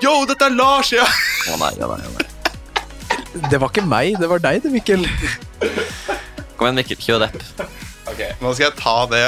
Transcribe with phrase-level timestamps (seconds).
[0.00, 0.94] Yo, dette er Lars!
[0.96, 1.04] Ja.
[1.52, 2.28] Å nei, å nei, å nei.
[3.52, 5.02] Det var ikke meg, det var deg det, Mikkel.
[6.56, 7.00] Kom igjen, Mikkel.
[7.04, 7.36] Kjør rapp.
[8.08, 9.20] Ok, Nå skal jeg ta det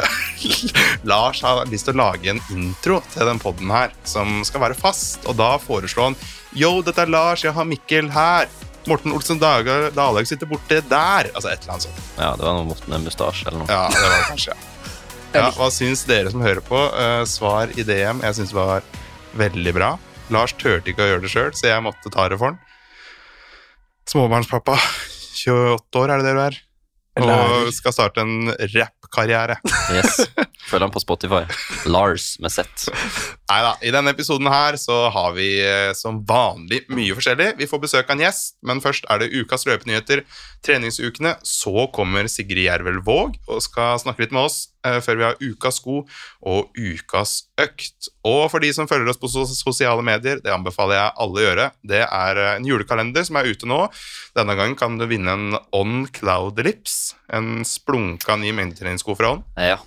[1.11, 4.77] Lars har lyst til å lage en intro til den podden her, som skal være
[4.79, 5.27] fast.
[5.29, 6.16] Og da foreslår han
[6.56, 8.48] Yo, dette er Lars, jeg har Mikkel her.
[8.89, 11.29] Morten Olsen Dalag sitter borte der.
[11.36, 12.00] Altså et eller annet sånt.
[12.16, 13.68] Ja, det var noe Morten med mustasje eller noe.
[13.68, 15.36] Ja, det var det kanskje, ja.
[15.36, 16.80] ja hva syns dere som hører på?
[16.80, 18.25] Eh, svar i DM.
[18.25, 18.89] Jeg syns det var
[19.36, 19.92] veldig bra.
[20.32, 22.60] Lars turte ikke å gjøre det sjøl, så jeg måtte ta det for han.
[24.10, 24.77] Småbarnspappa.
[25.42, 26.60] 28 år, er det det du er?
[27.20, 29.59] Og skal starte en rappkarriere.
[29.92, 30.23] Yes.
[30.70, 31.42] Følg han på Spotify.
[31.90, 32.87] Lars med Z.
[33.50, 37.51] Neida, I denne episoden her så har vi eh, som vanlig mye forskjellig.
[37.59, 40.23] Vi får besøk av en gjest, men først er det ukas løpenyheter,
[40.64, 41.34] treningsukene.
[41.45, 44.62] Så kommer Sigrid Jervel Våg og skal snakke litt med oss
[45.04, 46.00] før vi har ukas sko
[46.48, 48.10] og ukas økt.
[48.27, 51.68] Og for de som følger oss på sosiale medier, det anbefaler jeg alle å gjøre.
[51.95, 53.80] Det er eh, en julekalender som er ute nå.
[54.38, 59.45] Denne gangen kan du vinne en On Cloud Lips, en splunka ny mengdetreningssko fra On.
[59.57, 59.79] Ja.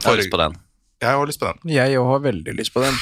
[0.00, 0.58] Jeg har lyst på den.
[1.04, 1.70] Jeg har lyst på den.
[1.74, 2.96] Jeg òg har veldig lyst på den.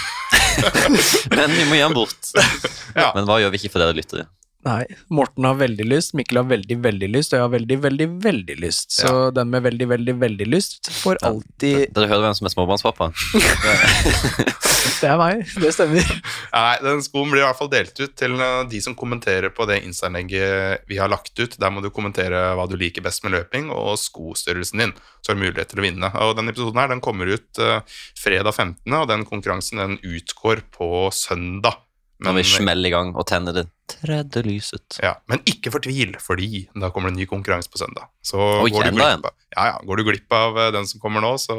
[1.36, 2.32] Men vi må gi den bort.
[2.92, 3.06] Ja.
[3.16, 4.26] Men hva gjør vi ikke for dere lyttere?
[4.62, 8.08] Nei, Morten har veldig lyst, Mikkel har veldig, veldig lyst, og jeg har veldig, veldig,
[8.22, 8.92] veldig lyst.
[8.94, 13.10] Så den med veldig, veldig, veldig lyst får alltid Dere hører hvem som er småbarnspappa?
[15.02, 16.06] Det er meg, det stemmer.
[16.52, 19.66] Nei, den skoen blir i hvert fall delt ut til eh, de som kommenterer på
[19.66, 21.56] det Insta-innlegget vi har lagt ut.
[21.58, 24.94] Der må du kommentere hva du liker best med løping, og skostørrelsen din.
[25.22, 26.10] Så har du mulighet til å vinne.
[26.22, 27.80] Og denne episoden her, den kommer ut eh,
[28.18, 31.82] fredag 15., og den konkurransen den utgår på søndag.
[32.22, 34.98] Når vi smeller i gang og tenner det tredje lyset.
[35.02, 38.06] ja, men ikke fortvil, fordi da kommer det en ny konkurranse på søndag.
[38.24, 41.00] Så og går, du glipp av, ja, ja, går du glipp av eh, den som
[41.02, 41.56] kommer nå, så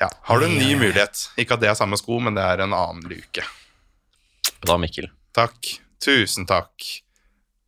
[0.00, 1.24] ja, har du en ny mulighet.
[1.40, 3.42] Ikke at det er samme sko, men det er en annen luke.
[4.64, 5.08] Bra, Mikkel.
[5.34, 5.74] Takk.
[6.04, 6.84] Tusen takk.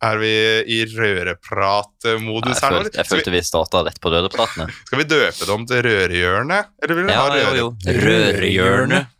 [0.05, 0.29] Er vi
[0.69, 2.81] i rørepratmodus Jeg her nå?
[2.83, 4.67] følte, jeg følte vi starta rett på rørepratene.
[4.87, 6.69] skal vi døpe det om til Rørehjørnet?
[6.83, 7.69] Eller vil du Ja, ha.
[8.05, 9.13] Rørehjørnet.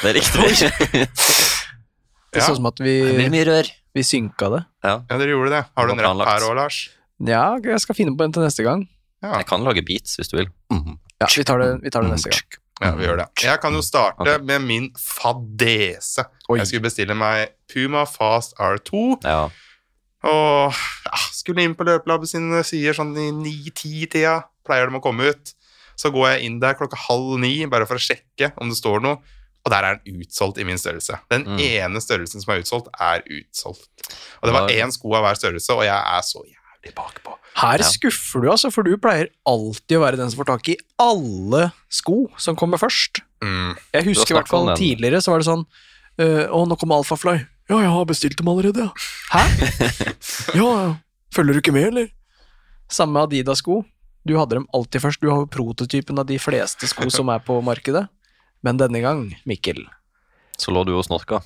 [0.00, 1.10] Det er riktig.
[2.30, 2.46] Det Ja.
[2.46, 3.70] så ut som at vi, Det blir mye rør.
[3.94, 4.64] vi synka det.
[4.84, 5.02] Ja.
[5.10, 5.64] Ja, dere gjorde det.
[5.76, 6.88] Har du en rapp her òg, Lars?
[7.26, 8.88] Ja, jeg skal finne på en til neste gang.
[9.22, 9.36] Ja.
[9.38, 10.48] Jeg kan lage beats hvis du vil.
[11.20, 12.60] Ja, vi tar det, vi tar det neste gang.
[12.80, 13.26] ja, vi gjør det.
[13.42, 14.38] Jeg kan jo starte okay.
[14.38, 16.24] med min fadese.
[16.48, 16.58] Oi.
[16.58, 19.20] Jeg skulle bestille meg Puma Fast R2.
[19.24, 19.50] Ja.
[20.22, 20.72] Og
[21.04, 24.44] ja, skulle inn på Løpelab sine sider sånn i ni-ti-tida.
[24.66, 25.54] Pleier de å komme ut.
[25.96, 29.02] Så går jeg inn der klokka halv ni bare for å sjekke om det står
[29.04, 29.18] noe.
[29.66, 31.18] Og der er den utsolgt i min størrelse.
[31.30, 31.58] Den Mm.
[31.60, 33.88] ene størrelsen som er utsolgt, er utsolgt.
[34.40, 37.36] Og det var én sko av hver størrelse, og jeg er så jævlig bakpå.
[37.60, 37.84] Her Ja.
[37.84, 41.72] skuffer du, altså, for du pleier alltid å være den som får tak i alle
[41.90, 43.20] sko som kommer først.
[43.42, 43.76] Mm.
[43.92, 45.66] Jeg husker i hvert fall tidligere så var det sånn
[46.18, 47.46] øh, Å, nå kommer Alfafly.
[47.68, 48.90] Ja, jeg har bestilt dem allerede, ja.
[49.30, 49.44] Hæ?
[50.54, 50.94] ja, ja.
[51.32, 52.08] Følger du ikke med, eller?
[52.90, 53.84] Samme Adidas-sko.
[54.26, 55.20] Du hadde dem alltid først.
[55.22, 58.08] Du har jo prototypen av de fleste sko som er på markedet.
[58.66, 59.86] Men denne gang, Mikkel
[60.60, 61.40] Så lå du og snorka.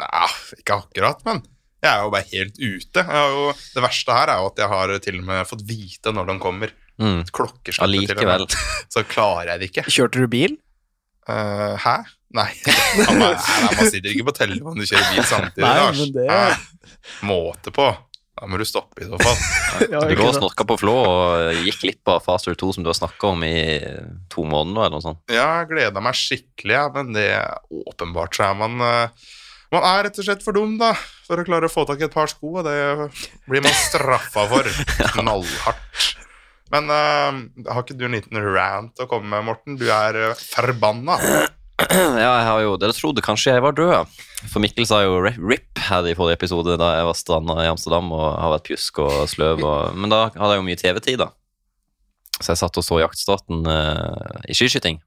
[0.00, 0.26] Ja,
[0.56, 1.42] ikke akkurat, men
[1.82, 3.00] jeg er jo bare helt ute.
[3.00, 5.62] Jeg har jo, det verste her er jo at jeg har til og med fått
[5.68, 6.72] vite når den kommer.
[7.00, 7.22] Mm.
[7.32, 8.44] Klokkeslett til og Allikevel.
[8.46, 8.56] med.
[8.94, 9.84] Så klarer jeg det ikke.
[9.88, 10.56] Kjørte du bil?
[11.28, 11.96] Uh, hæ?
[12.36, 12.48] Nei.
[13.10, 15.98] Man, man sitter ikke på telefonen du kjører bil samtidig, Nei, Lars.
[15.98, 17.00] men det- Hæ?
[17.26, 17.88] Måte på.
[18.40, 19.36] Da må du stoppe i så fall.
[19.92, 22.88] Ja, Du går og snorka på Flå og gikk litt på Faster 2 som du
[22.88, 23.54] har snakka om i
[24.32, 25.20] to måneder eller noe sånt.
[25.28, 27.28] Ja, jeg gleda meg skikkelig, ja, men det
[27.68, 29.28] åpenbart så er man eh,
[29.70, 30.94] Man er rett og slett for dum, da,
[31.28, 32.78] for å klare å få tak i et par sko, og det
[33.46, 34.66] blir man straffa for.
[35.14, 36.08] Knallhardt.
[36.74, 37.38] Men uh,
[37.70, 39.78] har ikke du en liten rant å komme med, Morten?
[39.78, 41.20] Du er uh, forbanna.
[42.20, 44.16] Ja, jeg har jo Dere trodde kanskje jeg var død.
[44.52, 48.10] For Mikkel sa jo RIP her i forrige episode da jeg var stranda i Amsterdam
[48.16, 49.64] og har vært pjusk og sløv.
[49.64, 51.30] Og, men da hadde jeg jo mye TV-tid, da.
[52.40, 55.00] Så jeg satt og så jaktstarten uh, i skiskyting.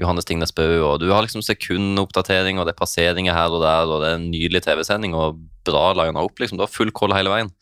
[0.00, 3.88] Johannes Tingnes Bø, og du har liksom sekundoppdatering, og det er passeringer her og der,
[3.88, 6.58] og det er en nydelig TV-sending, og bra lina opp, liksom.
[6.60, 7.52] Du har full koll hele veien.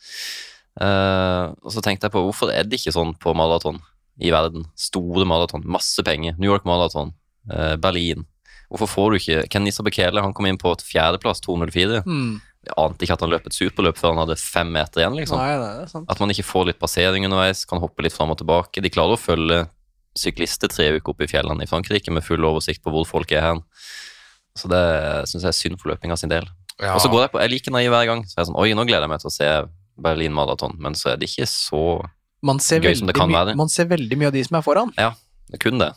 [0.81, 3.81] Uh, og så tenkte jeg på hvorfor er det ikke sånn på maraton
[4.23, 4.67] i verden?
[4.79, 6.39] Store maraton, masse penger.
[6.39, 7.15] New York Marathon,
[7.51, 8.27] uh, Berlin.
[8.71, 12.05] Hvorfor får du ikke Ken Nissa Bekele han kom inn på et fjerdeplass, 2.04.
[12.07, 12.41] Mm.
[12.69, 15.17] Jeg ante ikke at han løp et superløp før han hadde fem meter igjen.
[15.17, 15.39] liksom.
[15.41, 16.07] Nei, det er sant.
[16.13, 18.83] At man ikke får litt passering underveis, kan hoppe litt fram og tilbake.
[18.85, 19.63] De klarer å følge
[20.19, 23.41] syklister tre uker opp i fjellene i Frankrike med full oversikt på hvor folk er
[23.47, 23.63] hen.
[24.59, 24.83] Så det
[25.31, 26.47] syns jeg er synd for løpinga sin del.
[26.81, 26.95] Ja.
[26.97, 28.25] Og så går jeg på, jeg liker like naiv hver gang.
[28.27, 29.51] Så jeg er sånn, oi, nå gleder jeg meg til å se
[30.01, 31.83] Berlin Marathon, men så er det ikke så
[32.41, 33.57] Gøy som det kan mye- være.
[33.57, 34.93] man ser veldig mye av de som er foran.
[34.97, 35.11] Ja,
[35.51, 35.91] Det er kun det.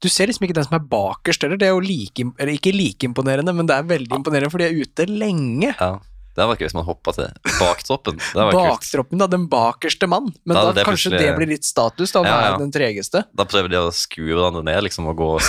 [0.00, 1.58] Du ser liksom ikke den som er bakerst heller.
[1.58, 4.68] Det er jo like, eller ikke like imponerende, men det er veldig imponerende, for de
[4.70, 5.74] er ute lenge.
[5.74, 5.98] Ja.
[6.38, 8.20] Det var ikke hvis man hoppa til baktroppen.
[8.22, 8.44] Det.
[8.54, 9.26] Baktroppen, da.
[9.26, 10.28] Den bakerste mann.
[10.46, 12.36] Men Da da, det kanskje plutselig- det blir litt status, da, å Ja, ja.
[12.52, 13.24] være den tregeste.
[13.34, 15.40] Da prøver de å skue hverandre ned liksom, og gå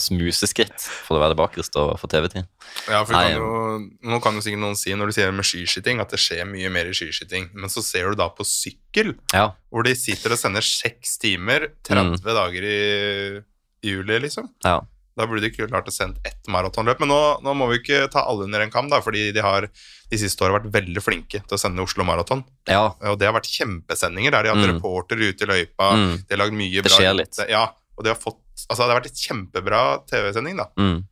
[0.00, 2.46] smuseskritt for å være bakerst og få TV-tid.
[2.88, 5.44] Ja, for Nei, kan jo, nå kan jo sikkert noen si når du sier med
[5.44, 7.50] skiskyting, at det skjer mye mer i skiskyting.
[7.52, 9.50] Men så ser du da på sykkel, Ja.
[9.70, 13.42] hvor de sitter og sender seks timer, 30 dager i
[13.82, 14.48] juli, liksom.
[14.64, 14.80] ja.
[15.18, 17.00] Da burde de ikke klart å sende ett maratonløp.
[17.02, 19.64] Men nå, nå må vi ikke ta alle under en kam, da, fordi de har
[19.66, 22.44] de siste årene vært veldig flinke til å sende Oslo Maraton.
[22.70, 22.84] ja.
[23.02, 24.76] Og det har vært kjempesendinger der de har hatt Mm.
[24.78, 25.88] reportere ute i løypa.
[25.98, 26.14] Mm.
[26.22, 27.34] De har lagd mye Det skjer litt.
[27.50, 27.64] Ja,
[27.98, 28.38] og de har fått
[28.70, 30.64] Altså, det har vært et kjempebra TV-sending, da.
[30.78, 31.04] Mm.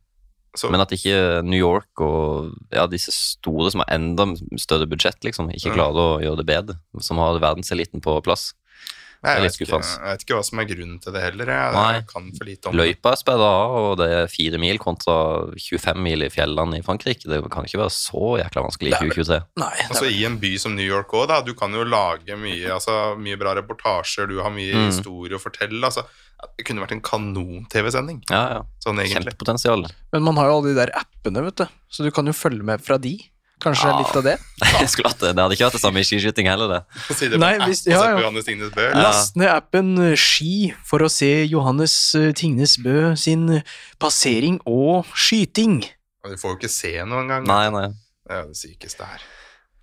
[0.55, 4.25] Så, Men at ikke New York og ja, disse store som har enda
[4.57, 5.75] større budsjett, liksom, ikke Ja.
[5.75, 6.75] klarer å gjøre det bedre.
[6.99, 8.53] Som har verdenseliten på plass.
[9.23, 11.49] Jeg, vet ikke, jeg vet ikke hva som er grunnen til det heller.
[11.51, 11.93] Jeg, Nei.
[11.97, 12.75] jeg kan for lite om.
[12.77, 15.15] Løypa er sperra av, og det er fire mil kontra
[15.57, 17.25] 25 mil i fjellene i Frankrike.
[17.27, 19.39] Det kan ikke være så jækla vanskelig i Det er vel- 2023.
[19.57, 21.41] Nei, Altså I en by som New York òg, da.
[21.41, 24.85] Du kan jo lage mye, altså, mye bra reportasjer, du har mye Mm.
[24.91, 25.81] historie å fortelle.
[25.83, 26.05] Altså,
[26.57, 28.61] det kunne vært en kanon-TV-sending, Ja, ja.
[28.85, 28.99] sånn.
[29.01, 29.87] Kjempepotensial.
[30.13, 32.63] men man har jo alle de der appene, vet du, så du kan jo følge
[32.63, 33.17] med fra de.
[33.63, 34.33] Kanskje det er litt av det?
[34.83, 35.31] Jeg skulle hatt det.
[35.33, 36.81] Det hadde ikke vært det samme i skiskyting heller, det.
[37.17, 38.29] Det Nei, hvis- ja, ja.
[38.29, 38.89] Ja.
[39.01, 43.47] Last ned appen eh, Ski for å se Johannes eh, Tingnes Bø sin
[44.01, 45.79] passering og skyting.
[46.27, 47.47] Du får jo ikke se noe engang.
[47.49, 47.87] Nei, nei.
[48.27, 49.25] Det er jo det sykeste her.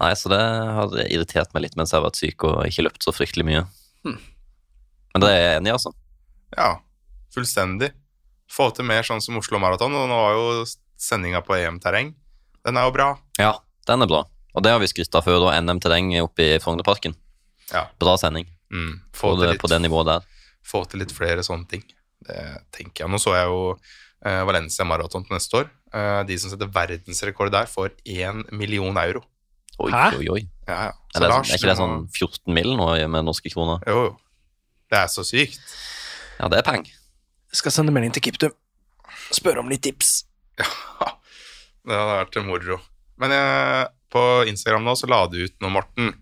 [0.04, 0.38] Nei, så det
[0.76, 3.62] har irritert meg litt mens jeg har vært syk og ikke løpt så fryktelig mye.
[4.04, 4.18] Hmm.
[5.14, 5.94] Men det er jeg enig i, altså.
[6.54, 6.70] Ja,
[7.34, 7.92] fullstendig.
[8.50, 10.64] Få til mer sånn som Oslo Maraton, og nå var jo
[11.00, 12.12] sendinga på EM-terreng.
[12.66, 13.08] Den er jo bra.
[13.40, 13.54] Ja,
[13.90, 14.22] den er bra.
[14.54, 15.56] Og det har vi skrytt av før, da.
[15.60, 17.14] NM Terreng oppe i Frognerparken.
[17.72, 17.86] Ja.
[17.98, 18.46] Bra sending.
[18.70, 19.00] Mm.
[19.12, 20.24] På Få, til det, litt, på det nivået der.
[20.64, 21.82] få til litt flere sånne ting.
[22.24, 22.40] Det
[22.72, 23.10] tenker jeg.
[23.12, 23.58] Nå så jeg jo
[24.24, 25.70] eh, Valencia Maraton til neste år.
[25.94, 29.24] Eh, de som setter verdensrekord der, får én million euro.
[29.82, 30.04] Oi, Hæ?
[30.20, 30.42] oi, oi.
[30.68, 30.92] Ja, ja.
[31.14, 32.72] Er, det, Lars, er ikke det sånn 14 mill.
[32.78, 33.82] nå med norske kroner?
[33.90, 34.14] Jo, jo.
[34.90, 35.58] Det er så sykt.
[36.38, 36.84] Ja, det er peng.
[36.86, 38.54] Jeg skal sende melding til Kiptum.
[39.34, 40.24] Spørre om litt tips.
[40.60, 40.66] Ja,
[41.84, 42.78] Det hadde vært moro.
[43.24, 44.22] Men jeg, på
[44.52, 46.12] Instagram nå så la du ut noe, Morten.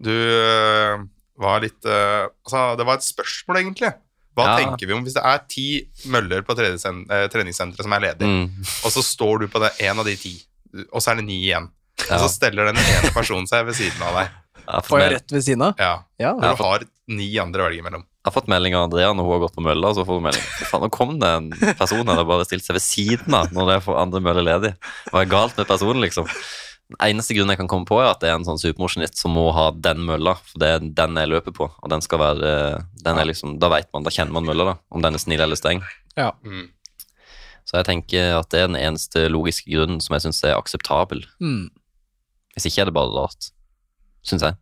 [0.00, 1.04] Du øh,
[1.38, 3.92] var litt øh, Altså, det var et spørsmål, egentlig.
[4.38, 4.56] Hva Ja.
[4.62, 5.66] tenker vi om hvis det er ti
[6.14, 8.60] møller på eh, treningssenteret som er ledig, Mm.
[8.86, 10.36] og så står du på det, en av de ti,
[10.92, 11.66] og så er det ni igjen,
[12.06, 14.30] og så steller den ene personen seg ved siden av deg.
[14.86, 15.74] Får jeg rett ved siden av?
[15.80, 15.94] Ja.
[16.20, 16.32] Ja.
[16.38, 18.04] Når du har ni andre å velge mellom.
[18.18, 19.90] Jeg har fått melding av Andrea når hun har gått på mølla.
[19.94, 20.46] Så får hun melding.
[20.68, 23.68] Faen, nå kom det en person her og bare stilte seg ved siden av når
[23.70, 24.72] det er for andre møller ledig.
[25.12, 26.26] Hva er galt med personen, liksom?
[26.88, 29.34] Den eneste grunnen jeg kan komme på, er at det er en sånn supermosjonist som
[29.36, 31.68] må ha den mølla, for det er den jeg løper på.
[31.70, 32.52] Og den skal være
[33.04, 35.44] den er liksom, Da vet man, da kjenner man mølla, da, om den er snill
[35.44, 35.84] eller streng.
[36.18, 36.32] Ja.
[36.42, 36.66] Mm.
[37.68, 41.22] Så jeg tenker at det er den eneste logiske grunnen som jeg syns er akseptabel.
[41.44, 41.68] Mm.
[42.56, 43.52] Hvis ikke er det bare rart,
[44.26, 44.56] syns jeg.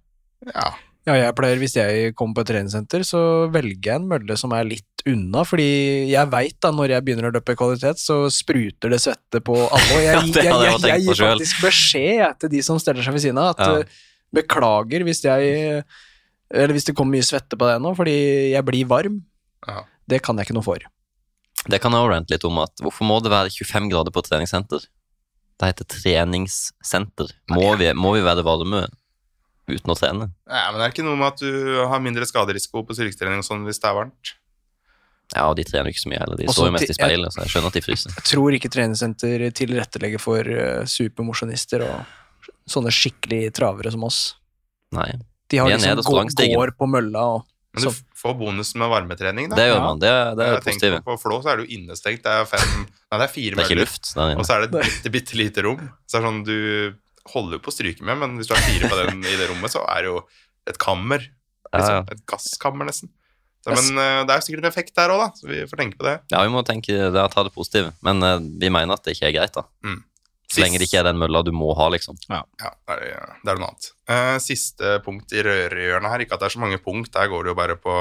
[0.51, 0.75] Ja.
[1.07, 3.21] Ja, jeg pleier, hvis jeg kommer på et treningssenter, så
[3.55, 5.67] velger jeg en mølle som er litt unna, fordi
[6.11, 9.93] jeg veit da, når jeg begynner å løpe kvalitet, så spruter det svette på alle,
[9.95, 13.15] og jeg, Ja, jeg, jeg, jeg gir faktisk beskjed jeg, til de som steller seg
[13.15, 13.85] ved siden av, at Ja.
[13.85, 14.03] eh,
[14.35, 15.85] beklager hvis jeg,
[16.51, 18.17] eller hvis det kommer mye svette på deg nå, fordi
[18.57, 19.21] jeg blir varm,
[19.71, 19.85] ja.
[20.11, 20.83] det kan jeg ikke noe for.
[21.71, 24.29] Det kan jeg rante litt om at hvorfor må det være 25 grader på et
[24.33, 24.91] treningssenter?
[25.57, 27.31] Det heter treningssenter.
[27.55, 28.89] Må vi, må vi være varme
[29.69, 30.29] uten å trene?
[30.47, 33.49] ja, men det er ikke noe med at du har mindre skaderisiko på styrketrening og
[33.49, 34.35] sånn hvis det er varmt.
[35.35, 36.39] Ja, og de trener jo ikke så mye heller.
[36.39, 38.13] De står jo mest i speilet, så jeg skjønner at de fryser.
[38.15, 44.21] Jeg tror ikke treningssenter tilrettelegger for uh, supermosjonister og sånne skikkelig travere som oss.
[44.95, 45.09] Nei,
[45.51, 47.43] De har liksom på går på mølla og
[47.77, 49.57] Men du får bonus med varmetrening, da.
[49.59, 49.99] det gjør man.
[50.01, 51.03] Det, er- det er Jeg positivt.
[51.05, 52.23] På, Flå så er du innestengt.
[52.25, 52.71] Det er fem
[53.11, 53.83] Nei, det er fire Det er møller.
[53.83, 55.83] luft Og så er det et bitte, bitte lite rom.
[56.07, 56.57] Så det er sånn, Du
[57.33, 59.51] holder jo på å stryke med, men hvis du har fire på den i det
[59.51, 60.19] rommet, så er det jo
[60.71, 61.23] et kammer.
[61.73, 62.01] Liksom.
[62.01, 62.03] ja.
[62.15, 63.13] Et gasskammer, nesten.
[63.67, 65.31] Så, men uh, det er jo sikkert en effekt der òg, da.
[65.35, 66.19] Så vi får tenke på det.
[66.31, 69.17] Ja, vi må tenke det er ta det positive, men uh, vi mener at det
[69.17, 69.67] ikke er greit, da.
[69.87, 70.05] Mm.
[70.47, 72.19] Så lenge det ikke er den mølla du må ha, liksom.
[72.31, 73.89] Ja, det er, det er noe annet.
[74.07, 76.23] Uh, siste punkt i rørehjørnet her.
[76.23, 77.97] Ikke at det er så mange punkt, der går det jo bare på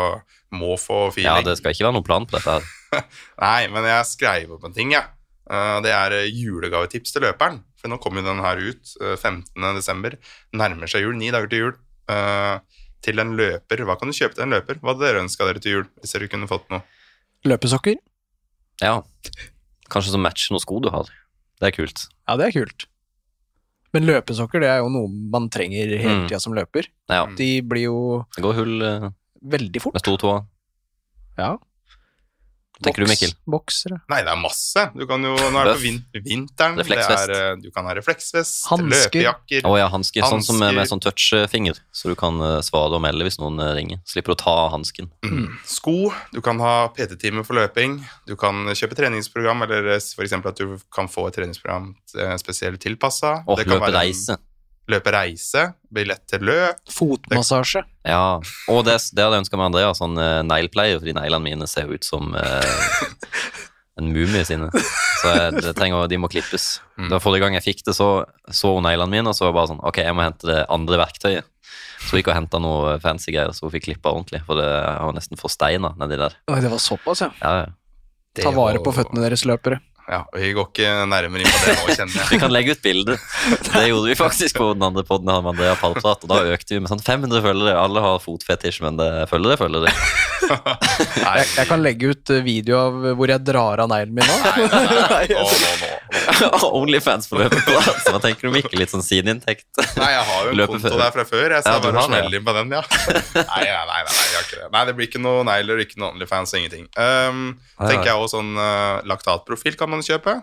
[0.53, 1.41] må få feeling.
[1.41, 2.69] Ja, det skal ikke være noen plan på dette her.
[3.45, 5.09] Nei, men jeg skrev opp en ting, jeg.
[5.45, 7.59] Eh, det er julegavetips til løperen.
[7.85, 9.61] For nå kommer jo den her ut eh, 15.
[9.77, 10.15] desember.
[10.57, 11.75] Nærmer seg jul, ni dager til jul.
[12.09, 12.55] Eh,
[13.05, 13.83] til en løper.
[13.85, 14.79] Hva kan du kjøpe til en løper?
[14.81, 15.83] Hva hadde dere ønska dere til jul?
[16.01, 16.81] Hvis dere kunne fått noe?
[17.45, 17.99] løpesokker.
[18.81, 18.95] Ja.
[19.93, 21.05] Kanskje som matcher noen sko du har.
[21.61, 22.07] Det er kult.
[22.25, 22.87] Ja, det er kult.
[23.93, 26.27] Men løpesokker det er jo noe man trenger hele Mm.
[26.27, 26.89] tida som løper.
[27.07, 29.05] Ja, De blir jo det går hull uh,
[29.45, 29.93] veldig fort.
[29.93, 30.41] med to stortåa.
[31.37, 31.51] Ja.
[32.83, 33.31] Tenker du, Mikkel?
[33.47, 34.01] Boksere.
[34.11, 34.83] Nei, det er masse.
[34.95, 36.75] Du kan jo, nå er det på vin vinteren.
[36.81, 37.29] Refleksvest.
[37.29, 38.91] Det er, eh, du kan ha refleksvest, Hansker.
[38.91, 39.67] løpejakker.
[39.69, 40.25] oh, ja, hansker.
[40.27, 43.61] Sånn som med, med sånn touchfinger, så du kan eh, svare og melde hvis noen
[43.63, 44.01] eh, ringer.
[44.09, 45.07] Slipper å ta hansken.
[45.23, 45.47] Mm.
[45.69, 46.11] Sko.
[46.35, 48.01] Du kan ha PT-time for løping.
[48.27, 50.35] Du kan kjøpe treningsprogram, eller f.eks.
[50.35, 51.93] at du kan få et treningsprogram
[52.41, 53.37] spesielt tilpassa.
[53.45, 54.35] Og oh, løpereise.
[54.35, 54.54] være.
[54.91, 56.81] Løpe reise, billett til løp.
[56.93, 57.81] Fotmassasje.
[58.05, 58.37] Ja.
[58.69, 61.89] Og det, det hadde jeg ønska meg Andrea, sånn uh, neglepleier, fordi neglene mine ser
[61.89, 62.99] ut som uh,
[63.97, 64.69] en mumie sine.
[65.21, 66.67] Så jeg, det trenger, de må klippes.
[66.99, 67.09] Mm.
[67.13, 68.09] Da Forrige gang jeg fikk det, så
[68.51, 70.59] så hun neglene mine, og så var jeg bare sånn Ok, jeg må hente det
[70.75, 71.49] andre verktøyet.
[72.05, 74.43] Så hun gikk og henta noe fancy greier, så hun fikk klippa ordentlig.
[74.45, 76.37] For det var nesten forsteina nedi der.
[76.51, 77.31] Oi, det var såpass, ja.
[77.41, 77.73] Ja, ja.
[78.35, 79.79] Ta vare på føttene deres, løpere.
[80.05, 82.27] Ja, Vi går ikke nærmere inn på det nå, kjenner jeg.
[82.29, 83.15] Vi kan legge ut bilde.
[83.65, 87.01] Det gjorde vi faktisk på den andre Andrea Pallprat, og da økte vi med sånn
[87.01, 87.73] 500 følgere.
[87.81, 89.95] Alle har fotfetisj, men det følgere følger det.
[90.45, 94.35] Jeg, jeg kan legge ut eh, video av hvor jeg drar av neglen min nå.
[94.45, 95.23] nei, nei, nei.
[95.31, 95.94] Nå, nå, nå.
[96.79, 98.01] Onlyfans på løpeprat.
[98.03, 98.79] Så hva tenker du, Mikkel?
[98.81, 99.67] Litt sånn sideinntekt?
[99.99, 100.97] Nei, jeg har jo en Løper konto før.
[101.03, 101.45] der fra før.
[101.57, 102.81] Jeg skal ja, bare smelle inn på den, ja.
[103.51, 104.71] Nei, nei, nei, nei, jeg har ikke det.
[104.73, 106.89] Nei, det blir ikke noe negler, ikke noe Onlyfans, ingenting.
[106.97, 107.45] Um,
[107.79, 110.39] tenker jeg også sånn uh, laktatprofil kan man kjøpe.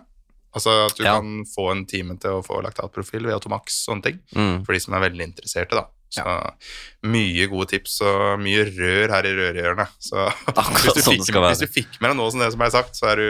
[0.53, 4.19] Altså at du kan få en time til å få laktatprofil ved Automax, sånne ting.
[4.37, 4.61] Mm.
[4.65, 5.87] For de som er veldig interesserte, da.
[6.13, 6.23] Så
[7.09, 9.95] mye gode tips og mye rør her i rørhjørnet.
[9.97, 12.69] Så hvis, du sånn fikk, hvis du fikk med deg noe som det som ble
[12.75, 13.25] sagt, så er du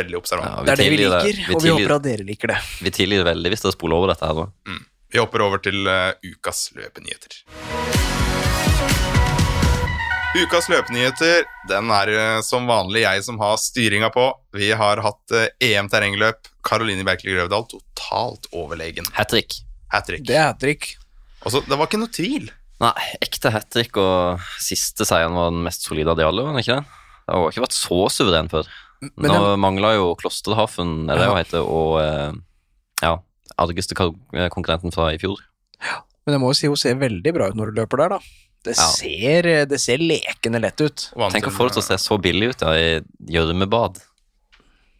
[0.00, 0.50] veldig observant.
[0.50, 1.46] Ja, Det er det vi liker, det.
[1.46, 2.58] Vi og vi tilgir- håper at dere liker det.
[2.82, 4.48] Vi tilgir veldig hvis dere spoler over dette her nå.
[5.14, 7.38] Vi hopper over til uh, ukas løpenyheter.
[10.36, 14.26] Ukas løpenyheter den er uh, som vanlig jeg som har styringa på.
[14.58, 16.50] Vi har hatt uh, EM terrengløp.
[16.66, 19.06] Karoline Berkeli Grøvdal totalt overlegen.
[19.16, 19.60] Hat trick.
[19.94, 20.26] Hat trick.
[20.26, 20.96] Det er hat trick.
[21.46, 22.48] Og så, det var ikke noe tvil.
[22.82, 22.92] Nei,
[23.24, 26.60] ekte hat trick, og siste seieren var den mest solide av de alle, var den
[26.64, 26.98] ikke det?
[27.26, 28.66] Det har ikke vært så suveren før.
[29.06, 31.30] Men Nå jeg, mangla jo Klosterhafen, er det Ja.
[31.32, 32.32] hva heter, og eh,
[33.04, 33.14] ja,
[33.62, 34.10] argeste ka-
[34.52, 35.38] konkurrenten fra i fjor.
[36.26, 38.18] men jeg må jo si hun ser veldig bra ut når hun løper der, da.
[38.66, 38.86] Det, Ja.
[38.90, 41.10] ser, det ser lekende lett ut.
[41.30, 43.00] Tenk å få det til å se så billig ut ja, i
[43.30, 44.00] gjørmebad.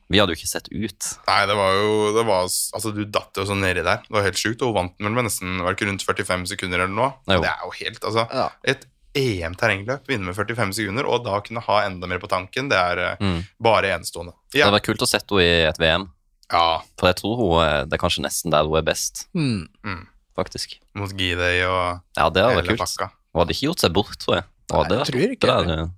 [0.09, 1.07] Vi hadde jo ikke sett ut.
[1.27, 4.05] Nei, det var jo det var, Altså, du datt jo sånn nedi der.
[4.07, 4.63] Det var helt sjukt.
[4.63, 7.13] Og hun vant vel med nesten var det ikke rundt 45 sekunder eller noe.
[7.27, 7.41] Jo.
[7.43, 8.51] Det er jo helt Altså, Ja.
[8.63, 8.87] et
[9.17, 12.99] EM-terrengløp, vinne med 45 sekunder, og da kunne ha enda mer på tanken, det er
[12.99, 13.47] eh, Mm.
[13.59, 14.35] bare enestående.
[14.53, 16.11] Det hadde vært kult å sette henne i et VM,
[16.53, 16.83] ja.
[16.99, 19.67] for jeg tror hun er, det er kanskje nesten der hun er best, Mm.
[19.83, 20.07] Mm.
[20.37, 20.77] faktisk.
[20.95, 22.85] Mot G-Day og Ja, det hadde vært hele kult.
[22.85, 23.11] pakka.
[23.33, 24.45] Hun hadde ikke gjort seg bort, tror jeg.
[24.45, 25.67] Hun Nei, hadde jeg tror ikke det.
[25.67, 25.91] der,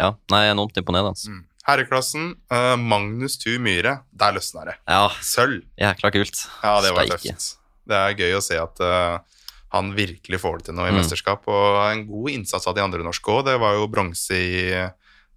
[0.00, 1.28] Ja, nei, enormt imponerende.
[1.28, 1.44] Mm.
[1.68, 4.76] Herreklassen, uh, Magnus Thu Myhre, der løsna det.
[4.88, 5.62] Ja, Sølv.
[5.78, 6.46] jækla kult.
[6.64, 7.34] Ja, det var Steike.
[7.34, 7.56] tøft.
[7.90, 9.18] Det er gøy å se at uh,
[9.74, 10.98] han virkelig får det til noe i Mm.
[11.02, 13.44] mesterskap, og en god innsats av de andre norske òg.
[13.46, 14.72] Det var jo bronse i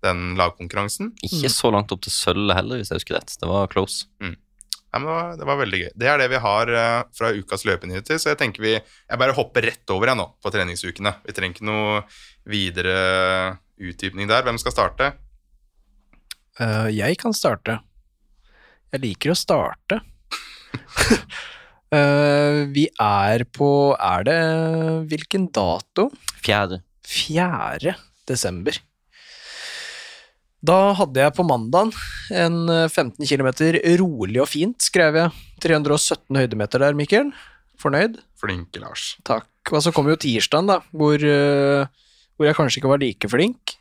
[0.03, 1.11] den lagkonkurransen.
[1.23, 3.35] Ikke så langt opp til sølvet heller, hvis jeg husker rett.
[3.39, 4.07] Det var close.
[4.19, 5.91] Ja, men det, var, det var veldig gøy.
[5.97, 9.33] Det er det vi har uh, fra ukas løpenyheter, så jeg tenker vi Jeg bare
[9.33, 11.15] hopper rett over jeg nå på treningsukene.
[11.25, 12.03] Vi trenger ikke noe
[12.45, 14.43] videre utdypning der.
[14.45, 15.13] Hvem skal starte?
[16.62, 17.79] Eh, jeg kan starte.
[18.93, 20.01] Jeg liker å starte.
[21.93, 24.38] uh, vi er på Er det
[25.12, 26.10] Hvilken dato?
[26.45, 26.81] Fjerde.
[27.10, 27.95] 4.
[28.29, 28.77] desember.
[30.63, 31.91] Da hadde jeg på mandagen
[32.31, 33.50] en eh, 15 km
[34.00, 35.33] rolig og fint, skrev jeg.
[35.65, 37.33] 317 høydemeter der, Mikkel.
[37.81, 38.22] Fornøyd?
[38.39, 39.17] Flinke Lars.
[39.27, 39.50] Takk.
[39.74, 41.83] Og så kom jo tirsdagen, da, hvor, eh,
[42.38, 43.75] hvor jeg kanskje ikke var like flink.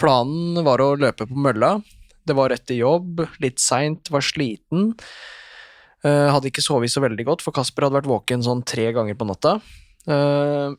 [0.00, 1.76] Planen var å løpe på mølla.
[2.26, 4.94] Det var etter jobb, litt seint, var sliten.
[6.00, 9.18] Uh, hadde ikke sovet så veldig godt, for Kasper hadde vært våken sånn tre ganger
[9.18, 9.58] på natta.
[10.08, 10.72] Uh,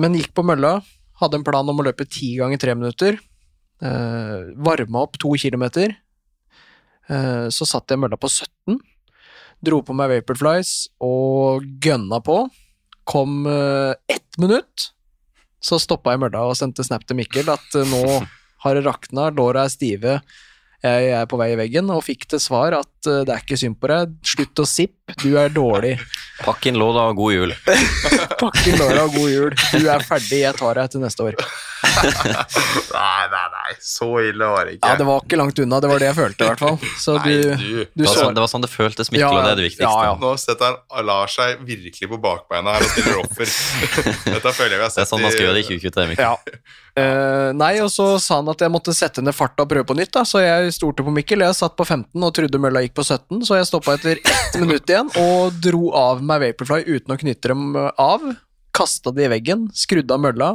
[0.00, 0.78] men gikk på mølla,
[1.20, 3.20] hadde en plan om å løpe ti ganger tre minutter.
[3.80, 5.94] Uh, varma opp to kilometer.
[7.10, 8.80] Uh, så satt jeg mølla på 17.
[9.60, 12.42] Dro på meg Vaporflies og gønna på.
[13.08, 14.90] Kom uh, ett minutt,
[15.60, 18.20] så stoppa jeg mølla og sendte snap til Mikkel at eh, nå
[18.64, 20.20] har det rakna, låra er stive,
[20.80, 23.58] jeg er på vei i veggen, og fikk til svar at eh, det er ikke
[23.60, 25.96] synd på deg, slutt å sippe, du er dårlig.
[26.40, 27.50] Pakk inn låda og god jul.
[28.40, 31.36] Pakk inn låda og god jul, du er ferdig, jeg tar deg til neste år.
[32.94, 33.70] nei, nei, nei.
[33.80, 34.88] Så ille var det ikke.
[34.88, 36.78] Ja, det var ikke langt unna, det var det jeg følte i hvert fall.
[37.00, 37.54] Så Nei, du, du.
[37.56, 39.66] du Det var, sånn, det var sånn det føltes, Mikkel, Ja, og det er det
[39.68, 39.88] viktigste.
[39.88, 40.16] ja, ja.
[40.20, 43.54] Nå setter han lar seg virkelig på bakbeina her og stiller offer.
[44.34, 46.28] Dette føler jeg vi har Det er sånn man skal gjøre det i 2023, Mikkel.
[46.28, 46.68] Ja.
[47.00, 49.96] Eh, nei, og så sa han at jeg måtte sette ned farta og prøve på
[49.96, 51.44] nytt, da, så jeg stolte på Mikkel.
[51.46, 54.58] Jeg satt på 15 og trodde mølla gikk på 17, så jeg stoppa etter ett
[54.60, 58.24] minutt igjen og dro av meg Vaporfly uten å knytte dem av.
[58.76, 60.50] Kasta det i veggen, skrudde av mølla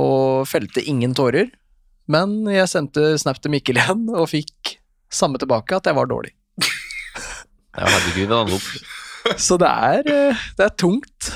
[0.00, 1.50] og felte ingen tårer.
[2.10, 4.78] Men jeg sendte snap til Mikkel igjen, og fikk
[5.12, 6.32] samme tilbake, at jeg var dårlig.
[7.70, 9.36] Ja, herregud, han rop.
[9.38, 11.30] Så det er, eh, det er tungt.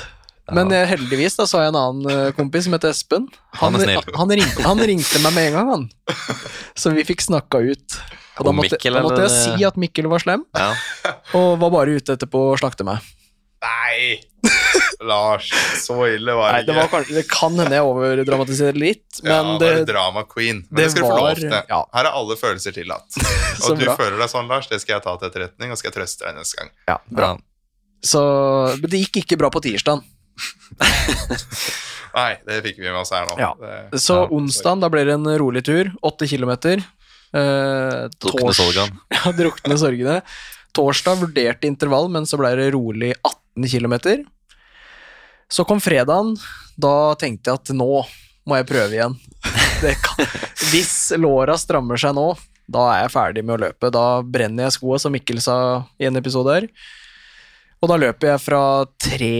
[0.53, 3.29] Men eh, heldigvis da så har jeg en annen eh, kompis som heter Espen.
[3.61, 4.01] Han er.
[4.17, 5.87] Han ringte, han ringte meg med en gang, han.
[6.77, 7.97] Så vi fikk snakka ut.
[8.39, 9.57] Og da måtte, Mikkel, da måtte jeg eller?
[9.57, 10.71] si at Mikkel var slem, Ja.
[11.39, 13.03] og var bare ute etterpå å slakte meg.
[13.65, 14.19] Nei!
[15.01, 15.47] Lars,
[15.81, 16.91] så ille var Nei, det det, ikke.
[16.91, 20.59] kanskje, det kan hende jeg overdramatiserer litt, ja, men det, det, drama queen.
[20.69, 21.55] Men det det, skal du få lov var- til.
[21.71, 21.79] ja.
[21.95, 23.17] Her er alle følelser tillatt.
[23.63, 23.95] Så Og du bra.
[23.97, 26.37] føler deg sånn, Lars, det skal jeg ta til etterretning, og skal jeg trøste deg
[26.37, 26.69] neste gang.
[26.91, 27.31] ja, bra.
[27.33, 27.41] Ja.
[28.05, 28.21] Så
[28.77, 30.03] men det gikk ikke bra på tirsdag.
[32.15, 33.35] Nei, det fikk vi med oss her nå.
[33.41, 33.49] Ja.
[33.59, 35.89] Det, Så Ja, onsdag, da ble det en rolig tur.
[36.05, 36.83] Åtte kilometer.
[37.35, 39.01] Eh, Drukne sorgene.
[39.15, 40.19] Ja, drukne sorgene.
[40.75, 44.23] Torsdag vurderte intervall, men så ble det rolig 18 kilometer.
[45.51, 46.35] Så kom fredagen.
[46.75, 47.89] Da tenkte jeg at nå
[48.45, 49.15] må jeg prøve igjen.
[49.83, 50.21] Det kan,
[50.71, 52.29] hvis låra strammer seg nå,
[52.71, 53.89] da er jeg ferdig med å løpe.
[53.93, 55.57] Da brenner jeg skoa, som Mikkel sa
[56.01, 56.67] i en episode her.
[57.83, 58.61] Og da løper jeg fra
[59.03, 59.33] tre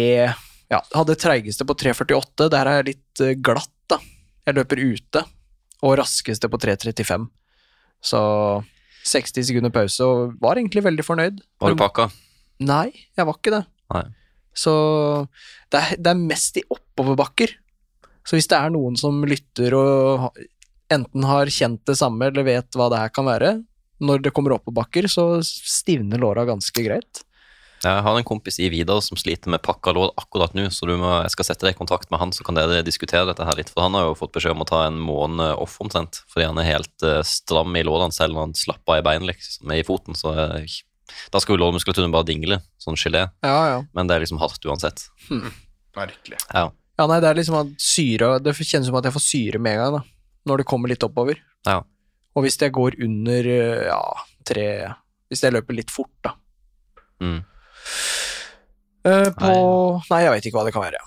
[0.70, 2.50] Ja, hadde treigeste på 3.48.
[2.52, 3.98] Der er jeg litt eh, glatt, da.
[4.46, 5.24] Jeg løper ute.
[5.86, 7.26] Og raskeste på 3.35.
[8.06, 8.22] Så
[9.06, 11.42] 60 sekunder pause, og var egentlig veldig fornøyd.
[11.62, 12.10] Var du pakka?
[12.66, 13.64] Nei, jeg var ikke det.
[13.94, 14.06] Nei.
[14.56, 14.74] Så
[15.74, 17.54] det er, det er mest i oppoverbakker.
[18.26, 20.30] Så hvis det er noen som lytter og
[20.94, 23.52] enten har kjent det samme eller vet hva det her kan være,
[24.06, 27.22] når det kommer oppoverbakker, så stivner låra ganske greit.
[27.86, 30.96] Jeg har en kompis i Vidar som sliter med pakka lår akkurat nå, så du
[30.98, 33.60] må, jeg skal sette deg i kontakt med han, så kan dere diskutere dette her
[33.60, 33.70] litt.
[33.70, 36.62] For han har jo fått beskjed om å ta en måned off omtrent, fordi han
[36.62, 39.86] er helt eh, stram i lårene selv når han slapper av i beinet, liksom, i
[39.86, 40.18] foten.
[40.18, 40.66] Så eh,
[41.34, 43.28] da skal jo lårmuskulaturen bare dingle, sånn gelé.
[43.46, 43.80] Ja, ja.
[43.94, 45.06] Men det er liksom hardt uansett.
[45.96, 46.42] Merkelig.
[46.50, 46.72] Ja.
[46.96, 49.76] Ja, nei, det er liksom at syre Det kjennes som at jeg får syre med
[49.76, 50.04] en gang, da.
[50.50, 51.42] Når det kommer litt oppover.
[51.68, 51.82] Ja.
[52.36, 54.02] Og hvis jeg går under, eh, ja,
[54.48, 54.68] tre
[55.30, 56.36] Hvis jeg løper litt fort, da.
[57.24, 57.44] Mm.
[59.06, 59.54] Eh, på
[60.10, 61.02] Nei, jeg veit ikke hva det kan være.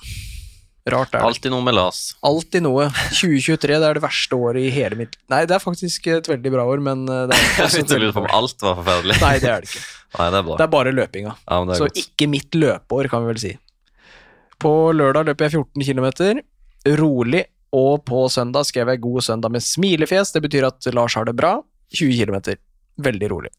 [0.88, 1.25] Rart er det.
[1.27, 2.01] Alltid noe med Lars.
[2.25, 2.87] Alltid noe.
[3.12, 6.53] 2023 det er det verste året i hele mitt Nei, det er faktisk et veldig
[6.55, 9.19] bra år, men eh, det er Jeg begynte å lure på om alt var forferdelig.
[9.25, 9.85] Nei, det er det ikke.
[10.19, 10.57] Nei, det er bra.
[10.57, 11.35] Det er bare løpinga.
[11.45, 12.01] Ja, er Så godt.
[12.05, 13.53] ikke mitt løpeår, kan vi vel si.
[14.59, 16.43] På lørdag løper jeg 14 km.
[16.99, 17.45] Rolig.
[17.77, 20.33] Og på søndag skrev jeg 'God søndag' med smilefjes.
[20.33, 21.59] Det betyr at Lars har det bra.
[21.93, 22.57] 20 km.
[22.97, 23.51] Veldig rolig.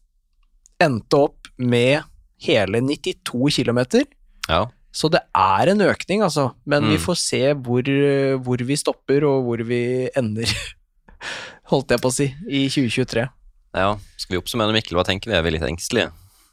[0.82, 2.02] Endte opp med
[2.46, 3.80] hele 92 km.
[4.48, 4.64] Ja.
[4.92, 6.48] Så det er en økning, altså.
[6.66, 7.02] Men vi Mm.
[7.04, 7.82] får se hvor,
[8.42, 10.50] hvor vi stopper, og hvor vi ender,
[11.70, 13.28] holdt jeg på å si, i 2023.
[13.76, 13.92] ja.
[14.16, 14.96] Skal vi oppsummere, Mikkel?
[14.98, 15.36] Hva tenker vi?
[15.38, 16.10] Er vi litt engstelige?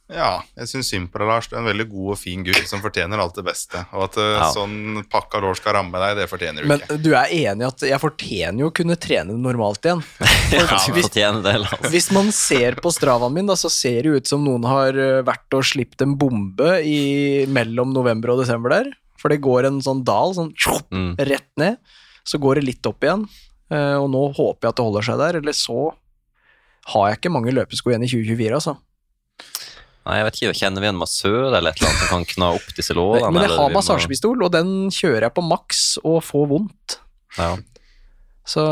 [0.07, 1.49] Ja, jeg syns synd på deg, Lars.
[1.51, 3.81] Du er en veldig god og fin gutt som fortjener alt det beste.
[3.91, 4.45] Og at eh, Ja.
[4.55, 6.95] sånn pakka lår skal ramme deg, det fortjener du Men ikke.
[7.03, 10.03] du er enig i at jeg fortjener jo å kunne trene normalt igjen?
[10.55, 11.25] Ja, hvis, det,
[11.91, 15.19] hvis man ser på stravaen min, da, så ser det ut som noen har eh,
[15.27, 18.93] vært og slipt en bombe i, mellom november og desember der.
[19.19, 21.17] For det går en sånn dal, sånn tjopp, Mm.
[21.19, 21.77] rett ned.
[22.23, 23.27] Så går det litt opp igjen.
[23.75, 25.91] eh, Og nå håper jeg at det holder seg der, eller så
[26.93, 28.77] har jeg ikke mange løpesko igjen i 2024, altså.
[30.07, 32.51] Nei, jeg vet ikke, Kjenner vi en massør eller et eller annet som kan kna
[32.55, 33.31] opp disse lårene?
[33.35, 36.99] Men jeg har massasjepistol, og den kjører jeg på maks og får vondt.
[37.35, 37.53] Ja.
[38.47, 38.63] Så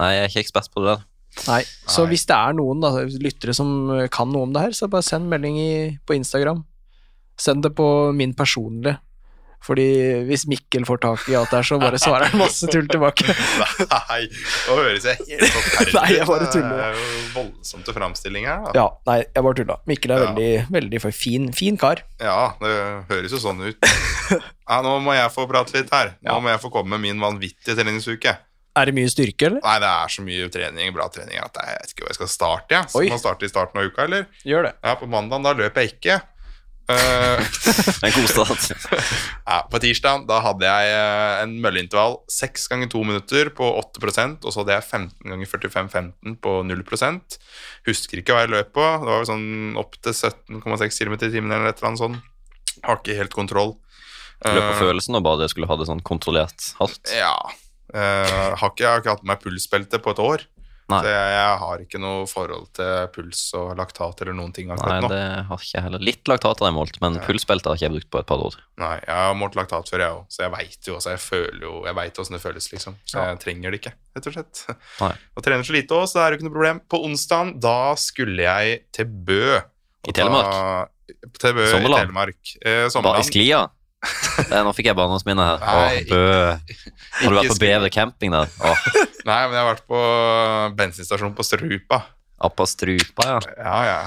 [0.00, 1.04] Nei, jeg er ikke ekspert på det der.
[1.46, 1.60] Nei.
[1.86, 2.10] Så Nei.
[2.12, 2.90] hvis det er noen da,
[3.22, 5.72] lyttere som eh, kan noe om det her, så bare send melding i,
[6.06, 6.64] på Instagram.
[7.40, 8.98] Send det på min personlige.
[9.64, 9.84] Fordi
[10.28, 13.24] hvis Mikkel får tak i alt det her, så bare svarer han masse tull tilbake.
[13.88, 14.20] Nei,
[14.68, 16.74] nå høres jeg helt forferdelig Nei, jeg bare tuller.
[16.76, 18.74] Det er jo voldsomt til framstilling her, da.
[18.76, 19.78] Ja, nei, jeg bare tulla.
[19.88, 20.30] Mikkel er Ja.
[20.30, 22.04] veldig, veldig fin, fin kar.
[22.20, 22.74] Ja, det
[23.08, 23.88] høres jo sånn ut.
[24.64, 26.14] Ja, nå må jeg få prate litt her.
[26.20, 26.40] Nå Ja.
[26.44, 28.36] må jeg få komme med min vanvittige treningsuke.
[28.76, 29.60] Er det mye styrke, eller?
[29.62, 32.30] Nei, det er så mye trening, bra trening at jeg vet ikke hvor jeg skal
[32.32, 32.72] starte.
[32.74, 32.80] Ja.
[32.82, 33.04] Oi.
[33.06, 34.24] Skal man starte i starten av uka, eller?
[34.44, 34.72] Gjør det.
[34.82, 36.16] Ja, på mandag da løper jeg ikke.
[36.84, 37.40] Eh,
[38.04, 38.64] En god start.
[39.48, 44.44] ja, på tirsdag da hadde jeg eh, en mølleintervall 6 ganger 2 minutter på 8%
[44.44, 47.38] og så hadde jeg 15 ganger 45-15 på 0%
[47.88, 48.84] Husker ikke hva jeg løp på.
[49.00, 49.48] Det var sånn
[49.80, 52.30] opp til 17,6 km i timen eller et eller annet sånt.
[52.84, 53.74] Har ikke helt kontroll.
[54.44, 57.12] Løp på Eh, følelsen og bare skulle ha det sånn kontrollert hardt.
[57.16, 57.36] Ja.
[57.94, 60.44] Uh, har ikke, jeg har ikke hatt på meg pulsbelte på et år.
[60.92, 60.98] Nei.
[61.00, 64.76] Så jeg, jeg har ikke noe forhold til puls og laktat eller noen ting Nei,
[64.76, 65.08] akkurat nå.
[65.14, 66.02] det har ikke jeg heller.
[66.04, 68.58] Litt laktat har jeg målt, men pulsbelte har ikke jeg brukt på et par år.
[68.82, 71.14] Nei, jeg har målt laktat før, jeg òg, så jeg veit jo også.
[71.14, 72.98] Jeg føler jo Jeg vet åssen det føles, liksom.
[73.08, 74.64] Så jeg trenger det ikke, rett og slett.
[75.00, 75.12] Nei.
[75.36, 76.82] Og trener så lite òg, så det er jo ikke noe problem.
[76.92, 79.46] På onsdag, da skulle jeg til Bø.
[80.04, 80.52] I Telemark?
[80.52, 81.96] Ta, til Bø Sommerland?
[81.96, 82.54] i Telemark.
[82.60, 83.62] Eh, Bare i sklia.
[84.50, 85.64] Det, nå fikk jeg barndomsminner her.
[85.64, 86.22] Nei, Åh, bø.
[87.20, 88.50] Har du vært på Bever camping der?
[88.60, 88.84] Åh,
[89.28, 90.00] Nei, men jeg har vært på
[90.78, 92.02] bensinstasjonen på Strupa.
[92.54, 93.38] På strupa, ja.
[93.56, 94.00] Ja, ja.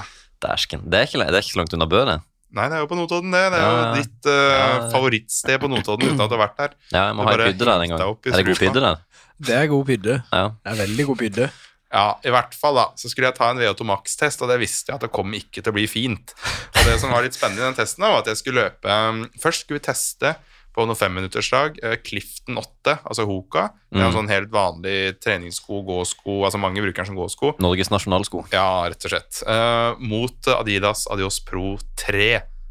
[0.44, 0.84] Dæsken.
[0.86, 2.18] Det, er ikke- det er ikke så langt unna Bø, det.
[2.54, 3.40] Nei, det er jo på Notodden, det.
[3.52, 3.88] Det er jo ja.
[3.98, 4.84] ditt eh, Ja, ja.
[4.92, 6.76] favorittsted på Notodden uten at du har vært der.
[6.94, 7.98] Ja, jeg må Du ha bare en pydde der en gang.
[8.00, 9.02] deg opp i Er det god pydde der?
[9.48, 10.14] Det er god pydde.
[10.32, 10.44] Ja.
[10.64, 11.48] Det er veldig god pydde.
[11.92, 14.92] Ja, i hvert fall da, så skulle jeg ta en VO2 Max-test, og det visste
[14.92, 16.34] jeg at det kom ikke til å bli fint.
[16.76, 18.92] Og det som var litt spennende i den testen, da, var at jeg skulle løpe
[19.08, 20.34] um, Først skulle vi teste
[20.76, 23.70] på noen femminutterslag uh, Clifton 8, altså Hoka.
[23.88, 24.18] Det er en Mm.
[24.18, 27.54] sånn helt vanlig treningssko, gåsko, altså mange bruker den som gåsko.
[27.64, 28.44] Norges nasjonalsko.
[28.52, 29.40] Ja, rett og slett.
[29.48, 32.28] Uh, mot Adidas Adios Pro 3.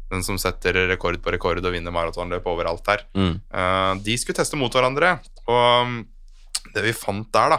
[0.08, 3.02] Den som setter rekord på rekord og vinner maratonløp overalt her.
[3.18, 3.34] Mm.
[3.52, 5.98] Eh, de skulle teste mot hverandre, og um,
[6.72, 7.58] det vi fant der,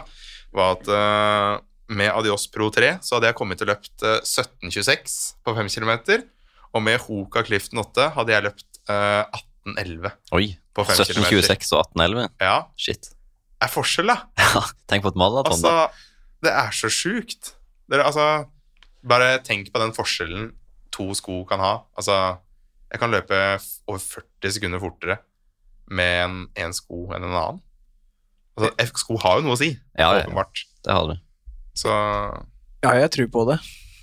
[0.56, 1.60] var at uh,
[1.90, 5.70] med Adios Pro 3 så hadde jeg kommet til å løpt uh, 17,26 på 5
[5.76, 5.94] km,
[6.74, 9.24] og med Hoka Clifton 8 hadde jeg løpt uh,
[9.74, 10.44] 18,11 Oi.
[10.76, 11.24] på 5 km.
[11.24, 12.28] 1726 og 1811.
[12.42, 13.10] Ja, Shit.
[13.62, 14.20] er forskjell, da.
[14.54, 15.88] Ja, Tenk på et maraton, Altså, da.
[16.46, 17.54] det er så sjukt.
[17.90, 18.26] Dere, altså,
[19.06, 20.52] bare tenk på den forskjellen
[20.94, 21.72] to sko kan ha.
[21.98, 22.16] Altså,
[22.90, 23.36] jeg kan løpe
[23.86, 25.20] over 40 sekunder fortere
[25.90, 27.60] med en, en sko enn en annen.
[28.60, 30.44] Altså, sko har jo noe å si, Ja, ja, ja.
[30.84, 31.16] det har du.
[31.74, 31.90] Så
[32.84, 33.58] Ja, jeg tror på det.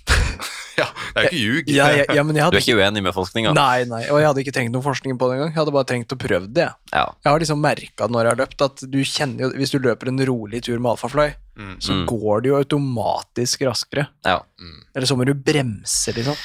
[0.78, 1.70] ja, det er jo ikke ljug.
[1.74, 2.50] Ja, ja, ja, hadde...
[2.54, 3.52] Du er ikke uenig med forskninga?
[3.56, 5.50] Nei, nei, og jeg hadde ikke trengt noe forskning på det engang.
[5.52, 6.68] Jeg hadde bare trengt å prøve det.
[6.94, 10.12] Jeg har liksom merka når jeg har løpt, at du kjenner jo Hvis du løper
[10.12, 11.74] en rolig tur med alfafly, Mm.
[11.82, 12.04] så Mm.
[12.06, 14.06] går det jo automatisk raskere.
[14.24, 14.38] ja.
[14.62, 14.84] Mm.
[14.94, 16.36] Eller så må du bremse, liksom.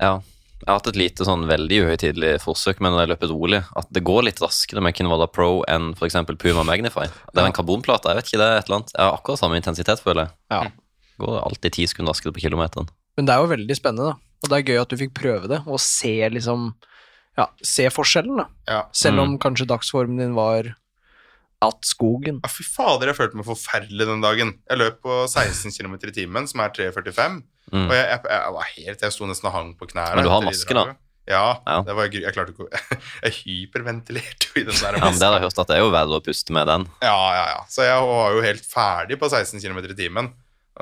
[0.00, 0.14] Ja.
[0.62, 3.88] Jeg har hatt et lite sånn veldig uhøytidelig forsøk med når jeg løper rolig, at
[3.90, 6.14] det går litt raskere med Kinvala Pro enn f.eks.
[6.38, 7.08] Puma Magnify.
[7.34, 8.92] Det er en karbonplate, jeg vet ikke, det er et eller annet.
[8.94, 10.32] Jeg har akkurat samme intensitet, føler jeg.
[10.54, 10.60] Ja.
[11.18, 12.86] Går alltid ti sekunder raskere på kilometeren.
[13.18, 14.30] Men det er jo veldig spennende, da.
[14.42, 16.72] Og det er gøy at du fikk prøve det, og se liksom
[17.38, 18.44] Ja, se forskjellen, da.
[18.68, 18.80] Ja.
[18.92, 19.38] Selv om Mm.
[19.40, 20.74] kanskje dagsformen din var
[21.62, 22.40] at skogen.
[22.44, 24.50] Ja, fy fader, jeg følte meg forferdelig den dagen.
[24.68, 27.42] Jeg løp på 16 km i timen, som er 3,45.
[27.72, 27.86] Mm.
[27.88, 30.18] Og jeg, jeg, jeg var helt Jeg sto nesten og hang på knærne.
[30.18, 30.92] Men du har maske, da?
[31.30, 31.76] Ja, Ja.
[31.86, 32.80] Det var, jeg klarte ikke
[33.24, 35.84] Jeg hyperventilerte jo i den der Ja, men det har jeg hørt at det er
[35.84, 36.86] jo verre å puste med den.
[37.04, 37.60] Ja, ja, ja.
[37.70, 40.32] Så jeg var jo helt ferdig på 16 km i timen.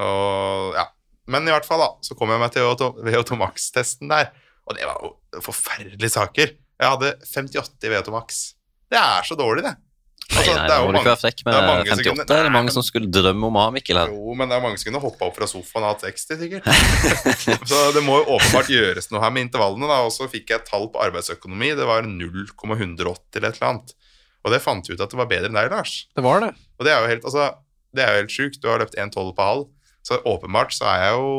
[0.01, 0.87] Og ja.
[1.31, 4.33] Men i hvert fall, da, så kom jeg meg til VO2 Max-testen der.
[4.67, 6.57] Og det var jo forferdelige saker.
[6.81, 8.41] Jeg hadde 58 i VO2 Max.
[8.91, 9.77] Det er så dårlig, det.
[10.31, 11.97] Nei, Altså, nei, det er jo mange- frekk det er mange 58.
[12.01, 12.25] sekunder.
[12.31, 14.13] Det er Nei, mange som skulle drømme om å ha Mikkel her.
[14.15, 16.65] Jo, men det er mange som kunne hoppa opp fra sofaen og hatt 60, sikkert.
[17.71, 19.89] så det må jo åpenbart gjøres noe her med intervallene.
[19.91, 21.73] da, Og så fikk jeg et tall på arbeidsøkonomi.
[21.77, 23.95] Det var 0,180 eller et eller annet.
[24.45, 26.07] Og det fant vi ut at det var bedre enn deg, Lars.
[26.17, 26.55] Det var det.
[26.79, 27.49] Og det er jo helt, altså,
[27.93, 28.61] det er jo helt sjukt.
[28.63, 29.67] Du har løpt 1,12 på halv.
[30.07, 31.35] Så åpenbart så er jeg jo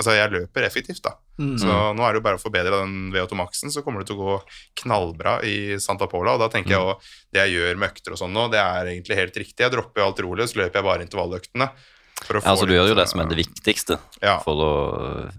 [0.00, 1.10] Altså, jeg løper effektivt, da.
[1.36, 1.56] Mm.
[1.60, 4.16] Så nå er det jo bare å forbedre den VO2 Maxen, så kommer det til
[4.16, 4.36] å gå
[4.80, 6.38] knallbra i Santa Pola.
[6.38, 6.94] Og da tenker jeg jo
[7.36, 9.60] det jeg gjør med økter og sånn nå, det er egentlig helt riktig.
[9.60, 11.68] Jeg dropper jo alt rolig, så løper jeg bare intervalløktene.
[12.22, 14.38] for å Ja, altså, du du gjør jo det som er det eh, viktigste Ja,
[14.44, 14.72] for å
[15.04, 15.38] øh,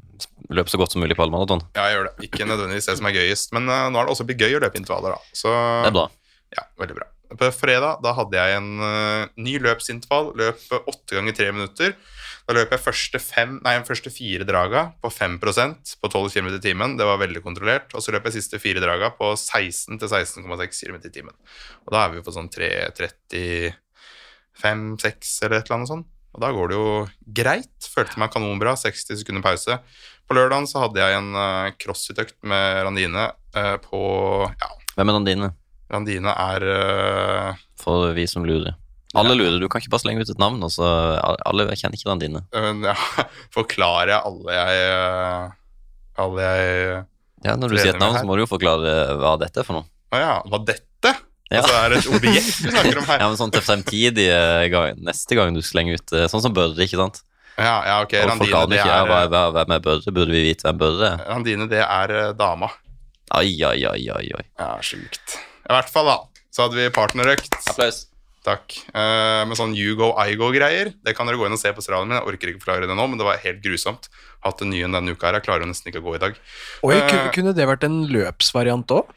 [0.53, 1.65] løpe så godt som mulig på halvmaraton.
[1.73, 2.29] ja, jeg gjør det.
[2.29, 4.61] Ikke nødvendigvis det som er gøyest, men uh, nå har det også blitt gøy å
[4.61, 5.33] løpe intervaller, da.
[5.33, 6.07] Så Det er bra.
[6.53, 7.09] ja, veldig bra.
[7.31, 10.33] På fredag da hadde jeg en uh, ny løpsintervall.
[10.37, 11.95] Løp åtte ganger tre minutter.
[12.47, 16.63] Da løp jeg første, fem, nei, første fire draga på 5% på 12 km i
[16.63, 16.97] timen.
[16.99, 17.93] Det var veldig kontrollert.
[17.95, 21.35] Og så løp jeg siste fire draga på 16 til 16,6 km i timen.
[21.85, 23.71] Og da er vi på sånn 3.35-6
[25.45, 26.09] eller et eller annet sånt.
[26.31, 26.91] Og da går det jo
[27.39, 27.87] greit.
[27.91, 28.75] Følte meg kanonbra.
[28.79, 29.73] 60 sekunder pause.
[30.27, 33.25] På lørdagen så hadde jeg en uh, crossfit-økt med Randine
[33.57, 33.99] uh, på
[34.47, 35.49] Ja, Hvem er Randine?
[35.91, 38.80] Randine er uh, For vi som lurer.
[39.17, 39.57] Alle lurer.
[39.59, 40.61] Du kan ikke bare slenge ut et navn.
[40.63, 40.87] Og så,
[41.47, 42.43] alle kjenner ikke den dine.
[42.55, 42.95] Men ja,
[43.57, 45.57] forklarer jeg alle jeg eh,
[46.21, 47.01] Alle jeg
[47.47, 49.81] Ja, Når du sier et navn, så må du jo forklare hva dette er for
[49.81, 49.89] noe.
[50.11, 51.15] Å ja, hva dette?
[51.51, 51.59] Ja.
[51.59, 53.19] Altså er det et objekt vi snakker om her?
[53.19, 54.37] Ja, men sånn til fremtidige
[54.71, 57.19] gang, neste gang du slenger ut eh, Sånn som Børre, ikke sant?
[57.57, 58.15] Ja, ja ok.
[58.21, 60.13] Og folk Randine, aner ikke hva, er, hva, hvem er Børre.
[60.15, 61.25] Burde vi vite hvem Børre er?
[61.27, 62.71] Randine, det er eh, dama.
[63.35, 64.45] Ai, ai, ai, ai, ai.
[64.59, 65.35] Ja, sjukt.
[65.67, 66.17] I hvert fall, da.
[66.51, 67.59] Så hadde vi partnerøkt.
[67.71, 68.05] Applaus.
[68.43, 68.73] Takk.
[68.89, 70.93] Uh, med sånn you go, I go-greier.
[71.05, 72.17] Det kan dere gå inn og se på stralen min.
[72.17, 74.09] Jeg orker ikke forklare det nå, men det var helt grusomt.
[74.41, 75.37] Hatt en ny en denne uka her.
[75.37, 76.39] Jeg klarer jo nesten ikke å gå i dag.
[76.87, 79.11] Oi, uh, kunne, kunne det vært en løpsvariant òg?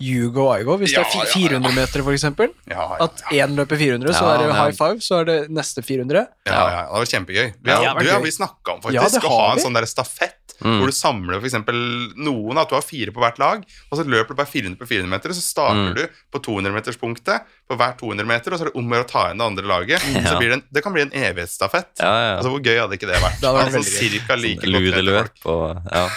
[0.00, 0.78] You go, I go.
[0.80, 1.60] Hvis det er fi- ja, ja.
[1.60, 2.54] 400 meter, for eksempel.
[2.70, 5.34] Ja, ja, At én løper 400, så Ja, er det high five, så er det
[5.52, 6.22] neste 400.
[6.48, 7.50] Ja, ja, det var kjempegøy.
[7.60, 8.24] Vi Ja, har, det ja, gøy.
[8.24, 10.78] vi snakka om faktisk Ja, å ha en sånn der stafett Mm.
[10.80, 11.78] hvor du samler for eksempel
[12.20, 14.86] noen, at du har fire på hvert lag, og så løper du bare 400 på
[14.90, 15.94] 400 meter, og så starter Mm.
[15.96, 19.10] du på 200-meterspunktet på hver 200 meter, og så er det om å gjøre å
[19.10, 20.00] ta igjen det andre laget.
[20.00, 20.38] Så Ja.
[20.38, 21.92] blir det, en, det kan bli en evighetsstafett.
[21.98, 22.36] Ja, ja.
[22.38, 23.40] Altså, hvor gøy hadde ikke det vært?
[23.40, 26.08] Det hadde vært Altså, cirka like godt Ludeløp og ja.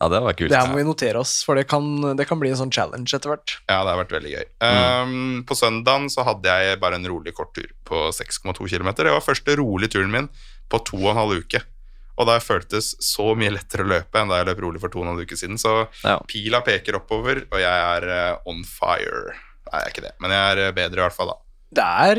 [0.00, 0.48] Ja, det var kult.
[0.48, 3.12] Det her må vi notere oss, for det kan, det kan bli en sånn challenge
[3.12, 3.58] etter hvert.
[3.68, 4.46] Ja, det har vært veldig gøy.
[4.64, 8.94] Um, på søndagen så hadde jeg bare en rolig kort tur på 6,2 km.
[8.96, 10.30] Det var første rolig turen min
[10.72, 11.60] på to og en halv uke.
[12.18, 15.00] Og da føltes så mye lettere å løpe enn da jeg løp rolig for to
[15.00, 15.58] og en halv uke siden.
[15.60, 16.18] Så Ja.
[16.28, 19.36] pila peker oppover, og jeg er eh, on fire.
[19.70, 21.38] Nei, jeg er ikke det, men jeg er eh, bedre i hvert fall da.
[21.70, 22.18] Det er,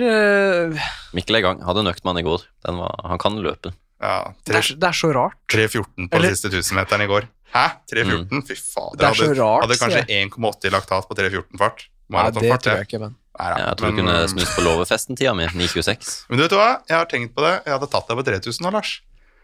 [0.72, 0.90] uh...
[1.14, 1.62] Mikkel er i gang.
[1.68, 2.46] Hadde en øktmann i går.
[2.64, 3.74] Den var, han kan løpe.
[4.02, 5.36] Ja, det, er, det er så rart.
[5.52, 7.28] 3.14 på Eller- den siste 1000-meteren i går.
[7.52, 7.66] Hæ?
[7.92, 8.46] 3.14?
[8.48, 8.96] Fy faen.
[8.98, 11.84] Det er så rart, hadde kanskje sier 1,80 i laktat på 3.14-fart.
[12.12, 13.60] Nei, det tror jeg ikke, men Nei, ja.
[13.72, 15.46] Jeg tror du kunne snust på låvefesten-tida mi.
[15.56, 16.10] 9.26.
[16.30, 16.70] Men du vet hva?
[16.90, 17.54] Jeg har tenkt på det.
[17.66, 18.92] Jeg hadde tatt deg på 3000 nå, Lars.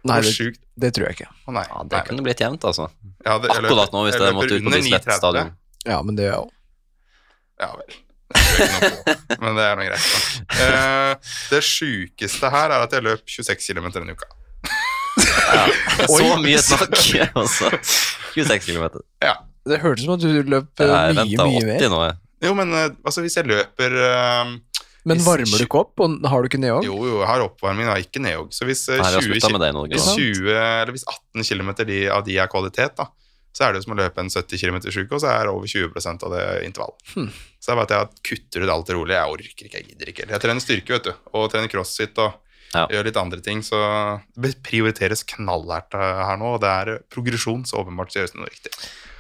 [0.08, 0.34] Nei, det,
[0.78, 1.30] det tror jeg ikke.
[1.48, 1.64] Å nei.
[1.68, 2.90] Ja, nei, det kunne blitt jevnt, altså.
[3.26, 5.50] Ja, det, løper- Akkurat nå, hvis det måtte ut på Bislett stadion.
[5.88, 6.46] Ja, men det er jo
[7.60, 7.96] Ja vel.
[8.28, 10.08] Det på, men det er noe greit.
[10.60, 14.28] Eh, det sjukeste her er at jeg løp 26 km denne uka.
[16.08, 16.94] Så mye snakk,
[17.40, 17.72] altså.
[18.36, 19.00] 26 km.
[19.24, 19.38] Ja.
[19.68, 21.88] Det hørtes som at du løp Jeg mye, mye 80 mer.
[21.92, 22.18] nå, jeg.
[22.46, 24.52] Jo, men eh, altså, hvis jeg løper eh,
[25.08, 26.84] Men Hvis- varmer du ikke opp, og har du ikke neog?
[26.84, 28.50] Jo, jo, jeg har oppvarming, jeg har ikke neog.
[28.52, 29.94] Så hvis eh, Nei, 20 slutta med ki- det i Norge.
[29.96, 31.70] Hvis, 20, eller hvis 18 km
[32.12, 33.06] av de er kvalitet, da,
[33.58, 35.54] så er det jo som å løpe en 70 km uke, og så er det
[35.56, 36.94] over 20% av det intervall.
[37.16, 37.32] Hmm.
[37.58, 39.16] Så det bare at jeg kutter ut alt det rolig.
[39.16, 40.28] Jeg orker ikke, jeg gidder ikke.
[40.30, 42.34] Jeg trener styrke, vet du, og trener crossfit og
[42.76, 42.84] Ja.
[42.92, 47.64] gjør litt andre ting, så det prioriteres knallhardt eh, her nå, og det er progresjon,
[47.66, 48.74] så åpenbart gjøres det noe riktig.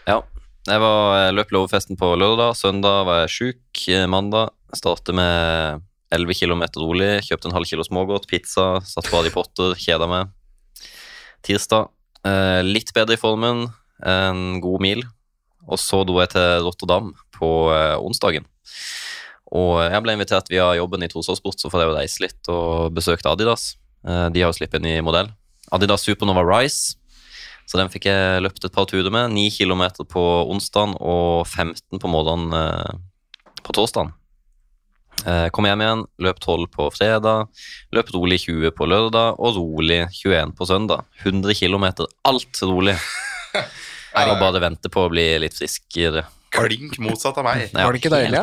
[0.05, 0.19] Ja.
[0.67, 2.51] Jeg, var, løp låvefesten på lørdag.
[2.59, 3.83] Søndag var jeg sjuk.
[3.87, 7.21] Eh, Mandag startet med 11 km rolig.
[7.23, 10.33] Kjøpte en halv kilo smågodt, pizza, satt Badi Potter, kjeda meg.
[11.47, 11.87] Tirsdag
[12.27, 13.69] eh, litt bedre i formen,
[14.03, 15.05] en god mil.
[15.71, 18.43] Og så dro jeg til Rotterdam på eh, onsdagen.
[19.55, 23.31] Og jeg ble invitert via jobben i Torsåssport, så får jeg reise litt og besøkte
[23.31, 23.77] Adidas.
[24.03, 25.31] Eh, de har jo sluppet en ny modell.
[25.71, 26.99] Adidas Supernova Rise.
[27.67, 29.33] Så den fikk jeg løpt et par turer med.
[29.35, 32.95] 9 km på onsdagen og 15 på morgenen eh,
[33.63, 34.13] på torsdagen.
[35.25, 37.49] Eh, kom hjem igjen, løp 12 på fredag,
[37.95, 41.03] løp rolig 20 på lørdag og rolig 21 på søndag.
[41.25, 41.89] 100 km,
[42.23, 42.95] alt rolig.
[44.17, 46.23] Jeg må bare vente på å bli litt friskere.
[46.53, 47.67] Klink motsatt av meg.
[47.75, 48.39] Nei, Var det ikke deilig.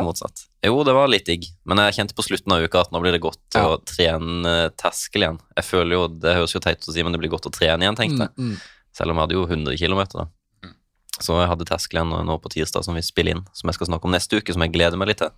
[0.65, 3.13] Jo, det var litt digg, men jeg kjente på slutten av uka at nå blir
[3.13, 3.65] det godt Ja.
[3.73, 5.39] å trene terskel igjen.
[5.57, 7.53] Jeg føler jo, Det høres jo teit ut å si, men det blir godt å
[7.53, 8.33] trene igjen, tenkte jeg.
[8.37, 8.57] Mm, mm.
[8.95, 10.01] Selv om jeg hadde jo 100 km.
[10.15, 10.25] Da.
[11.19, 14.07] Så jeg hadde terskelen nå- på tirsdag som vi spiller inn, som jeg skal snakke
[14.07, 15.31] om neste uke, som jeg gleder meg litt til.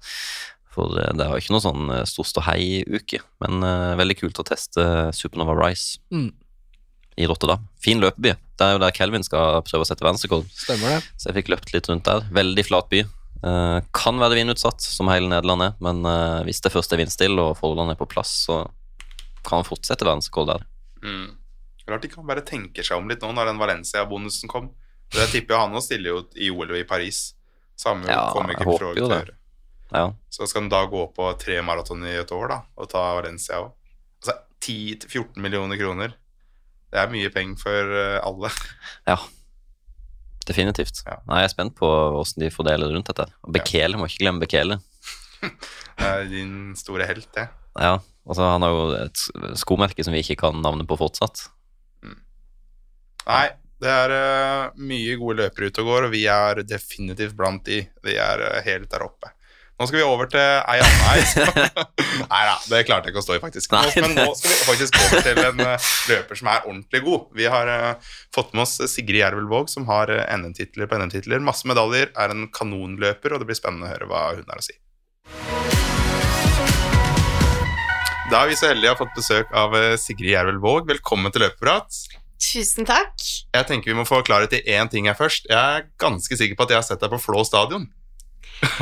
[0.74, 4.42] For eh, det er jo ikke noe sånn eh, stor ståhei-uke, men uh, veldig kult
[4.42, 6.32] å teste Supernova Rise Mm.
[7.18, 7.68] i Rotterdam.
[7.82, 8.34] Fin løpeby.
[8.58, 10.50] Det er jo der Kelvin skal prøve å sette verdensrekord.
[10.54, 11.00] Stemmer det.
[11.18, 12.26] Så jeg fikk løpt litt rundt der.
[12.34, 13.04] Veldig flat by.
[13.46, 17.38] Uh, kan være vindutsatt, som hele Nederland er, men uh, hvis det først er vindstille
[17.52, 18.64] og forholdene er på plass, så
[19.46, 20.66] kan man fortsette verdensrekord der.
[21.06, 21.37] Mm.
[21.88, 24.72] Rart ikke han bare tenker seg om litt nå når den Valencia-bonusen kom.
[25.14, 27.30] Det jeg tipper jo han nå stiller jo i OL og i Paris.
[27.80, 29.38] Samme Ja, kommer ikke fra å gjøre.
[29.94, 30.04] Ja.
[30.34, 33.62] Så skal han da gå på tre maraton i et år, da, og ta Valencia
[33.64, 33.72] òg.
[34.20, 36.16] Altså 10-14 millioner kroner.
[36.92, 38.52] Det er mye penger for eh, alle.
[39.08, 39.18] Ja,
[40.48, 41.04] definitivt.
[41.08, 41.20] Ja.
[41.28, 43.28] Nei, jeg er spent på hvordan de fordeler rundt dette.
[43.44, 44.80] Og Bekele, må ikke glemme Bekele.
[45.98, 47.48] Det er din store helt, det.
[47.78, 47.96] Ja,
[48.26, 49.22] altså Han har jo et
[49.58, 51.48] skomerke som vi ikke kan navnet på fortsatt.
[53.28, 53.48] Nei,
[53.84, 57.82] det er uh, mye gode løpere ute og går, og vi er definitivt blant de.
[58.06, 59.34] Vi er uh, helt der oppe.
[59.78, 61.26] Nå skal vi over til ei anna ei.
[62.24, 63.76] Nei da, det klarte jeg ikke å stå i, faktisk.
[63.76, 67.28] Nå, men nå skal vi faktisk over til en uh, løper som er ordentlig god.
[67.38, 71.44] Vi har uh, fått med oss Sigrid Jervelvåg, som har uh, NM-titler på NM-titler.
[71.46, 74.66] Masse medaljer, er en kanonløper, og det blir spennende å høre hva hun har å
[74.66, 74.80] si.
[78.32, 80.88] Da er vi så heldige å ha fått besøk av Sigrid Jervel Våg.
[80.90, 82.08] Velkommen til Løpeprat.
[82.38, 83.16] Tusen takk.
[83.56, 85.48] Jeg tenker vi må få klarhet i én ting her først.
[85.50, 87.88] Jeg er ganske sikker på at jeg har sett deg på Flå stadion.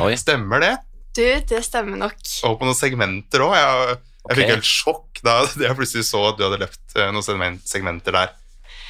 [0.04, 0.74] Oi, Stemmer det?
[1.16, 2.18] Du, det stemmer nok.
[2.44, 3.54] Og på noen segmenter òg.
[3.56, 4.40] Jeg, jeg okay.
[4.40, 5.38] fikk helt sjokk da
[5.68, 8.34] jeg plutselig så at du hadde løpt eh, noen segmenter der.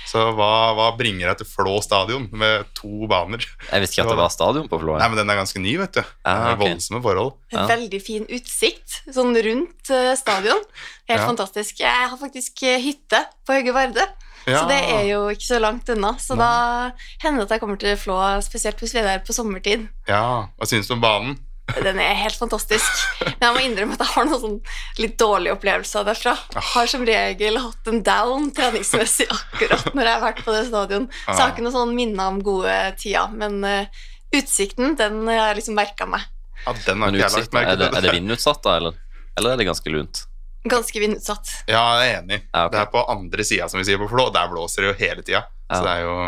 [0.06, 3.42] Så hva, hva bringer deg til Flå stadion med to baner?
[3.42, 4.94] jeg visste ikke at det var stadion på Flå.
[5.00, 6.02] Nei, men den er ganske ny, vet du.
[6.22, 6.60] Ah, okay.
[6.62, 7.32] Voldsomme forhold.
[7.54, 7.64] Ja.
[7.70, 10.62] Veldig fin utsikt, sånn rundt eh, stadion.
[11.10, 11.26] Helt Ja.
[11.26, 11.82] fantastisk.
[11.82, 14.06] Jeg har faktisk eh, hytte på Høge Varde,
[14.46, 14.60] Ja.
[14.62, 16.12] så det er jo ikke så langt unna.
[16.22, 19.34] Så da hender det at jeg kommer til Flå, spesielt hvis vi er der på
[19.34, 19.88] sommertid.
[20.06, 21.36] Ja, Hva syns du om banen?
[21.82, 23.00] Den er helt fantastisk.
[23.24, 24.58] Men jeg må innrømme at jeg har noen sånn
[25.02, 26.36] litt dårlige opplevelser derfra.
[26.54, 30.62] Jeg har som regel hatt en down treningsmessig akkurat når jeg har vært på det
[30.68, 31.08] stadion.
[31.24, 33.34] Så jeg har ikke noe sånn minne om gode tider.
[33.34, 34.06] Men uh,
[34.38, 36.22] utsikten, den har jeg liksom merka meg.
[36.62, 37.74] Ja, Den har ikke jeg lagt merke til.
[37.74, 39.02] er det, er det vindutsatt, da, eller?
[39.36, 40.22] Eller er det ganske lunt?
[40.68, 41.52] Ganske vindutsatt.
[41.70, 42.40] Ja, jeg er enig.
[42.52, 42.74] Ja, okay.
[42.76, 44.28] Det er på andre sida, som vi sier på Flå.
[44.34, 45.44] Der blåser det jo hele tida.
[45.70, 46.18] Så det er jo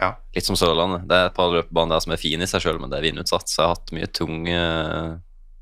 [0.00, 0.08] Ja.
[0.34, 1.04] Litt som Sørlandet.
[1.06, 3.06] Det er et par løpebaner der som er fine i seg sjøl, men det er
[3.06, 3.46] vindutsatt.
[3.48, 4.56] Så jeg har hatt mye tunge,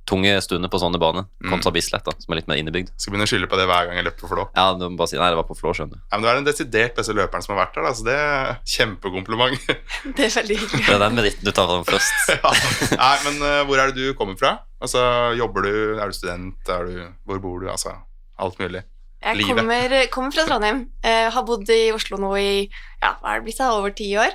[0.09, 2.91] tunge stunder på sånne baner, kontra Bislett, da, som er litt mer innebygd.
[2.97, 4.47] Skal begynne å skylde på det hver gang jeg løper på Flå.
[4.57, 6.01] Ja, du må bare si nei, det var på Flå, skjønner du.
[6.01, 7.87] Ja, men du er den desidert beste løperen som har vært der.
[7.87, 9.69] Da, så det er kjempekompliment.
[10.17, 10.87] Det er veldig hyggelig.
[10.89, 12.33] Det er den meritten du tar fram først.
[12.33, 12.55] ja.
[12.97, 14.57] Nei, men uh, hvor er det du kommer fra?
[14.83, 15.05] Altså,
[15.39, 15.75] Jobber du?
[16.01, 16.73] Er du student?
[16.73, 16.97] Er du,
[17.29, 17.69] hvor bor du?
[17.71, 17.95] Altså,
[18.43, 18.83] alt mulig.
[19.23, 19.61] Jeg Livet.
[19.63, 20.85] kommer, kommer fra Trondheim.
[21.07, 24.09] Eh, har bodd i Oslo nå i ja, hva er det blitt da, over ti
[24.19, 24.35] år.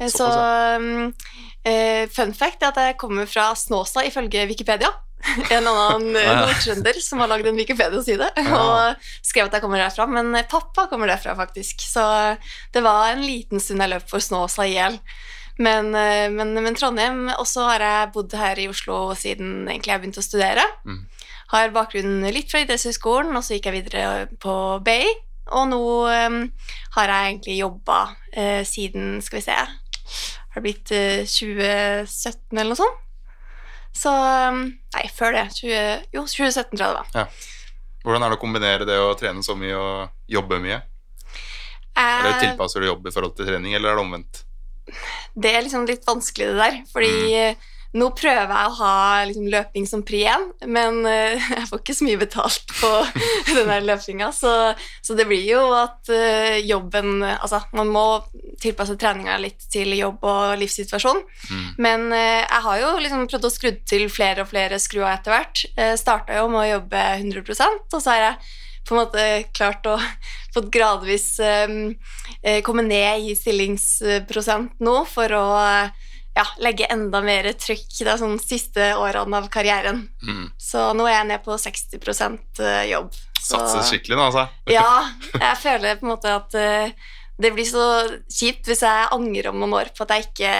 [0.00, 0.28] Eh, så
[0.80, 1.10] um,
[1.68, 4.92] eh, fun fact er at jeg kommer fra Snåsa ifølge Wikipedia.
[5.54, 6.38] En annen eh, ja.
[6.42, 10.08] nordtrønder som har lagd en Wikipedia-side og skrev at jeg kommer derfra.
[10.10, 11.84] Men eh, pappa kommer derfra, faktisk.
[11.86, 14.98] Så eh, det var en liten stund jeg løp for Snåsa i hjel.
[15.62, 20.00] Men, men, men Trondheim, og så har jeg bodd her i Oslo siden egentlig jeg
[20.00, 20.64] begynte å studere.
[20.88, 21.02] Mm.
[21.52, 25.12] Har bakgrunnen litt fra idrettshøyskolen, og så gikk jeg videre på BI.
[25.52, 26.36] Og nå um,
[26.96, 32.70] har jeg egentlig jobba uh, siden, skal vi se Har det blitt uh, 2017 eller
[32.70, 33.02] noe sånt?
[33.92, 34.62] Så um,
[34.94, 35.48] Nei, før det.
[35.58, 37.42] 20, jo, 2017 tror jeg det var.
[38.06, 40.80] Hvordan er det å kombinere det å trene så mye og jobbe mye?
[41.92, 44.42] Eller Eh, tilpasser du jobb i forhold til trening, eller er det omvendt?
[45.38, 48.92] det er liksom litt vanskelig det der, fordi eh, nå prøver jeg å ha
[49.28, 52.90] liksom, løping som pri igjen, men uh, jeg får ikke så mye betalt på
[53.58, 54.52] den løpinga, så,
[55.04, 58.04] så det blir jo at uh, jobben Altså, man må
[58.62, 61.20] tilpasse treninga litt til jobb og livssituasjon,
[61.52, 61.64] Mm.
[61.82, 65.34] men uh, jeg har jo liksom prøvd å skru til flere og flere skruer etter
[65.34, 65.62] hvert.
[65.76, 68.52] Uh, Starta jo med å jobbe 100% og så har jeg
[68.88, 69.98] på en måte klart å
[70.54, 71.26] fått gradvis
[72.66, 75.44] komme ned i stillingsprosent nå for å
[76.36, 80.06] ja, legge enda mer trykk de sånn siste årene av karrieren.
[80.24, 80.46] Mm.
[80.58, 83.10] Så nå er jeg ned på 60% jobb.
[83.42, 84.46] Så, Satser skikkelig nå, altså.
[84.78, 84.86] ja,
[85.34, 87.84] jeg føler på en måte at uh, det blir så
[88.30, 90.52] kjipt hvis jeg angrer om noen år på at jeg ikke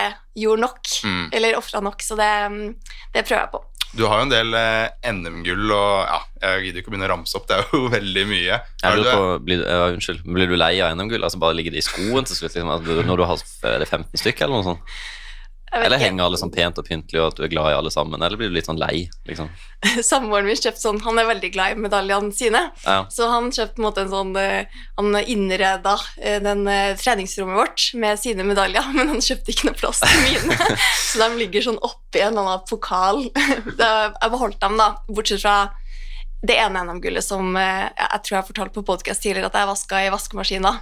[0.43, 1.29] gjorde nok, Mm.
[1.35, 2.75] eller ofra nok, så det, mm,
[3.15, 3.61] det prøver jeg på.
[3.93, 7.13] Du har jo en del eh, NM-gull, og ja, jeg gidder ikke å begynne å
[7.13, 8.59] ramse opp, det er jo veldig mye.
[8.89, 11.23] Er du- på, blir, du- ja, unnskyld, blir du lei av NM-gull?
[11.29, 12.55] Altså bare ligger det i skoen til slutt?
[12.57, 14.97] Liksom, at når du har er 15 stykker, eller noe sånt?
[15.73, 16.05] Eller ikke.
[16.05, 18.21] henger alle sånn pent og pyntelig, og at du er glad i alle sammen?
[18.23, 19.49] Eller blir du litt sånn lei, liksom?
[20.11, 22.99] Samboeren min kjøpte sånn, han er veldig glad i medaljene sine, Ja.
[23.11, 24.67] så han kjøpte på en måte en sånn eh,
[25.01, 29.79] Han innreda eh, den eh, treningsrommet vårt med sine medaljer, men han kjøpte ikke noe
[29.81, 30.59] plass til mine.
[31.09, 33.25] så de ligger sånn oppi en eller annen pokal.
[33.33, 35.57] Jeg beholdt dem, da, bortsett fra
[36.43, 40.09] det ene NM-gullet som jeg tror jeg fortalte på podcast tidligere at jeg vaska i
[40.11, 40.73] vaskemaskina.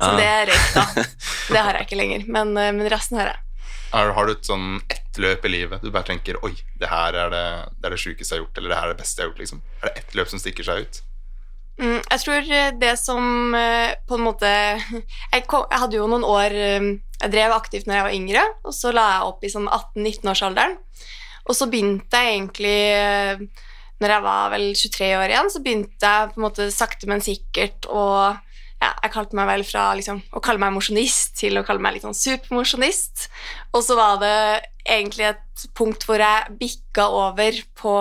[0.00, 0.16] Så Ah.
[0.16, 1.04] det røyk, da.
[1.52, 3.40] Det har jeg ikke lenger, men, men resten har jeg.
[3.90, 7.16] Har, har du et sånn ett løp i livet du bare tenker Oi, det her
[7.18, 9.18] er det, det, er det sjukeste jeg har gjort, eller det her er det beste
[9.18, 9.40] jeg har gjort?
[9.42, 11.00] liksom Er det ett løp som stikker seg ut?
[11.80, 14.50] Mm, jeg tror eh, det som eh, på en måte
[15.32, 16.90] jeg, kom, jeg hadde jo noen år eh,
[17.22, 20.76] Jeg drev aktivt når jeg var yngre, og så la jeg opp i sånn 18-19-årsalderen.
[21.48, 22.76] Og så begynte jeg egentlig
[24.00, 27.24] Når jeg var vel 23 år igjen, så begynte jeg på en måte sakte, men
[27.24, 28.04] sikkert å
[28.80, 31.96] ja, jeg kalte meg vel fra liksom, å kalle meg mosjonist til å kalle meg
[31.96, 33.26] litt sånn supermosjonist.
[33.76, 34.36] Og så var det
[34.88, 37.94] egentlig et punkt hvor jeg bikka over på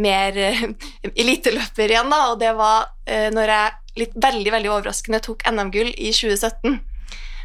[0.00, 0.62] mer eh,
[1.12, 5.92] eliteløper igjen, da, og det var eh, når jeg litt veldig, veldig overraskende tok NM-gull
[5.92, 6.80] i 2017.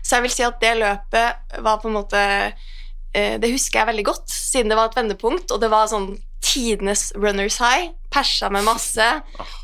[0.05, 3.89] Så jeg vil si at det løpet var på en måte eh, Det husker jeg
[3.89, 6.13] veldig godt, siden det var et vendepunkt, og det var sånn
[6.45, 7.89] tidenes runners high.
[8.13, 9.05] Persa med masse,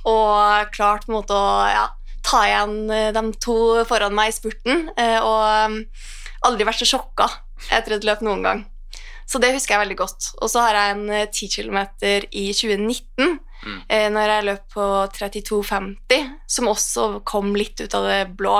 [0.09, 1.85] og klart på en måte å ja,
[2.23, 3.55] ta igjen eh, de to
[3.89, 4.89] foran meg i spurten.
[4.97, 5.85] eh, Og um,
[6.43, 7.29] aldri vært så sjokka
[7.71, 8.65] etter et løp noen gang.
[9.27, 10.31] Så det husker jeg veldig godt.
[10.41, 11.79] Og så har jeg en eh, 10 km
[12.31, 13.81] i 2019, Mm.
[13.93, 18.55] eh, når jeg løp på 32,50, som også kom litt ut av det blå.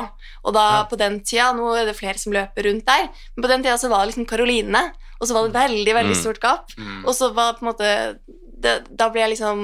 [0.45, 0.83] Og da Ja.
[0.85, 3.77] på den tida, nå er det flere som løper rundt der, men på den tida
[3.81, 6.21] så var det liksom Karoline, og så var det veldig, veldig Mm.
[6.21, 6.69] stort gap.
[6.77, 7.05] Mm.
[7.07, 8.19] Og så var på en måte
[8.61, 9.63] det, Da ble jeg liksom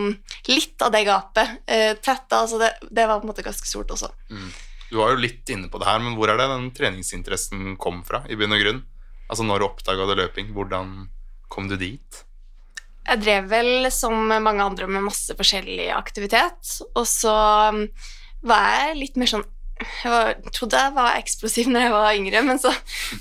[0.50, 3.94] litt av det gapet eh, tetta, Altså det, det var på en måte ganske stort
[3.96, 4.12] også.
[4.32, 4.50] Mm.
[4.90, 8.04] Du var jo litt inne på det her, men hvor er det den treningsinteressen kom
[8.08, 8.86] fra, i bunn og grunn?
[9.28, 10.54] Altså, når oppdaga du løping?
[10.56, 10.94] Hvordan
[11.52, 12.22] kom du dit?
[13.08, 17.36] Jeg drev vel som mange andre med masse forskjellig aktivitet, og så
[17.72, 17.84] um,
[18.48, 19.46] var jeg litt mer sånn
[19.80, 22.72] jeg var, trodde jeg var eksplosiv når jeg var yngre, men så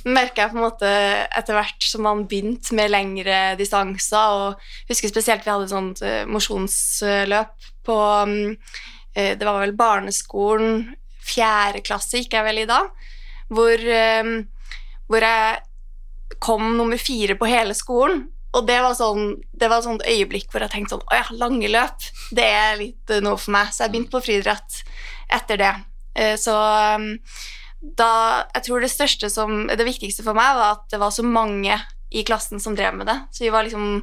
[0.09, 0.90] merka jeg på en måte
[1.26, 5.74] etter hvert som man begynte med lengre distanser, og jeg husker spesielt vi hadde et
[5.74, 8.36] sånt eh, mosjonsløp på um,
[9.14, 10.94] eh, Det var vel barneskolen,
[11.26, 12.82] fjerde klasse gikk jeg vel i da,
[13.52, 13.88] hvor,
[14.22, 14.36] um,
[15.11, 18.26] hvor jeg kom nummer fire på hele skolen.
[18.57, 21.26] Og det var sånn det var et sånt øyeblikk hvor jeg tenkte sånn Å ja,
[21.36, 23.72] lange løp, det er litt eh, noe for meg.
[23.72, 24.80] Så jeg begynte på friidrett
[25.36, 25.74] etter det.
[26.16, 26.54] Eh, Så
[26.96, 27.10] um,
[27.96, 28.08] da
[28.54, 31.76] Jeg tror det største som Det viktigste for meg var at det var så mange
[32.16, 33.16] i klassen som drev med det.
[33.34, 34.00] Så vi var liksom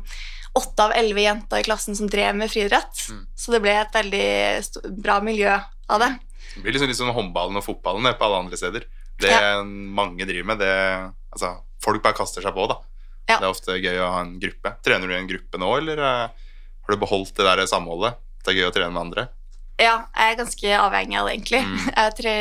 [0.59, 2.99] åtte av elleve jenter i klassen som drev med friidrett.
[3.09, 3.21] Mm.
[3.35, 5.55] Så det ble et veldig bra miljø
[5.89, 6.11] av det.
[6.53, 8.85] Det blir liksom liksom håndballen og fotballen på alle andre steder.
[9.19, 9.63] Det Ja.
[9.63, 12.75] mange driver med, det Altså, folk bare kaster seg på, da.
[13.25, 13.39] Ja.
[13.39, 14.75] Det er ofte gøy å ha en gruppe.
[14.85, 18.19] Trener du i en gruppe nå, eller eh, har du beholdt det der samholdet?
[18.43, 19.27] Det er gøy å trene med andre?
[19.81, 21.61] Ja, jeg er ganske avhengig av det, egentlig.
[21.65, 21.77] Mm.
[21.97, 22.33] Jeg tre,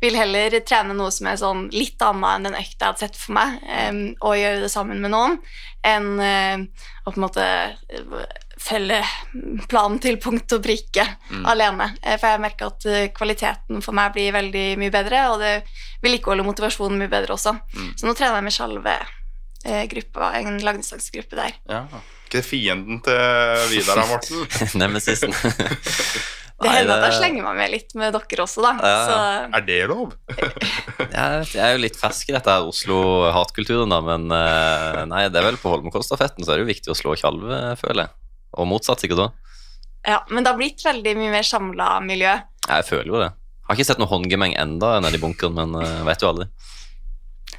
[0.00, 3.16] vil heller trene noe som er sånn litt annet enn den økta jeg hadde sett
[3.18, 5.34] for meg, um, og gjøre det sammen med noen,
[5.82, 8.22] enn uh, å på en måte eh,
[8.62, 9.00] følge
[9.70, 11.44] planen til punkt og prikke Mm.
[11.50, 11.86] alene.
[12.02, 15.52] Eh, For jeg merker at kvaliteten for meg blir veldig mye bedre, og det
[16.02, 17.52] vedlikeholder motivasjonen mye bedre også.
[17.74, 17.90] Mm.
[18.00, 18.94] Så nå trener jeg med Sjalve
[19.64, 21.58] eh, gruppa, en lagdistansegruppe der.
[21.68, 21.82] Ja.
[22.28, 24.46] Ikke fienden til Vidar da, Morten?
[24.82, 25.32] Nemesisen.
[26.58, 28.72] Det hender at jeg slenger meg med litt med dere også, da.
[28.82, 29.18] Ja,
[29.54, 30.16] Er det lov?
[30.98, 35.38] Jeg, jeg er jo litt fersk i dette her Oslo-hatkulturen, da, men eh, nei, det
[35.38, 38.12] er vel på Holmenkollstafetten så er det jo viktig å slå Tjalve, føler jeg.
[38.58, 39.54] Og motsatt sikkert òg.
[40.08, 42.34] Ja, men det har blitt veldig mye mer samla miljø.
[42.66, 43.30] Jeg føler jo det.
[43.68, 46.48] Har ikke sett noe håndgemeng enda nede i bunkeren, men uh, vet jo aldri.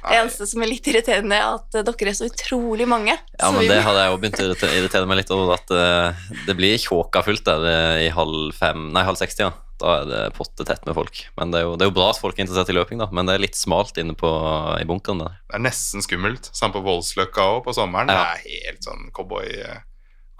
[0.08, 3.16] Det eneste som er litt irriterende, er at eh, dere er så utrolig mange.
[3.38, 6.22] Ja, men vi- det hadde jeg jo begynt å irritere meg litt over, at eh,
[6.46, 9.50] det blir tjåka fullt der eh, i halv fem, nei, halv seks ja.
[9.80, 11.22] Da er det potte tett med folk.
[11.38, 13.06] Men det er, jo, det er jo bra at folk er interessert i løping, da,
[13.16, 14.28] men det er litt smalt inne på,
[14.76, 15.38] i bunkeren der.
[15.48, 16.50] Det er nesten skummelt.
[16.52, 18.12] Samme på Voldsløkka òg, på sommeren.
[18.12, 18.26] Ja.
[18.36, 19.48] Det er helt sånn cowboy,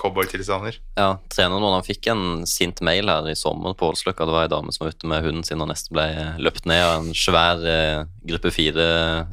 [0.01, 0.79] cowboytilstander.
[0.97, 4.27] Ja, treneren vår fikk en sint mail her i sommer på Ålsløkka.
[4.27, 6.07] Det var ei dame som var ute med hunden sin og nesten ble
[6.41, 8.87] løpt ned av en svær eh, gruppe fire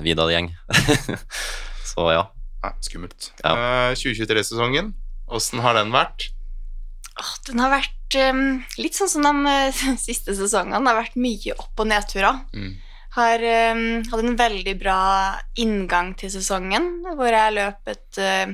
[0.03, 0.51] Vidar-gjeng.
[1.91, 2.26] Så ja.
[2.63, 3.30] Nei, skummelt.
[3.43, 3.53] Ja.
[3.53, 4.91] Uh, 2023-sesongen,
[5.32, 6.32] åssen har den vært?
[7.18, 8.41] Oh, den har vært um,
[8.78, 10.82] litt sånn som de eh, siste sesongene.
[10.84, 12.41] Det har vært mye opp- og nedturer.
[12.53, 12.76] Mm.
[13.18, 14.99] Har um, hatt en veldig bra
[15.57, 18.51] inngang til sesongen, hvor jeg løp et eh,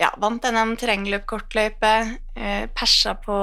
[0.00, 1.92] ja, vant NM terrengløp kortløype,
[2.34, 3.36] eh, persa på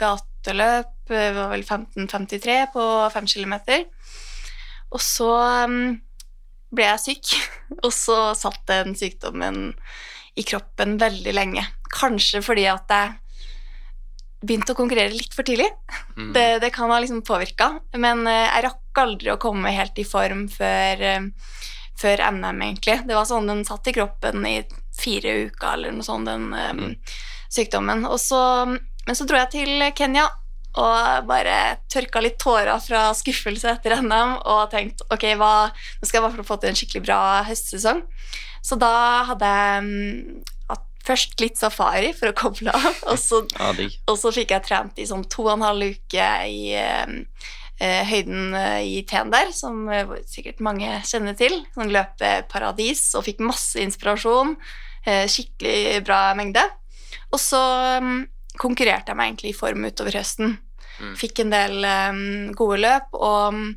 [0.00, 3.54] gateløp, eh, var vel 15.53 på 5 km.
[4.92, 5.30] Og så
[5.66, 6.00] um,
[6.72, 7.34] ble jeg syk,
[7.84, 9.72] og så satt den sykdommen
[10.36, 11.66] i kroppen veldig lenge.
[11.92, 13.18] Kanskje fordi at jeg
[14.42, 15.68] begynte å konkurrere litt for tidlig.
[16.16, 16.32] Mm.
[16.34, 20.08] Det, det kan ha liksom påvirka, men eh, jeg rakk aldri å komme helt i
[20.08, 21.60] form før, eh,
[22.00, 23.02] før NM, egentlig.
[23.06, 24.56] Det var sånn den satt i kroppen i
[24.96, 26.94] fire uker eller noe sånt, den um, Mm.
[27.52, 28.06] sykdommen.
[28.18, 28.38] Så,
[29.06, 30.28] men så dro jeg til Kenya
[30.72, 36.22] og bare tørka litt tårer fra skuffelse etter NM og tenkte ok, hva, nå skal
[36.22, 38.00] jeg fall få til en skikkelig bra høstsesong.
[38.64, 38.94] Så da
[39.28, 40.42] hadde jeg mm,
[41.02, 43.72] først litt safari for å koble av, og så ja
[44.06, 47.61] og så fikk jeg trent i sånn to og en halv uke i eh, eh,
[48.08, 51.58] høyden eh, i Ten der, som eh, sikkert mange kjenner til.
[51.74, 54.56] Sånn løpeparadis, og fikk masse inspirasjon.
[55.06, 56.64] Eh, skikkelig bra mengde.
[57.32, 57.62] Og så
[58.02, 58.20] mm,
[58.60, 60.58] konkurrerte jeg meg egentlig i form utover høsten.
[61.00, 61.14] Mm.
[61.18, 62.20] Fikk en del eh,
[62.58, 63.70] gode løp, og mm,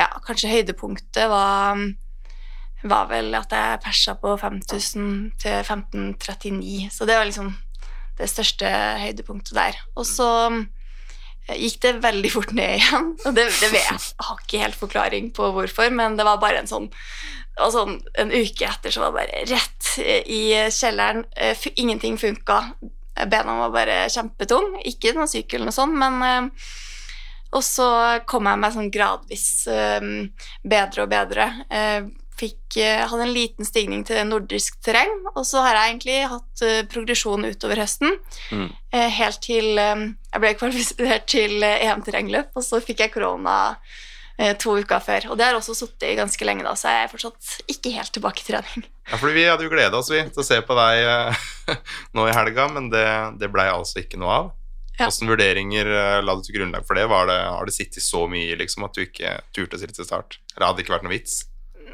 [0.00, 1.90] ja, kanskje høydepunktet var
[2.80, 5.08] var vel at jeg persa på 5000
[5.40, 7.50] til 1539, så det var liksom
[8.16, 8.70] det største
[9.02, 9.80] høydepunktet der.
[9.96, 10.62] Og så eh,
[11.58, 13.10] gikk det veldig fort ned igjen.
[13.26, 16.40] Og det, det vet jeg, jeg har ikke helt forklaring på hvorfor, men det var
[16.42, 16.90] bare en sånn
[17.60, 19.88] og sånn En uke etter så var det bare rett
[20.32, 20.42] i
[20.72, 21.24] kjelleren.
[21.36, 22.60] Eh, Ingenting funka.
[23.28, 24.78] Bena var bare kjempetung.
[24.88, 26.70] Ikke noe syk eller noe sånt, men eh,
[27.50, 27.88] Og så
[28.30, 30.08] kom jeg meg sånn gradvis eh,
[30.62, 31.50] bedre og bedre.
[32.40, 36.62] Fikk, eh, hadde en liten stigning til nordisk terreng, og så har jeg egentlig hatt
[36.64, 38.14] eh, progresjon utover høsten.
[38.48, 38.68] Mm.
[38.96, 43.58] Eh, helt til jeg ble kvalifisert til EM-terrengløp, og så fikk jeg korona
[44.56, 45.26] to uker før.
[45.28, 48.12] Og det har også sittet i ganske lenge, da, så jeg er fortsatt ikke helt
[48.14, 48.86] tilbake i trening.
[49.10, 51.34] Ja, for Vi hadde jo gleda oss vi, til å se på deg
[52.16, 53.04] nå i helga, men det,
[53.42, 54.48] det blei altså ikke noe av.
[54.96, 55.10] Ja.
[55.10, 55.92] Åssen vurderinger
[56.24, 57.04] la du til grunnlag for det?
[57.12, 60.08] Var det har det sittet så mye liksom, at du ikke turte å stille til
[60.08, 60.40] start?
[60.54, 61.42] Eller hadde det ikke vært noe vits?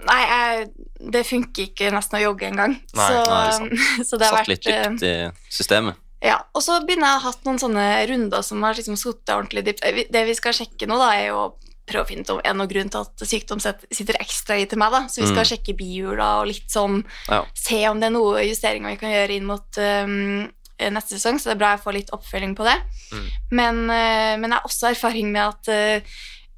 [0.06, 0.66] Nei, jeg,
[1.12, 2.78] det funker ikke nesten å jogge engang.
[2.94, 3.78] Så, nei,
[4.08, 6.02] så det har Satt litt vært eh, dypt i systemet.
[6.24, 9.34] Ja, og så begynner jeg å ha hatt noen sånne runder som har liksom sittet
[9.34, 9.84] ordentlig dypt.
[9.84, 11.54] Eh, Det vi skal sjekke nå, da, er jo å
[11.86, 14.80] prøve å finne ut om det noen grunn til at sykdom sitter ekstra i til
[14.80, 14.90] meg.
[14.90, 15.04] da.
[15.06, 15.50] Så vi skal Mm.
[15.52, 17.44] sjekke bihula og litt sånn Ja.
[17.54, 20.50] Se om det er noe justeringer vi kan gjøre inn mot um,
[20.80, 22.74] neste sesong, så det er bra jeg får litt oppfølging på det.
[23.12, 23.28] Mm.
[23.52, 26.00] Men, uh, men jeg har også erfaring med at eh,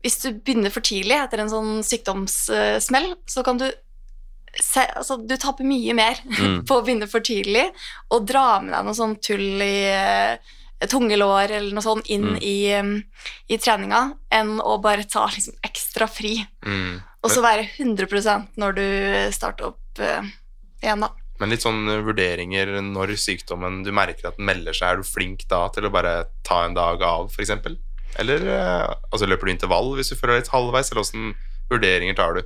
[0.05, 3.67] hvis du begynner for tidlig etter en sånn sykdomssmell, så kan du
[4.59, 6.63] se, altså, du taper mye mer Mm.
[6.67, 7.67] på å begynne for tidlig
[8.15, 9.75] og dra med deg noe sånn tull i,
[10.89, 12.43] tunge lår eller noe sånt inn Mm.
[12.43, 12.93] i, um,
[13.51, 16.37] i treninga, enn å bare ta liksom ekstra fri.
[16.65, 17.01] Mm.
[17.25, 18.85] Og så være 100% når du
[19.35, 20.23] starter opp uh,
[20.83, 21.11] igjen, da.
[21.41, 25.45] Men litt sånn vurderinger når sykdommen Du merker at den melder seg, er du flink
[25.51, 27.51] da til å bare ta en dag av, f.eks.?
[28.19, 31.33] Eller uh, altså, løper du intervall hvis du føler deg litt halvveis, eller åssen
[31.69, 32.43] vurderinger tar du?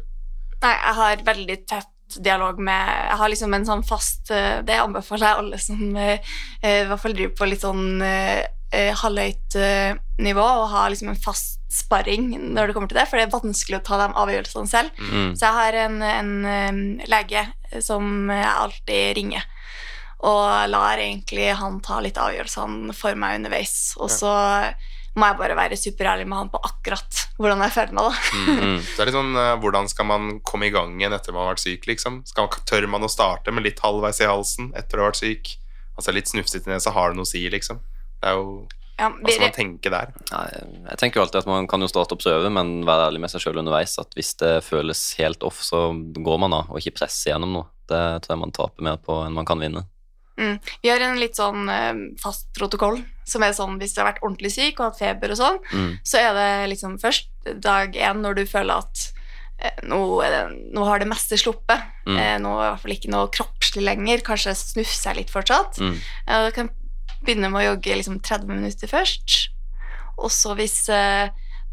[0.63, 1.91] Nei, jeg har veldig tett
[2.21, 6.35] dialog med Jeg har liksom en sånn fast eh, Det anbefaler jeg alle som eh,
[6.61, 8.43] eh, i hvert fall driver på litt sånn eh,
[8.73, 13.07] eh, halvhøyt eh, nivå, å ha liksom en fast sparring når det kommer til det,
[13.09, 14.99] for det er vanskelig å ta de avgjørelsene selv.
[15.01, 15.31] Mm.
[15.33, 17.47] Så jeg har en, en lege
[17.81, 19.47] som jeg alltid ringer,
[20.29, 23.95] og lar egentlig han ta litt avgjørelsene for meg underveis.
[23.97, 24.35] Og så
[25.19, 28.43] må jeg bare være superærlig med han på akkurat hvordan jeg føler meg, da.
[28.63, 28.77] Mm.
[28.81, 31.47] Så det er litt sånn, uh, Hvordan skal man komme i gang igjen etter man
[31.47, 31.89] har vært syk?
[31.91, 32.21] liksom?
[32.29, 35.57] Skal, tør man å starte med litt halvveis i halsen etter å ha vært syk?
[35.99, 37.83] Altså Litt snufsete i nesa, har det noe å si, liksom?
[38.23, 38.47] Det er jo,
[38.97, 40.13] Ja, Hva skal man tenke der?
[40.31, 40.43] Ja,
[40.89, 43.25] jeg tenker jo alltid at man kan jo starte opp så øve, men være ærlig
[43.25, 43.99] med seg sjøl underveis.
[44.01, 47.69] At hvis det føles helt off, så går man av, og ikke presser gjennom noe.
[47.91, 49.85] Det tror jeg man taper mer på enn man kan vinne.
[50.41, 54.13] mm, vi har en litt sånn eh, fast protokoll som er sånn hvis du har
[54.13, 55.99] vært ordentlig syk og hatt feber og sånn, Mm.
[56.05, 57.29] så er det liksom først
[57.63, 59.13] dag én når du føler at
[59.63, 61.83] eh, nå, det, nå har det meste sluppet.
[62.07, 62.17] Mm.
[62.19, 64.25] Eh, nå er det i hvert fall ikke noe kroppslig lenger.
[64.27, 65.79] Kanskje snufser jeg litt fortsatt.
[65.79, 65.95] Mm.
[66.27, 66.71] Eh, Jeg kan
[67.23, 69.49] begynne med å jogge liksom 30 minutter først.
[70.19, 71.29] Og så hvis eh,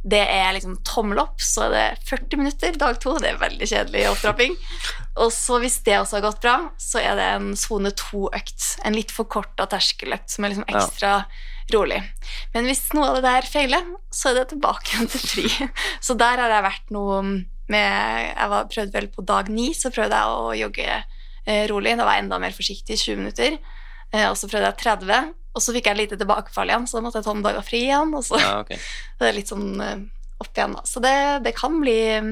[0.05, 3.17] det er liksom tommel opp, så er det 40 minutter dag to.
[3.19, 4.55] Det er veldig kjedelig opptrapping.
[5.19, 8.77] Og så hvis det også har gått bra, så er det en sone to-økt.
[8.87, 10.79] En litt forkorta terskeløkt som er liksom Ja.
[10.79, 11.13] ekstra
[11.73, 11.99] rolig.
[12.53, 15.69] Men hvis noe av det der feiler, så er det tilbake igjen til fri.
[16.05, 17.21] Så der har jeg vært noe
[17.69, 20.87] med Jeg var, prøvde vel på dag ni, så prøvde jeg å jogge
[21.45, 21.93] eh, rolig.
[21.99, 23.59] Da var jeg enda mer forsiktig, 20 minutter.
[24.11, 27.03] Eh, og så prøvde jeg 30, og så fikk jeg lite tilbakefall igjen, så da
[27.05, 28.15] måtte jeg ta noen dager fri igjen.
[28.17, 28.73] Og så Ja, ok.
[29.19, 29.99] det er litt sånn eh,
[30.41, 30.81] opp igjen, da.
[30.89, 31.13] Så det,
[31.45, 32.31] det kan bli mm,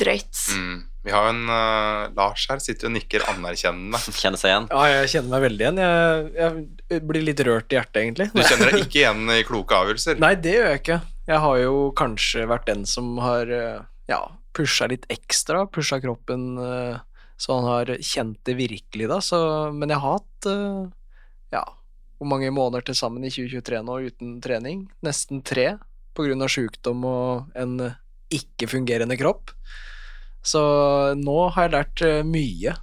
[0.00, 0.44] drøyt.
[0.56, 0.78] Mm.
[1.06, 4.00] Vi har jo en uh, Lars her, sitter og nikker anerkjennende.
[4.20, 4.66] Kjenner seg igjen.
[4.72, 5.80] Ja, jeg kjenner meg veldig igjen.
[5.84, 8.28] Jeg, jeg blir litt rørt i hjertet, egentlig.
[8.34, 10.18] Du kjenner deg ikke igjen i kloke avgjørelser?
[10.24, 10.98] Nei, det gjør jeg ikke.
[11.30, 13.80] Jeg har jo kanskje vært den som har eh,
[14.10, 14.20] ja,
[14.56, 16.96] pusha litt ekstra, pusha kroppen eh,
[17.38, 19.20] så han har kjent det virkelig, da.
[19.22, 19.38] Så,
[19.76, 20.48] men jeg har hatt
[21.54, 21.60] ja,
[22.18, 24.88] hvor mange måneder til sammen i 2023 nå uten trening?
[25.06, 25.76] Nesten tre,
[26.18, 27.76] på grunn av sjukdom og en
[28.34, 29.54] ikke-fungerende kropp.
[30.46, 30.62] Så
[31.18, 32.74] nå har jeg lært eh, mye,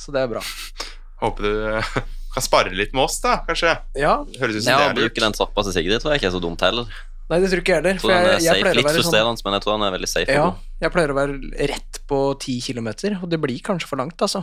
[0.00, 0.42] så det er bra.
[1.22, 1.94] Håper du eh,
[2.34, 3.74] kan spare litt med oss, da, kanskje?
[3.98, 5.00] Ja, Høres ut som Ja, det er lurt.
[5.02, 6.90] bruke den såpass i Sigrid tror jeg ikke er så dumt heller.
[7.30, 7.98] Nei, det tror ikke jeg heller.
[8.02, 10.10] For jeg, jeg, jeg pleier litt å være sånn men jeg tror den er veldig
[10.10, 10.34] safe.
[10.34, 10.46] Ja,
[10.82, 14.42] jeg pleier å være rett på 10 kilometer, og det blir kanskje for langt, altså.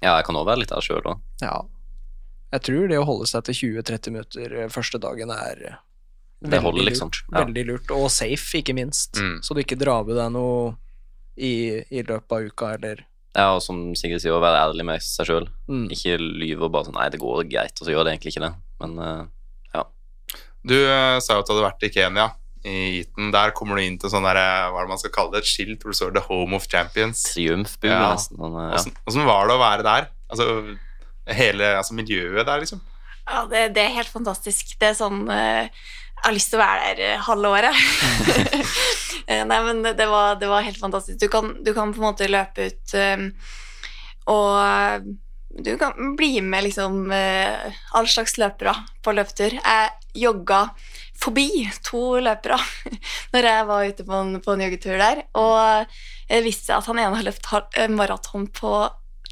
[0.00, 1.24] ja, jeg kan også være litt der sjøl òg.
[1.44, 1.58] Ja.
[2.54, 5.60] Jeg tror det å holde seg til 20-30 minutter eh, første dagen er
[6.40, 7.12] veldig, holder, lurt, liksom.
[7.26, 7.42] Ja.
[7.42, 9.20] Veldig lurt, og safe, ikke minst.
[9.20, 9.40] Mm.
[9.44, 10.76] Så du ikke drar med deg noe
[11.36, 13.04] i, i løpet av uka, eller
[13.36, 15.48] Ja, og som Sigrid sier, å være ærlig med seg sjøl.
[15.68, 15.86] mm.
[15.92, 18.46] Ikke lyve og bare sånn Nei, det går greit, og så gjør det egentlig ikke
[18.46, 18.54] det.
[18.80, 18.96] Men
[19.74, 19.82] ja.
[20.66, 22.30] Du eh, sa jo at du hadde vært i Kenya,
[22.66, 23.28] i Eton.
[23.30, 25.44] Der kommer du inn til sånn der, eh, hva er det man skal kalle det,
[25.44, 27.22] et skilt hvor det står 'The Home of Champions'.
[27.34, 28.14] triumfbue, Ja.
[28.14, 28.40] nesten.
[28.40, 29.26] Eh, ja.
[29.28, 30.08] Var det å være der?
[30.30, 30.78] Altså,
[31.28, 32.80] hele altså, miljøet der, liksom?
[33.28, 34.78] Ja, det, det er helt fantastisk.
[34.80, 35.68] Det er sånn eh,
[36.16, 37.82] Jeg har lyst til å være der eh, halve året.
[39.26, 41.18] Eh, Nei, men det- var, det var helt fantastisk.
[41.18, 43.24] Du kan, du kan på en måte løpe ut um,
[44.30, 45.08] og
[45.66, 47.64] du kan bli med liksom uh,
[47.98, 49.56] all slags løpere på løpetur.
[49.58, 49.90] Jeg
[50.22, 50.60] jogga
[51.18, 51.48] forbi
[51.88, 52.60] to løpere
[53.34, 55.98] når jeg var ute på en, på en joggetur der, og
[56.30, 57.50] jeg visste at han ene har løpt
[57.98, 58.76] maraton på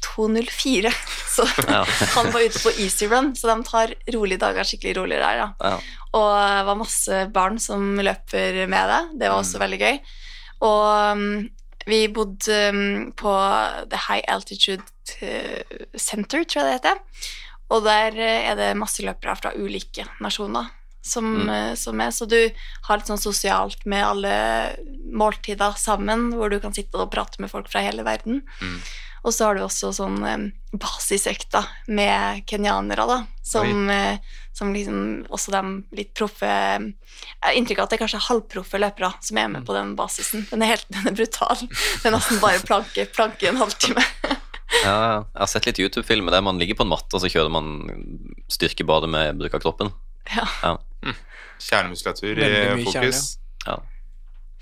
[0.05, 0.91] 2.04,
[1.35, 1.81] så Ja.
[2.15, 5.41] han var ute på easy run, så de tar rolige dager skikkelig rolig der.
[5.41, 5.71] Da.
[5.73, 5.79] Ja.
[6.15, 9.01] Og det var masse barn som løper med det.
[9.19, 9.99] Det var også veldig gøy.
[10.63, 11.49] Og um,
[11.85, 13.33] vi bodde um, på
[13.91, 14.85] The High Altitude
[15.21, 17.03] eh, Center, tror jeg det heter.
[17.75, 20.71] Og der eh, er det masse løpere fra ulike nasjoner
[21.05, 21.49] som, Mm.
[21.53, 22.09] eh, som er.
[22.15, 22.39] Så du
[22.87, 24.31] har litt sånn sosialt med alle
[25.13, 28.41] måltider sammen, hvor du kan sitte og prate med folk fra hele verden.
[28.61, 28.79] Mm.
[29.25, 30.45] Og så har du også sånn um,
[30.77, 34.19] basisøkta med kenyanere, da, som, eh,
[34.53, 34.99] som liksom
[35.33, 35.61] også de
[35.97, 39.65] litt proffe Jeg har inntrykk av at det er kanskje halvproffe løpere som er med
[39.65, 40.45] på den basisen.
[40.51, 41.63] Den er helt den er brutal.
[41.65, 44.05] Det er nesten bare planke, planke en halvtime.
[44.81, 45.17] Ja, ja.
[45.21, 47.67] jeg har sett litt YouTube-filmer der man ligger på en matte, og så kjører man
[48.51, 49.91] styrkebadet med bruk av kroppen.
[50.33, 50.73] Ja.
[51.61, 52.73] Kjernemuskulatur i fokus.
[52.75, 53.21] mye fokus.
[53.69, 53.77] Ja.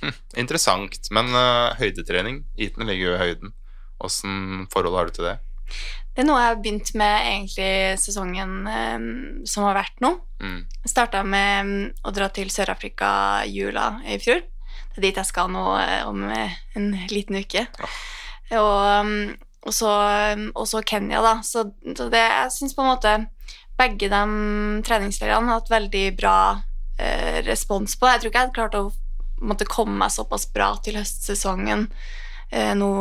[0.04, 1.10] Hm, interessant.
[1.16, 3.56] Men uh, høydetrening Eton ligger jo i høyden.
[4.04, 5.38] Åssen forhold har du til det?
[6.14, 9.06] Det er noe jeg har begynt med egentlig sesongen um,
[9.50, 10.12] som har vært nå.
[10.44, 10.60] Mm.
[10.86, 11.72] Starta med um,
[12.06, 13.10] å dra til Sør-Afrika
[13.50, 14.44] jula i fjor.
[14.94, 16.36] Det er dit jeg skal nå eh, om um,
[16.78, 17.66] en liten uke.
[18.54, 19.32] Og, mm,
[19.66, 19.90] og, så,
[20.38, 21.40] mm, og så Kenya, da.
[21.42, 21.66] Så,
[21.98, 23.16] så det, jeg syns på en måte
[23.80, 24.24] begge de
[24.86, 28.12] treningsleirene har hatt veldig bra uh, respons på.
[28.12, 28.92] Jeg tror ikke jeg hadde klart å
[29.44, 31.88] måtte komme meg såpass bra til høstsesongen
[32.78, 32.92] nå,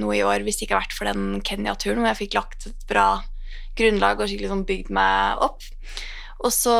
[0.00, 2.66] nå i år hvis det ikke hadde vært for den Kenya-turen hvor jeg fikk lagt
[2.70, 3.08] et bra
[3.76, 5.64] grunnlag og skikkelig sånn bygd meg opp.
[6.44, 6.74] Og så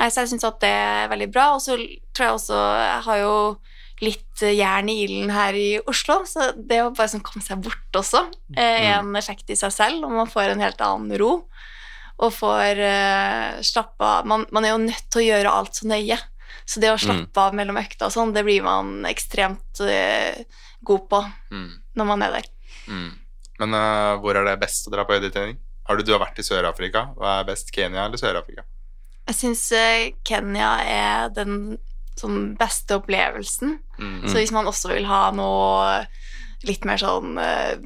[0.00, 1.50] altså jeg syns at det er veldig bra.
[1.56, 1.76] Og så
[2.14, 3.34] tror jeg også Jeg har jo
[4.00, 7.60] litt eh, jern i ilden her i Oslo, så det å bare sånn komme seg
[7.64, 8.24] bort også
[8.56, 11.34] eh, er en effekt i seg selv, og man får en helt annen ro.
[12.20, 15.86] Og får uh, slappe av man, man er jo nødt til å gjøre alt så
[15.88, 16.18] nøye.
[16.64, 20.40] Så det å slappe av mellom økta og sånn, det blir man ekstremt uh,
[20.86, 21.70] god på Mm.
[21.96, 22.46] når man er der.
[22.88, 23.10] Mm.
[23.60, 25.58] Men uh, hvor er det best å dra på høydetrening?
[25.88, 27.08] Har du, du har vært i Sør-Afrika.
[27.18, 28.62] Hva er best, Kenya eller Sør-Afrika?
[29.26, 29.64] Jeg syns
[30.26, 31.78] Kenya er den
[32.20, 33.78] sånn beste opplevelsen.
[33.98, 34.28] Mm.
[34.28, 36.04] Så hvis man også vil ha noe
[36.66, 37.78] litt mer sånn eh,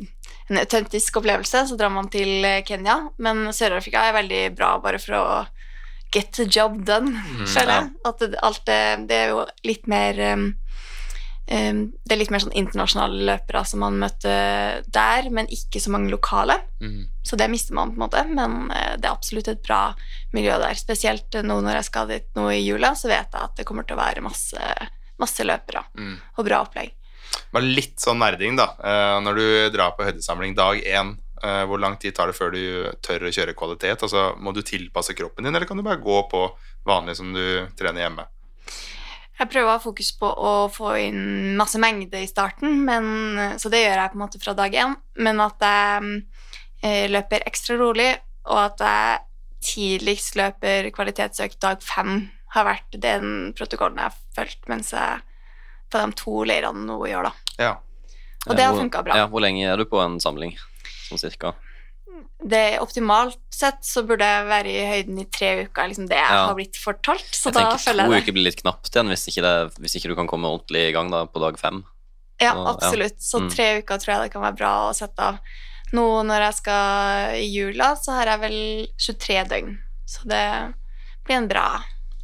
[0.51, 2.97] en autentisk opplevelse, så drar man til eh, Kenya.
[3.23, 5.27] Men Sør-Afrika er veldig bra bare for å
[6.15, 7.13] get the job done,
[7.51, 7.89] føler jeg.
[8.09, 10.45] At det, alt det, det er jo litt mer um,
[11.51, 15.93] um, Det er litt mer sånn internasjonale løpere som man møter der, men ikke så
[15.95, 16.57] mange lokale.
[16.81, 17.03] Mm.
[17.25, 19.83] Så det mister man på en måte, men eh, det er absolutt et bra
[20.37, 20.77] miljø der.
[20.79, 23.87] Spesielt nå når jeg skal dit nå i jula, så vet jeg at det kommer
[23.89, 24.61] til å være masse,
[25.21, 26.17] masse løpere Mm.
[26.37, 26.93] og bra opplegg.
[27.55, 28.69] Bare litt sånn nerding, da.
[28.79, 31.24] Eh, når du drar på høydesamling dag én, eh,
[31.69, 32.61] hvor lang tid tar det før du
[33.05, 34.03] tør å kjøre kvalitet?
[34.07, 36.45] Altså, må du tilpasse kroppen din, eller kan du bare gå på
[36.89, 38.25] vanlig som du trener hjemme?
[39.35, 43.71] Jeg prøver å ha fokus på å få inn masse mengde i starten, men, så
[43.73, 44.95] det gjør jeg på en måte fra dag én.
[45.19, 46.13] Men at jeg
[46.87, 48.13] eh, løper ekstra rolig,
[48.47, 49.25] og at jeg
[49.65, 55.25] tidligst løper kvalitetsøkt dag fem, har vært den protokollen jeg har fulgt mens jeg
[55.91, 57.33] på de to leirene nå i år, da.
[57.59, 57.73] Ja.
[58.47, 59.17] Og det har Hvor- funka bra.
[59.19, 60.55] Ja, hvor lenge er du på en samling?
[61.09, 61.55] Sånn cirka?
[62.45, 66.31] Det Optimalt sett så burde jeg være i høyden i tre uker, liksom det jeg
[66.31, 66.47] Ja.
[66.47, 67.27] har blitt fortalt.
[67.33, 68.23] Så Jeg da tenker følger to jeg det.
[68.25, 70.93] uker blir litt knapt igjen hvis ikke, det, hvis ikke du kan komme ordentlig i
[70.93, 71.85] gang da på dag fem.
[72.41, 72.73] Ja, Så, ja.
[72.75, 73.19] absolutt.
[73.21, 73.51] Så Mm.
[73.55, 75.39] tre uker tror jeg det kan være bra å sette av.
[75.93, 79.79] Nå når jeg skal i jula, så har jeg vel 23 døgn.
[80.07, 80.75] Så det
[81.25, 81.83] blir en bra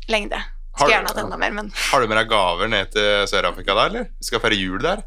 [0.08, 0.36] lengde.
[0.36, 3.26] Har Skulle du- gjerne hatt enda mer, men Har du med deg gaver ned til
[3.26, 4.04] Sør-Afrika da, eller?
[4.04, 5.02] Du skal feire jul der?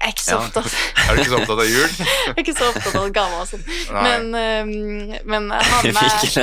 [0.00, 0.40] Jeg er ikke så Ja.
[0.40, 1.90] Er opptatt du ikke så opptatt av jul?
[2.30, 3.64] Jeg er ikke så opptatt av gaver og sånn.
[3.92, 4.70] Men, eh,
[5.28, 6.36] men jeg har Vi fikk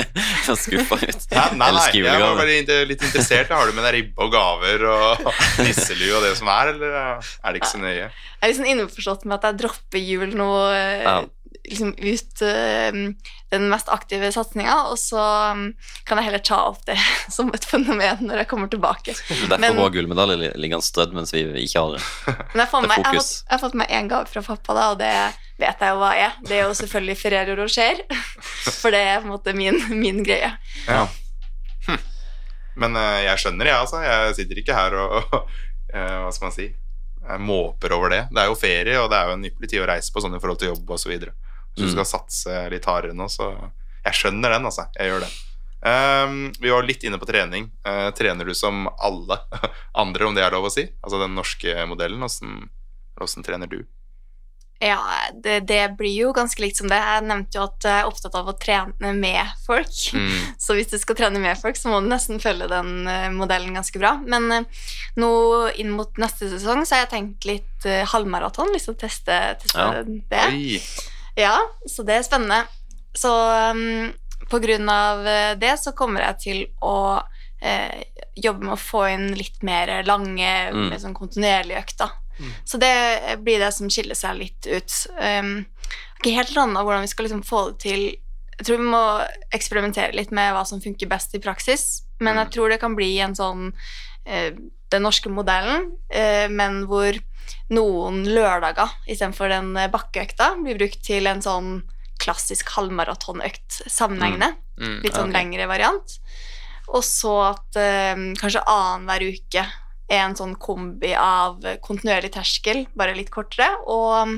[0.46, 1.26] det skuffa ut.
[1.32, 1.86] Nei, nei, nei.
[1.98, 2.58] Jeg var bare
[2.92, 3.54] litt interessert.
[3.56, 5.32] Har du med deg ribbe og gaver og
[5.66, 7.96] nisselue og det som er, eller er det ikke så nøye?
[8.12, 11.10] Jeg er liksom innforstått med at jeg dropper jul nå eh,
[11.72, 13.02] liksom ut eh,
[13.54, 15.22] den mest aktive satsinga, og så
[15.54, 15.62] um,
[16.08, 16.98] kan jeg heller ta opp det
[17.36, 19.14] som et fenomen når jeg kommer tilbake.
[19.16, 22.02] Derfor Men- hun har gullmedalje li- strødd mens vi ikke har det.
[22.54, 24.90] Men jeg, med, jeg, har, fått- jeg har fått meg én gave fra pappa, da,
[24.92, 25.14] og det
[25.64, 26.36] vet jeg jo hva er.
[26.46, 28.04] Det er jo selvfølgelig Ferrero Rocher,
[28.82, 30.52] for det er på en måte min, min greie.
[30.90, 31.06] Ja.
[31.88, 32.02] Hm.
[32.84, 34.04] Men eh, jeg skjønner det, jeg, altså.
[34.06, 35.16] Jeg sitter ikke her og
[35.96, 36.68] eh, Hva skal man si?
[37.28, 38.20] Jeg måper over det.
[38.32, 40.36] Det er jo ferie, og det er jo en ypperlig tid å reise på sånn
[40.38, 41.16] i forhold til jobb osv.
[41.78, 41.96] Hvis du Mm.
[42.04, 43.52] skal satse litt hardere nå, så
[44.08, 44.88] Jeg skjønner den, altså.
[44.98, 45.30] Jeg gjør det.
[45.84, 47.70] Um, vi var litt inne på trening.
[47.86, 49.38] Uh, trener du som alle
[49.96, 50.88] andre, om det er lov å si?
[51.04, 52.24] Altså den norske modellen.
[52.24, 52.70] Åssen
[53.22, 53.84] åssen trener du?
[54.80, 55.00] Ja,
[55.34, 56.98] det, det blir jo ganske likt som det.
[57.02, 59.90] Jeg nevnte jo at jeg er opptatt av å trene med folk.
[60.14, 60.54] Mm.
[60.64, 63.74] Så hvis du skal trene med folk, så må du nesten følge den eh, modellen
[63.74, 64.16] ganske bra.
[64.24, 64.68] Men eh,
[65.18, 65.30] nå
[65.82, 68.70] inn mot neste sesong så har jeg tenkt litt halvmaraton.
[68.74, 70.04] Lyst til å teste, teste Ja.
[70.06, 70.46] det.
[70.54, 70.82] Oi.
[71.38, 72.64] Ja, så det er spennende.
[73.18, 73.30] Så
[73.72, 74.12] um,
[74.50, 76.96] på grunn av eh, det så kommer jeg til å
[77.62, 78.04] eh,
[78.38, 80.90] jobbe med å få inn litt mer lange, Mm.
[80.92, 82.10] mer sånn kontinuerlige økter.
[82.70, 84.94] Så det blir det som skiller seg litt ut.
[85.18, 85.66] Um,
[86.20, 88.04] ikke helt landa hvordan vi skal liksom få det til.
[88.60, 89.02] Jeg tror vi må
[89.58, 92.44] eksperimentere litt med hva som funker best i praksis, men Mm.
[92.44, 93.72] jeg tror det kan bli en sånn
[94.26, 94.52] eh,
[94.92, 97.18] den norske modellen, eh, men hvor
[97.74, 101.82] noen lørdager istedenfor den eh, bakkeøkta blir brukt til en sånn
[102.22, 104.54] klassisk halvmaratonøkt sammenhengende.
[104.78, 105.00] Mm.
[105.04, 105.38] Litt sånn okay.
[105.38, 106.18] lengre variant.
[106.88, 109.66] Og så at eh, kanskje annenhver uke
[110.08, 114.38] er en sånn kombi av kontinuerlig terskel, bare litt kortere, og um,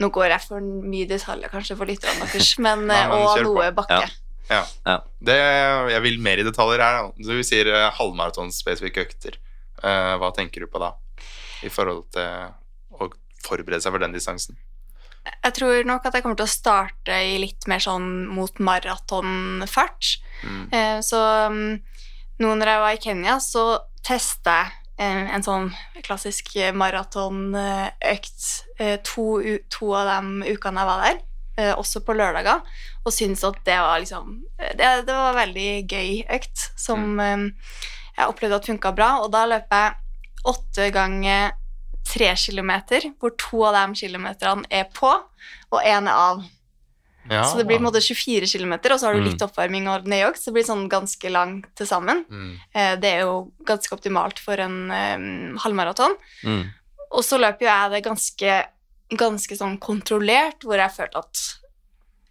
[0.00, 3.42] nå går jeg for mye detaljer kanskje for lytterne deres, men, Nei, eh, men og
[3.44, 3.82] noe på.
[3.82, 4.06] bakke.
[4.48, 4.62] Ja.
[4.86, 5.00] Ja.
[5.26, 5.36] Det,
[5.90, 7.00] jeg vil mer i detaljer her.
[7.02, 7.32] da.
[7.34, 7.68] Du sier
[7.98, 9.40] halvmaraton-spesifikke økter.
[9.82, 10.94] Uh, hva tenker du på da?
[11.66, 13.10] I forhold til å
[13.46, 14.58] forberede seg for den distansen?
[15.26, 20.16] Jeg tror nok at jeg kommer til å starte i litt mer sånn mot maratonfart.
[20.46, 20.64] Mm.
[20.70, 21.70] Eh, så mm,
[22.42, 23.64] nå når jeg var i Kenya, så
[24.06, 24.74] testa jeg
[25.06, 25.70] en, en sånn
[26.06, 28.46] klassisk maratonøkt
[28.80, 29.26] eh, to,
[29.72, 31.20] to av de ukene jeg var der,
[31.60, 32.62] eh, også på lørdager,
[33.04, 37.46] og syntes at det var liksom Det, det var veldig gøy økt, som mm.
[38.16, 40.05] jeg opplevde at funka bra, og da løp jeg
[40.46, 41.52] åtte ganger
[42.06, 45.10] tre kilometer, hvor to av de kilometerne er på,
[45.72, 46.44] og én er av.
[47.28, 47.40] Ja.
[47.42, 49.26] Så det blir på en måte 24 km, og så har du Mm.
[49.32, 52.24] litt oppvarming og nedjogg, så det blir sånn ganske langt til sammen.
[52.30, 52.52] Mm.
[52.74, 56.14] Eh, Det er jo ganske optimalt for en eh, halvmaraton.
[56.44, 56.70] Mm.
[57.10, 58.66] Og så løper jo jeg det ganske,
[59.18, 61.58] ganske sånn kontrollert, hvor jeg følte at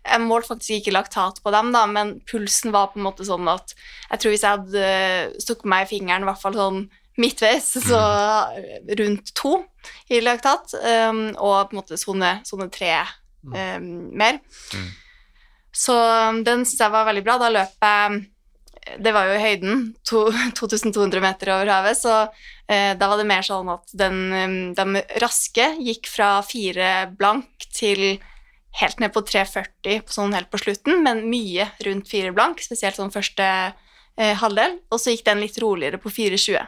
[0.08, 3.48] Jeg målte faktisk ikke laktat på dem, da, men pulsen var på en måte sånn
[3.50, 3.74] at
[4.12, 6.90] Jeg tror hvis jeg hadde stukket meg i fingeren i hvert fall sånn
[7.22, 8.02] midtveis, så
[9.00, 9.58] rundt to
[10.12, 10.74] i laktat,
[11.10, 12.94] um, og på en måte sone, sone tre
[13.46, 14.40] um, mer.
[14.74, 14.88] Mm.
[15.76, 17.38] Så um, den syns jeg var veldig bra.
[17.42, 18.24] Da løp jeg
[19.02, 20.28] Det var jo i høyden, to,
[20.60, 22.28] 2200 meter over havet, så
[22.70, 27.66] eh, da var det mer sånn at den, um, de raske gikk fra fire blank
[27.74, 28.20] til
[28.80, 33.14] helt ned på 3,40 sånn helt på slutten, men mye rundt fire blank, spesielt sånn
[33.14, 36.60] første eh, halvdel, og så gikk den litt roligere på 4,20.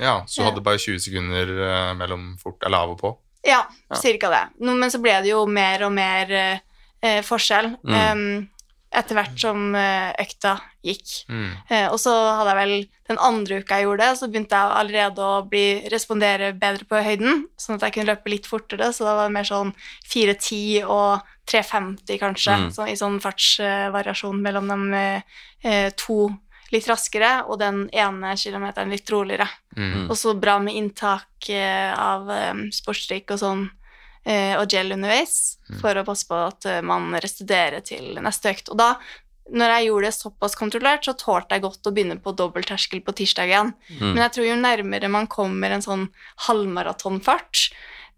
[0.00, 3.16] Ja, så du hadde bare 20 sekunder eh, mellom fort eller av og på.
[3.44, 3.96] Ja, Ja.
[3.96, 4.42] cirka det.
[4.60, 6.58] Men så ble det jo mer og mer eh,
[7.02, 7.94] eh, forskjell Mm.
[7.94, 8.48] em,
[8.94, 11.24] etter hvert som eh, økta gikk.
[11.28, 11.50] Mm.
[11.70, 14.76] Eh, og så hadde jeg vel den andre uka jeg gjorde det, så begynte jeg
[14.78, 19.04] allerede å bli, respondere bedre på høyden, sånn at jeg kunne løpe litt fortere, så
[19.04, 19.74] da var det mer sånn
[20.06, 22.70] 4.10 og 3.50 kanskje, Mm.
[22.70, 25.22] så, i sånn fartsvariasjon mellom de
[25.64, 26.30] eh, to
[26.72, 29.48] litt raskere og den ene kilometeren litt roligere.
[29.76, 30.10] Mm.
[30.10, 33.62] Og så bra med inntak eh, av um, sportsdrikk og sånn,
[34.28, 38.68] eh, og gel underveis, for å passe på at eh, man restituerer til neste økt.
[38.68, 38.90] Og da,
[39.52, 43.00] når jeg gjorde det såpass kontrollert, så tålte jeg godt å begynne på dobbel terskel
[43.02, 43.72] på tirsdag igjen.
[43.98, 44.12] Mm.
[44.12, 46.06] Men jeg tror jo nærmere man kommer en sånn
[46.48, 47.66] halvmaratonfart,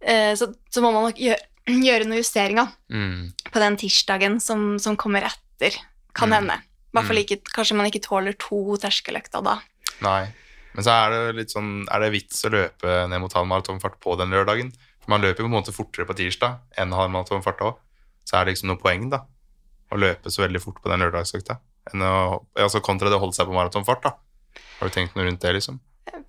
[0.00, 1.40] eh, så, så må man nok gjøre,
[1.70, 3.32] gjøre noen justeringer Mm.
[3.50, 5.74] på den tirsdagen som, som kommer etter,
[6.14, 6.34] kan Mm.
[6.36, 6.58] hende.
[6.62, 9.56] I hvert fall ikke, kanskje man ikke tåler to terskeløkter da.
[10.04, 10.28] Nei.
[10.74, 14.00] Men så er det litt sånn Er det vits å løpe ned mot halv maratonfart
[14.02, 14.72] på den lørdagen?
[15.04, 17.76] For man løper jo på en måte fortere på tirsdag enn halv maratonfart òg.
[18.24, 19.22] Så er det liksom noe poeng, da.
[19.92, 21.58] Å løpe så veldig fort på den lørdagsøkta.
[21.92, 24.14] Enn å, altså kontra det å holde seg på maratonfart, da.
[24.80, 25.76] Har du tenkt noe rundt det, liksom?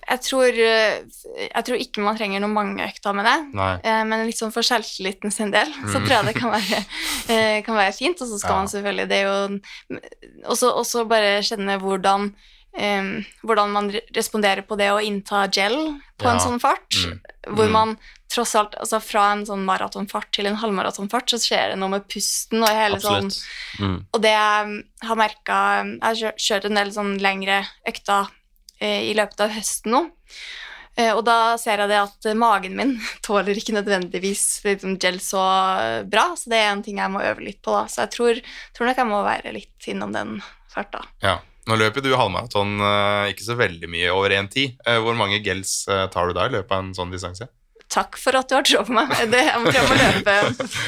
[0.06, 1.02] Jeg tror, eh,
[1.50, 3.38] jeg tror ikke man trenger noen mange økter med det.
[3.58, 3.72] Nei.
[3.84, 6.06] Eh, Men sånn for selvtilliten sin del, så Mm.
[6.06, 6.86] tror jeg det kan være,
[7.34, 8.22] eh, kan være fint.
[8.22, 8.58] Og så skal Ja.
[8.58, 9.36] man selvfølgelig Det jo
[10.52, 12.34] også, også bare kjenne hvordan
[12.78, 15.76] eh, hvordan man responderer på det å innta gel
[16.18, 16.90] på en sånn fart.
[17.06, 17.20] Mm.
[17.56, 17.72] Hvor Mm.
[17.72, 17.98] man
[18.30, 22.08] tross alt Altså fra en sånn maratonfart til en halvmaratonfart, så skjer det noe med
[22.10, 23.30] pusten og hele sånn
[23.80, 24.06] Mm.
[24.14, 28.28] og det jeg har merka Jeg har kjørt- en del sånn lengre økter
[28.82, 30.12] eh, i løpet av høsten nå.
[30.98, 36.04] Eh, og da ser jeg det at magen min tåler ikke nødvendigvis liksom, gel så
[36.10, 37.72] bra, så det er en ting jeg må øve litt på.
[37.72, 37.86] da.
[37.86, 38.42] Så jeg tror,
[38.74, 40.42] tror nok jeg må være litt innom den
[40.74, 41.06] farta.
[41.22, 41.40] Ja.
[41.66, 44.76] Nå løper du halvmaraton eh, ikke så veldig mye over 1,10.
[44.86, 47.48] Uh, hvor mange gels eh, tar du da i løpet av en sånn distanse?
[47.90, 49.12] Takk for at du har tro på meg.
[49.32, 50.36] Det, jeg må, tror jeg, må løpe,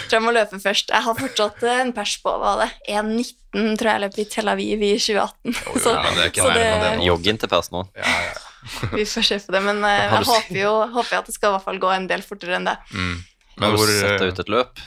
[0.10, 0.94] tror jeg må løpe først.
[0.94, 4.52] Jeg har fortsatt eh, en pers på hva det 1,19 tror jeg løp i Tel
[4.54, 5.54] Aviv i 2018.
[5.74, 7.38] Oi, Så ja, det er ikke så nærmere det- enn det nå.
[7.44, 7.84] Til pers nå.
[7.98, 8.36] Ja, ja.
[8.98, 9.64] vi får se på det.
[9.70, 12.10] Men eh, jeg håper jo håper jeg at det skal i hvert fall gå en
[12.10, 12.78] del fortere enn det.
[12.94, 13.16] Mm.
[13.58, 14.84] Men Men hvor Sette eh, ut et løp.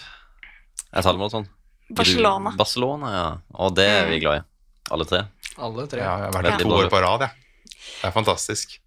[0.90, 1.46] Et halvmaraton.
[1.90, 2.52] Barcelona.
[2.58, 3.28] Barcelona, ja.
[3.58, 4.46] Og det er vi glad i.
[4.94, 5.24] Alle tre.
[5.60, 6.00] Alle tre.
[6.00, 7.74] Ja, jeg har vært der to år på rad, jeg.
[8.00, 8.78] Det er fantastisk.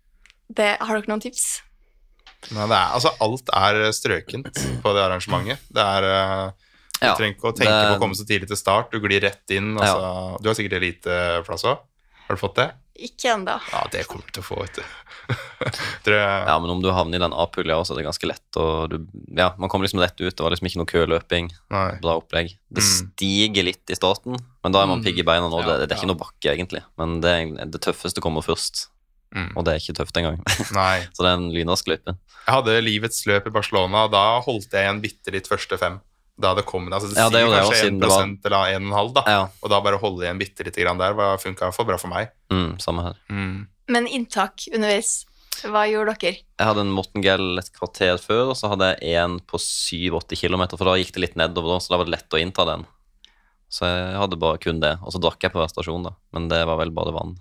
[0.54, 1.46] Det, har dere noen tips?
[2.52, 5.62] Nei, det er, altså, alt er strøkent på det arrangementet.
[5.74, 6.52] Det er eh,
[7.00, 8.92] Du Ja, trenger ikke å tenke det- på å komme så tidlig til start.
[8.92, 9.74] Du glir rett inn.
[9.78, 11.80] Altså, Du har sikkert eliteplass òg.
[12.28, 12.70] Har du fått det?
[12.96, 13.56] Ikke ennå.
[13.72, 14.84] Ja, det kommer du til å få, vet du.
[16.06, 18.60] Tror Ja, men om du havner i den A-pulja også, er det ganske lett.
[18.62, 18.98] Og du,
[19.34, 20.30] ja, man kommer liksom rett ut.
[20.36, 21.50] Det var liksom ikke noe køløping.
[21.74, 21.88] Nei.
[22.04, 22.54] Bra opplegg.
[22.70, 22.90] Det Mm.
[22.94, 25.06] stiger litt i starten, men da er man Mm.
[25.08, 25.62] pigg i beina nå.
[25.64, 26.84] Ja, det, det er ikke noe bakke, egentlig.
[26.98, 28.88] Men det, er- det tøffeste kommer først,
[29.34, 29.58] Mm.
[29.58, 30.38] og det er ikke tøft engang.
[30.78, 31.08] Nei.
[31.14, 32.14] Så det er en lynrask løype.
[32.46, 36.00] Jeg hadde livets løp i Barcelona, og da holdt jeg igjen bitte litt første fem.
[36.40, 39.14] Da det kom altså Det Ja, det det kanskje også, 1 siden var- eller 1,5,
[39.14, 39.24] da.
[39.28, 42.32] Ja, Og da bare holde igjen bitte lite grann der funka for bra for meg.
[42.50, 43.16] mm, samme her.
[43.30, 43.68] Mm.
[43.90, 45.26] Men inntak underveis,
[45.64, 46.38] hva gjorde dere?
[46.58, 50.40] Jeg hadde en Morten Gell et kvarter før, og så hadde jeg en på 7-80
[50.40, 52.86] km, for da gikk det litt nedover, så da var det lett å innta den.
[53.70, 55.00] Så jeg hadde bare kun det.
[55.02, 56.12] Og så drakk jeg på hver stasjon, da.
[56.34, 57.38] Men det var vel bare vann.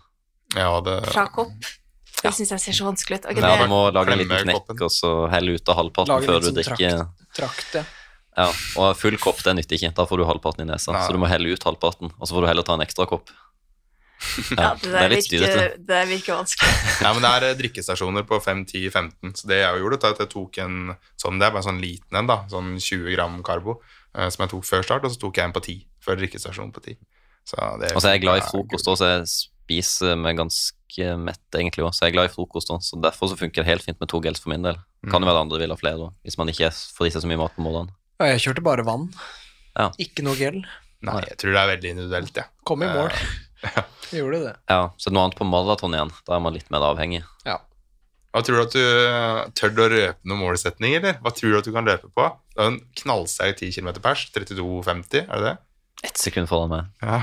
[0.54, 0.98] Jeg det...
[1.12, 1.52] Fra kopp?
[2.22, 3.26] Det syns jeg ser så vanskelig ut.
[3.32, 6.28] Okay, Ja, du må lage en liten knekk, og så helle ut av halvparten Lage
[6.28, 7.02] før du drikker.
[7.32, 7.84] Trakt, Trakt, ja.
[8.36, 8.48] Ja,
[8.80, 9.92] og full kopp det nytter ikke.
[9.96, 10.94] Da får du halvparten i nesa.
[10.94, 11.02] Nei.
[11.04, 13.32] Så du må helle ut halvparten, og så får du heller ta en ekstra kopp.
[14.54, 16.74] Ja, det, det er virker, det virker vanskelig.
[17.02, 19.32] Ja, men det er eh, drikkestasjoner på 5, 10, 15.
[19.40, 20.76] Så det jeg gjorde, var at jeg tok en
[21.18, 23.80] sånn, det er bare en sånn liten en, da, sånn 20 gram karbo,
[24.14, 26.70] eh, som jeg tok før start, og så tok jeg en på 10, før drikkestasjonen
[26.76, 27.00] på 10.
[27.50, 31.08] Så det, Og så er jeg glad i frokost også, så jeg spiser meg ganske
[31.18, 31.98] mett egentlig også.
[31.98, 34.10] Så jeg er glad i frokost også, så derfor så funker det helt fint med
[34.12, 34.78] to gels for min del.
[35.10, 37.32] Kan jo være andre vil ha flere da, hvis man ikke får i seg så
[37.32, 37.90] mye mat på morgenen.
[38.22, 39.08] Ja, jeg kjørte bare vann.
[39.74, 39.88] Ja.
[40.02, 40.60] Ikke noe gel.
[41.02, 42.50] Nei, jeg tror det er veldig individuelt, jeg.
[42.68, 43.10] Kom i mål.
[43.62, 43.84] Ja.
[44.10, 44.52] Jeg gjorde det.
[44.66, 47.20] Ja, så noe annet på maraton igjen, da er man litt mer avhengig.
[47.46, 47.60] Ja.
[48.34, 51.20] Hva tror du at du eh, tør du å røpe noen målsetninger, eller?
[51.22, 52.24] Hva tror du at du kan løpe på?
[52.56, 55.54] Det er en knallsterk 10 km pers, 32,50, er det det?
[56.10, 56.90] Ett sekund foran meg.
[57.06, 57.20] Ja.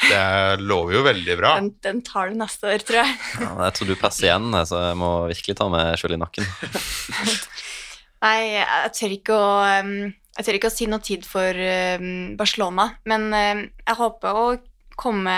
[0.00, 1.52] Det lover jo veldig bra.
[1.60, 3.20] Den, den tar du neste år, tror jeg.
[3.44, 6.48] Ja, jeg tror du passer igjen, så jeg må virkelig ta meg sjøl i nakken.
[8.24, 9.94] Nei, jeg tør ikke å um,
[10.38, 11.52] Jeg tør ikke å si noe tid for
[12.00, 14.46] um, Barcelona, men um, jeg håper å
[14.96, 15.34] komme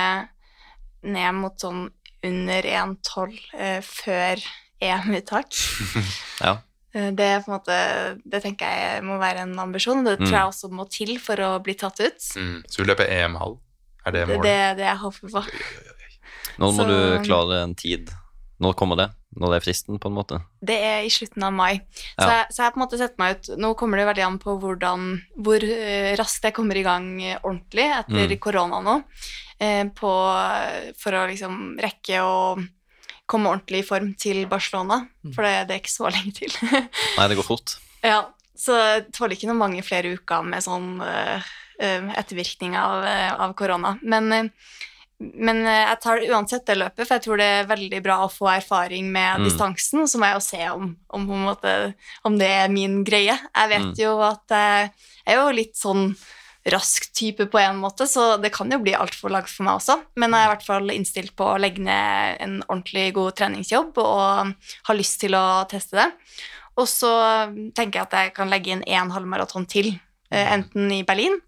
[1.02, 1.88] ned mot sånn
[2.24, 4.44] under 1,12 uh, før
[4.84, 5.50] EM-uttak.
[6.44, 6.58] Ja.
[6.94, 7.74] Det, måte,
[8.22, 10.36] det tenker jeg må være en ambisjon, og det tror Mm.
[10.36, 12.26] jeg også må til for å bli tatt ut.
[12.38, 12.60] Mm.
[12.70, 13.56] Så du løper EM-halv?
[14.06, 15.42] Er det Det er det jeg håper på.
[16.62, 18.12] Nå må Så- du klare en tid.
[18.62, 19.08] Når kommer det?
[19.36, 20.38] Når det er fristen, på en måte?
[20.62, 21.80] Det er i slutten av mai.
[22.14, 22.28] Så, Ja.
[22.30, 24.38] jeg, så jeg har på en måte sett meg ut Nå kommer det veldig an
[24.38, 25.08] på hvordan,
[25.42, 27.08] hvor eh, raskt jeg kommer i gang
[27.42, 28.38] ordentlig etter Mm.
[28.38, 28.96] korona nå.
[29.60, 30.12] eh, på,
[30.98, 32.56] for å liksom rekke å
[33.26, 35.08] komme ordentlig i form til Barcelona.
[35.34, 36.52] For det, det er ikke så lenge til.
[37.18, 37.76] Nei, det går fort.
[38.04, 38.22] ja,
[38.54, 41.42] så jeg tåler ikke noe mange flere uker med sånn eh,
[42.20, 43.02] ettervirkning av,
[43.40, 43.96] av korona.
[44.02, 44.44] Men eh,
[45.20, 48.16] men eh, jeg tar det uansett det løpet, for jeg tror det er veldig bra
[48.24, 49.44] å få erfaring med Mm.
[49.44, 50.06] distansen.
[50.08, 51.94] Så må jeg jo se om, om, måte,
[52.24, 53.38] om det er min greie.
[53.54, 53.98] Jeg vet Mm.
[53.98, 54.90] jo at jeg
[55.26, 56.16] er jo litt sånn
[56.66, 59.98] rask type på en måte, så det kan jo bli altfor langt for meg også.
[60.16, 63.98] Men jeg er i hvert fall innstilt på å legge ned en ordentlig god treningsjobb
[63.98, 64.54] og
[64.88, 66.10] har lyst til å teste det.
[66.76, 67.12] Og så
[67.76, 70.00] tenker jeg at jeg kan legge inn én halvmaraton til,
[70.32, 71.38] eh, enten i Berlin,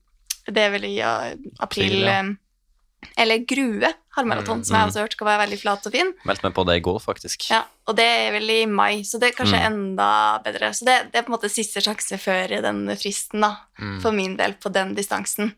[0.46, 2.22] det er vel i april, April, ja.
[3.16, 4.88] Eller Grue halvmaraton, Mm, som jeg mm.
[4.88, 6.12] også har hørt skal være veldig flat og fin.
[6.24, 7.47] Meldte meg på det i går, faktisk.
[7.51, 9.66] Ja, og det er vel i mai, så det er kanskje Mm.
[9.72, 10.09] enda
[10.44, 10.70] bedre.
[10.74, 14.01] Så det, det er på en måte siste sjanse før den fristen, da, Mm.
[14.03, 15.53] for min del, på den distansen.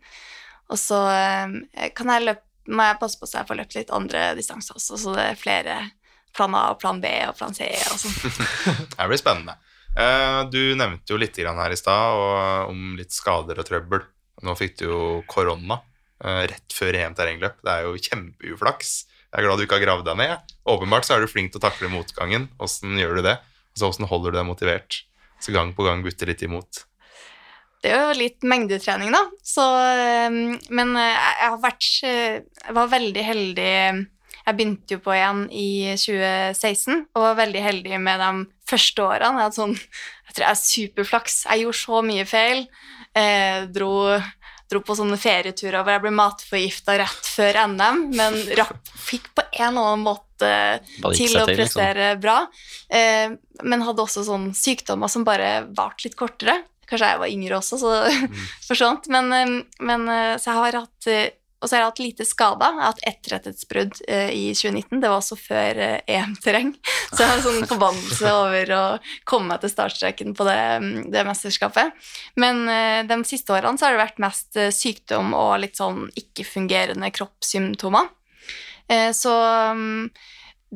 [0.70, 3.91] Og så eh, kan jeg løpe, må jeg passe på så jeg får løpt litt
[3.91, 5.91] andre distanser også, så det er flere
[6.34, 8.18] plan A og plan B og plan C og sånn.
[8.99, 9.55] Det blir spennende.
[9.97, 14.05] Eh, Du nevnte jo litt her i stad om litt skader og trøbbel.
[14.43, 15.80] Nå fikk du jo korona
[16.19, 17.61] rett før EM terrengløp.
[17.62, 18.95] Det er jo kjempeuflaks.
[19.29, 20.53] Jeg er glad du ikke har gravd deg ned.
[20.73, 22.49] Åpenbart så er du flink til å takle motgangen.
[22.64, 23.37] Åssen gjør du det?
[23.75, 25.03] Altså, Åssen holder du deg motivert?
[25.39, 26.85] Så gang på gang butter litt imot.
[27.85, 29.21] Det er jo litt mengdetrening, da.
[29.47, 30.39] Så, eh,
[30.75, 35.45] men eh, jeg har vært eh, Jeg var veldig heldig Jeg begynte jo på igjen
[35.55, 38.33] i 2016 og var veldig heldig med de
[38.66, 39.39] første årene.
[39.39, 41.39] Jeg hadde sånn Jeg tror jeg er superflaks.
[41.47, 42.64] Jeg gjorde så mye feil.
[43.14, 43.93] Eh, dro,
[44.69, 49.45] dro på sånne ferieturer hvor jeg ble matforgifta rett før NM, men rakk, fikk på
[49.49, 50.51] en eller annen måte
[50.81, 51.55] til å prestere liksom.
[51.57, 52.39] prestere bra.
[52.89, 53.33] Eh,
[53.64, 56.61] men hadde også sånne sykdommer som bare varte litt kortere.
[56.89, 57.95] Kanskje jeg var yngre også, så
[58.69, 59.09] forsvant.
[59.12, 61.27] Men, eh, men eh, så jeg har hatt eh,
[61.59, 62.68] og så har jeg hatt lite skada.
[62.70, 65.00] Jeg har hatt ett rettighetsbrudd eh, i 2019.
[65.02, 66.70] Det var også før eh, EM-terreng.
[67.11, 68.82] Så jeg har en sånn forbannelse over å
[69.26, 72.06] komme meg til startstreken på det, mm, det mesterskapet.
[72.38, 76.06] Men eh, de siste årene så har det vært mest eh, sykdom og litt sånn
[76.20, 78.06] ikke-fungerende kroppssymptomer.
[78.86, 79.34] Eh, så
[79.74, 80.06] mm,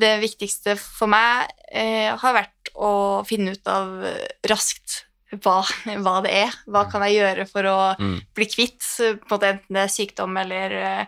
[0.02, 4.02] det viktigste for meg eh, har vært å finne ut av
[4.50, 5.04] raskt
[5.40, 5.62] hva,
[6.04, 6.56] hva det er.
[6.68, 8.20] Hva kan jeg gjøre for å Mm.
[8.34, 11.06] bli kvitt enten det er sykdom eller, eh,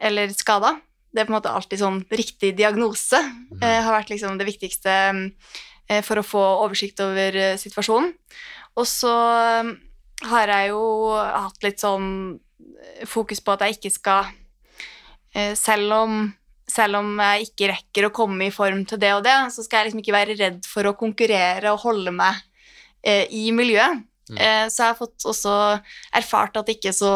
[0.00, 0.80] eller skada.
[1.12, 3.16] Det er på en måte alltid sånn riktig diagnose
[3.62, 4.90] eh, har vært liksom det viktigste
[5.88, 8.12] eh, for å få oversikt over eh, situasjonen.
[8.76, 9.12] Og så
[10.28, 10.82] har jeg jo
[11.16, 12.38] hatt litt sånn
[13.06, 14.28] fokus på at jeg ikke skal
[15.54, 16.12] selv om
[16.68, 19.78] selv om jeg ikke rekker å komme i form til det og det, så skal
[19.80, 22.34] jeg liksom ikke være redd for å konkurrere og holde meg
[23.04, 24.04] i miljøet.
[24.36, 25.52] Eh, så jeg har fått også
[26.18, 27.12] erfart at det ikke er så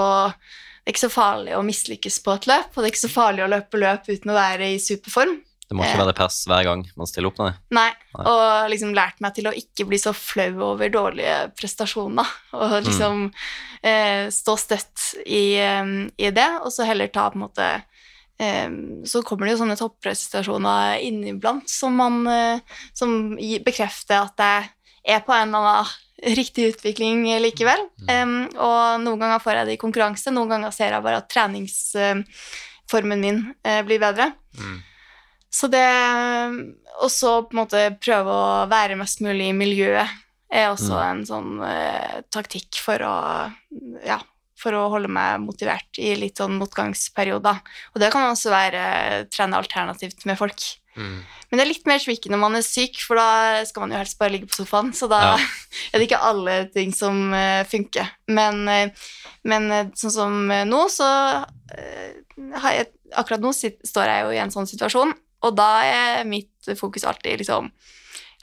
[0.83, 3.12] det er ikke så farlig å mislykkes på et løp, og det er ikke så
[3.12, 5.37] farlig å løpe løp uten å være i superform.
[5.68, 7.53] Det må ikke være pers hver gang man stiller opp, nei.
[7.78, 8.24] Nei, Nei.
[8.26, 13.22] og liksom lært meg til å ikke bli så flau over dårlige prestasjoner, og liksom
[13.78, 17.70] eh, stå støtt i, eh, i det, og så heller ta på en måte
[18.43, 18.68] eh,
[19.07, 24.70] Så kommer det jo sånne topprestasjoner inniblant som man eh, som bekrefter at jeg
[25.05, 27.80] er på en eller annen riktig utvikling likevel.
[28.07, 31.30] Um, og noen ganger får jeg det i konkurranse, noen ganger ser jeg bare at
[31.32, 34.30] treningsformen min eh, blir bedre.
[34.59, 34.80] Mm.
[35.53, 35.84] Så det
[37.03, 40.09] Og så på en måte prøve å være mest mulig i miljøet
[40.53, 41.09] er også Mm.
[41.11, 43.16] en sånn uh, taktikk for å
[44.05, 44.20] Ja,
[44.62, 47.59] for å holde meg motivert i litt sånn motgangsperioder.
[47.94, 50.61] Og det kan også være eh, trene alternativt med folk.
[50.97, 51.22] Mm.
[51.51, 54.01] Men det er litt mer tricky når man er syk, for da skal man jo
[54.03, 54.90] helst bare ligge på sofaen.
[54.97, 55.36] Så da Ja.
[55.93, 58.11] er det ikke alle ting som eh, funker.
[58.28, 58.90] Men, eh,
[59.49, 60.36] men eh, sånn som
[60.68, 61.09] nå, så
[62.62, 65.11] har jeg, Akkurat nå står jeg jo i en sånn situasjon,
[65.45, 67.66] og da er mitt fokus alltid liksom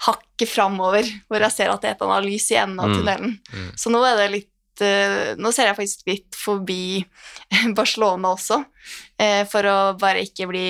[0.06, 2.88] hakket framover, hvor jeg ser at det er et eller annet lys i enden av
[2.91, 2.95] Mm.
[3.00, 3.34] tunnelen.
[3.52, 3.72] Mm.
[3.76, 7.04] Så nå er det litt Nå ser jeg faktisk litt forbi
[7.76, 8.62] Barcelona også,
[9.52, 10.70] for å bare ikke bli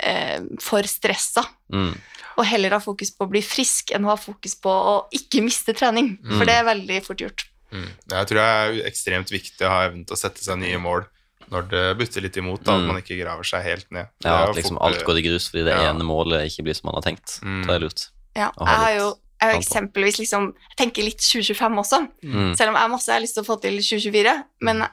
[0.00, 1.94] eh, for stressa Mm.
[2.38, 5.42] og heller ha fokus på å bli frisk enn å ha fokus på å ikke
[5.42, 6.18] miste trening.
[6.22, 6.38] Mm.
[6.38, 7.44] For det er veldig fort gjort.
[7.72, 7.88] Mm.
[8.12, 11.06] Jeg tror det er ekstremt viktig å ha evnen til å sette seg nye mål
[11.50, 12.86] når det butter litt imot, da, at Mm.
[12.86, 14.08] man ikke graver seg helt ned.
[14.24, 15.90] Ja, at liksom fort- alt går i grus fordi det Ja.
[15.92, 17.40] ene målet ikke blir som man har tenkt.
[17.42, 17.66] Mm.
[17.66, 18.08] Det er lurt.
[18.36, 22.56] Ja, jeg har jo jeg har eksempelvis liksom Jeg tenker litt 2025 også, Mm.
[22.56, 24.44] selv om jeg har masse jeg har lyst til å få til 2024.
[24.62, 24.88] Men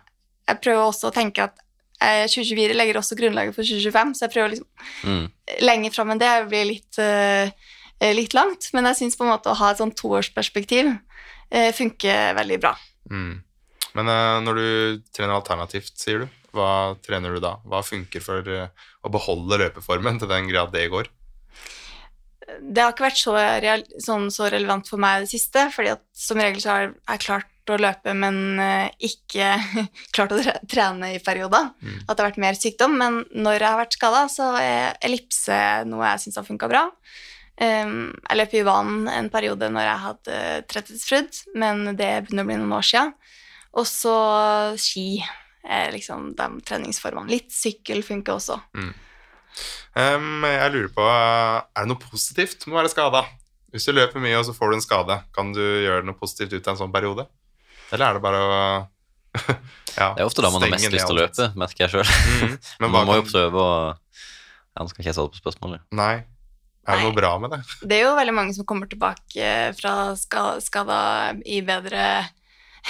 [0.47, 1.57] jeg prøver også å tenke at
[2.29, 4.69] 2024 legger også grunnlaget for 2025, så jeg prøver liksom
[5.03, 5.23] Mm.
[5.61, 8.69] lenger fram enn det blir litt, eh, litt langt.
[8.73, 10.91] Men jeg syns på en måte å ha et sånn toårsperspektiv
[11.51, 12.75] eh, funker veldig bra.
[13.11, 13.41] Mm.
[13.95, 17.57] Men eh, når du trener alternativt, sier du, hva trener du da?
[17.65, 18.67] Hva funker for eh,
[19.03, 21.09] å beholde løpeformen til den grad det går?
[22.59, 23.33] Det har ikke vært så,
[23.63, 26.83] real, sånn, så relevant for meg i det siste, fordi at som regel så har
[26.91, 29.53] jeg klart å løpe, men eh, ikke
[30.15, 31.71] klart å trene i perioder.
[31.79, 31.99] Mm.
[32.05, 32.97] At det har vært mer sykdom.
[32.99, 35.59] Men når jeg har vært skada, så er ellipse
[35.89, 36.87] noe jeg syns har funka bra.
[37.53, 40.37] Um, jeg løp i vann en periode når jeg hadde
[40.71, 43.03] tretthetsbrudd, men det begynner å bli noen år sia.
[43.77, 44.15] Og så
[44.81, 45.21] ski
[45.63, 47.31] er liksom de treningsformene.
[47.31, 48.57] Litt sykkel funker også.
[49.93, 53.23] Em, jeg lurer på, er det noe positivt med å være skada?
[53.73, 56.53] Hvis du løper mye og så får du en skade, kan du gjøre noe positivt
[56.53, 57.25] ut av en sånn periode?
[57.93, 58.51] Eller er det bare å
[59.97, 62.13] ja, Det er ofte da man har mest lyst til å løpe, merker jeg sjøl.
[62.41, 65.83] Mm, Men Man må jo prøve å Ja, nå skal ikke jeg svare på spørsmålet.
[65.93, 66.23] Nei.
[66.83, 67.61] Er det noe bra med det?
[67.89, 70.97] Det er jo veldig mange som kommer tilbake fra skada
[71.45, 72.07] i bedre,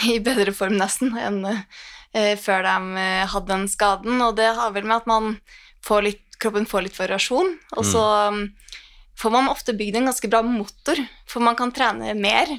[0.09, 4.73] i bedre form nesten enn eh, før de eh, hadde den skaden, og det har
[4.73, 5.35] vel med at man
[5.85, 8.43] får litt, kroppen får litt variasjon, og så mm,
[9.19, 10.99] får man ofte bygd en ganske bra motor,
[11.29, 12.49] for man kan trene mer,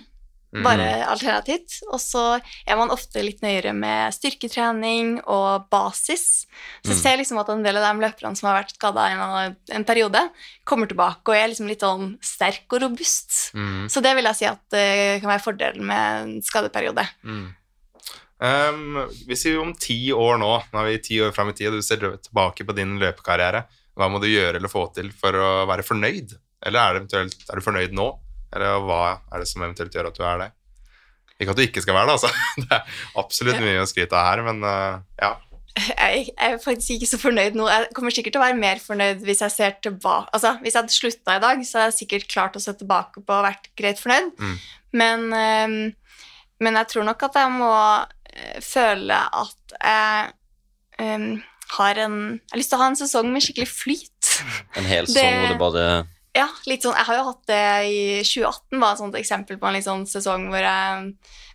[0.55, 0.63] Mhm.
[0.63, 6.47] bare alternativt, og så er man ofte litt nøyere med styrketrening og basis.
[6.85, 7.03] Så jeg Mm.
[7.03, 10.31] ser liksom at en del av de løperne som har vært skada en, en periode,
[10.65, 13.53] kommer tilbake og er liksom litt sånn sterk og robust.
[13.55, 13.91] Mm.
[13.91, 17.07] Så det vil jeg si at det kan være fordelen med en skadeperiode.
[17.25, 17.55] Mm.
[18.45, 18.97] Um,
[19.27, 21.81] hvis vi om ti år nå, nå er vi ti år fram i tid, og
[21.81, 23.65] du ser tilbake på din løpekarriere,
[23.97, 26.35] hva må du gjøre eller få til for å være fornøyd?
[26.67, 28.09] Eller er, det eventuelt, er du fornøyd nå?
[28.55, 29.01] Eller hva
[29.33, 30.51] er det som eventuelt gjør at du er det?
[31.41, 32.31] Ikke at du ikke skal være det, altså.
[32.63, 35.33] Det er absolutt mye å skryte av her, men uh, ja.
[35.75, 37.67] Jeg, jeg er faktisk ikke så fornøyd nå.
[37.67, 40.85] Jeg kommer sikkert til å være mer fornøyd hvis jeg ser tilbake Altså, hvis jeg
[40.85, 43.67] hadde slutta i dag, så hadde jeg sikkert klart å se tilbake på og vært
[43.79, 44.31] greit fornøyd.
[44.39, 44.55] Mm.
[44.95, 45.75] Men, ehm,
[46.63, 50.31] men jeg tror nok at jeg må eh, føle at jeg
[51.03, 51.27] um,
[51.75, 54.35] har en Jeg har lyst til å ha en sesong med skikkelig flyt.
[54.79, 55.87] En hel sesong hvor det bare
[56.35, 59.69] Ja, litt sånn, Jeg har jo hatt det i 2018, var et sånt eksempel på
[59.69, 61.13] en litt sånn sesong hvor jeg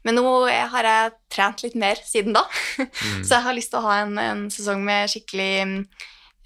[0.08, 2.46] Men nå har jeg trent litt mer siden da.
[2.80, 3.24] Mm.
[3.28, 5.50] Så jeg har lyst til å ha en, en sesong med skikkelig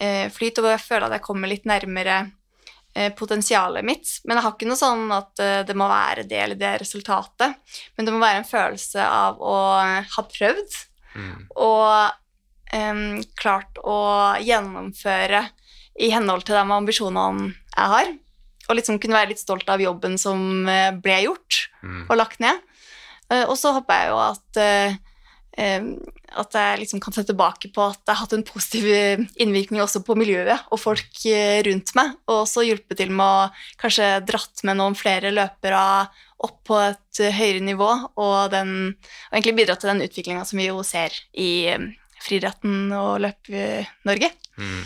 [0.02, 2.16] eh, flyt, og hvor jeg føler at jeg kommer litt nærmere
[2.96, 4.16] eh, potensialet mitt.
[4.26, 7.62] Men jeg har ikke noe sånn at eh, det må være det eller det resultatet.
[7.94, 9.56] Men det må være en følelse av å
[10.18, 10.82] ha prøvd
[11.14, 11.44] Mm.
[11.62, 12.10] og
[13.38, 15.44] klart å gjennomføre
[16.02, 18.08] i henhold til de ambisjonene jeg har.
[18.70, 22.06] Og liksom kunne være litt stolt av jobben som eh, ble gjort Mm.
[22.10, 22.62] og lagt ned.
[23.30, 24.94] Eh, Og så håper jeg jo at eh,
[26.34, 28.88] at jeg liksom kan se tilbake på at jeg har hatt en positiv
[29.38, 31.20] innvirkning også på miljøet og folk
[31.68, 35.84] rundt meg, og også hjulpet til med å kanskje dratt med noen flere løpere
[36.42, 37.86] opp på et høyere nivå,
[38.18, 38.96] og, den,
[39.30, 41.70] og egentlig bidratt til den utviklinga som vi jo ser i
[42.24, 44.32] friidretten og Løp-Norge.
[44.58, 44.84] Mm.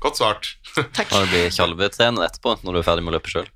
[0.00, 0.50] Godt svart.
[0.96, 1.08] Takk.
[1.10, 3.48] Kan du bli tjalvetrener etterpå, når du er ferdig med å løpe sjøl?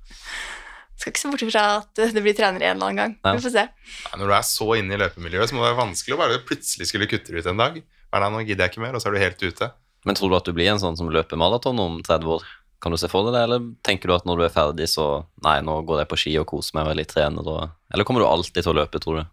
[0.95, 3.15] Skal ikke se bort fra at det blir trenere en eller annen gang.
[3.25, 3.33] Ja.
[3.35, 3.63] Vi får se.
[3.67, 6.43] Nei, Når du er så inne i løpemiljøet, så må det være vanskelig å bare
[6.47, 7.81] plutselig skulle kutte det ut en dag.
[7.81, 9.71] Nei, nå gidder jeg ikke mer, og så er du helt ute.
[10.05, 12.45] Men tror du at du blir en sånn som løper maraton om 30 år?
[12.83, 15.25] Kan du se for deg det, eller tenker du at når du er ferdig, så
[15.43, 18.07] Nei, nå går jeg på ski og koser meg og er litt trener, og Eller
[18.07, 19.23] kommer du alltid til å løpe, tror du?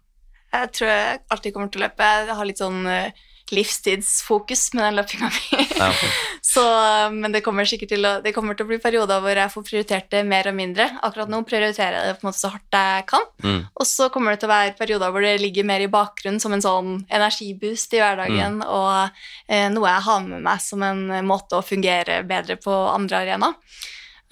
[0.53, 2.09] Jeg tror jeg alltid kommer til å løpe.
[2.27, 5.65] Jeg har litt sånn eh, livstidsfokus med den løpinga mi.
[5.77, 5.89] Ja.
[6.53, 6.63] Så,
[7.11, 9.65] men det kommer sikkert til å, det kommer til å bli perioder hvor jeg får
[9.67, 10.85] prioritert det mer og mindre.
[11.03, 13.25] Akkurat nå prioriterer jeg det på en måte så hardt jeg kan.
[13.43, 13.61] Mm.
[13.73, 16.53] Og så kommer det til å være perioder hvor det ligger mer i bakgrunnen som
[16.55, 19.17] en sånn energiboost i hverdagen, og
[19.47, 23.81] eh, noe jeg har med meg som en måte å fungere bedre på andre arenaer.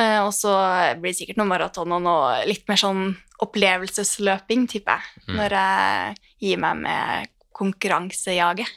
[0.02, 0.54] Eh, og så
[1.00, 6.18] blir det sikkert noe maraton og noe litt mer sånn opplevelsesløping, tipper jeg, når jeg
[6.46, 8.70] gir meg med konkurransejaget.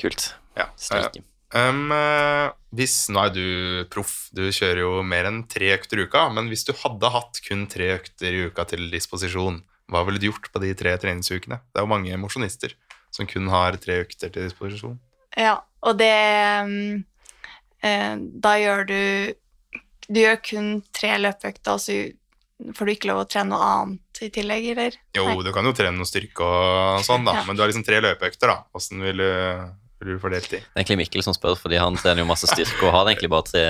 [0.00, 0.32] Kult.
[0.58, 0.68] Ja.
[0.76, 1.24] Steike.
[1.52, 1.92] Um,
[2.72, 3.46] hvis, nå er du
[3.92, 7.42] proff, du kjører jo mer enn tre økter i uka, men hvis du hadde hatt
[7.44, 9.60] kun tre økter i uka til disposisjon,
[9.92, 11.60] hva ville du gjort på de tre treningsukene?
[11.68, 12.72] Det er jo mange mosjonister
[13.12, 14.96] som kun har tre økter til disposisjon.
[15.36, 16.12] Ja, og det
[16.68, 17.04] mm,
[17.88, 19.00] eh, Da gjør du
[20.12, 21.96] Du gjør kun tre løpeøkter, og så
[22.76, 24.98] får du ikke lov å trene noe annet i tillegg, eller?
[25.16, 25.38] Jo, Nei.
[25.46, 27.44] du kan jo trene noe styrke og sånn, da, Ja.
[27.48, 28.64] men du har liksom tre løpeøkter, da.
[28.78, 30.60] Åssen vil, vil du fordelt de?
[30.62, 33.32] Det er egentlig Mikkel som spør, fordi han trener jo masse styrke og har egentlig
[33.32, 33.64] bare tre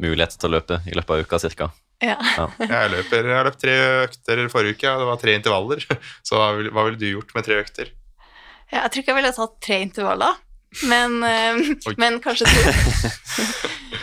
[0.00, 1.70] muligheter til å løpe i løpet av uka cirka.
[2.02, 2.16] Ja.
[2.58, 3.74] Jeg, løper, jeg har løpt tre
[4.04, 5.84] økter forrige uke, og det var tre intervaller.
[6.26, 7.92] Så hva ville vil du gjort med tre økter?
[8.72, 10.40] Ja, Jeg tror ikke jeg ville tatt tre intervaller,
[10.90, 11.60] men, eh,
[12.02, 12.74] men kanskje to.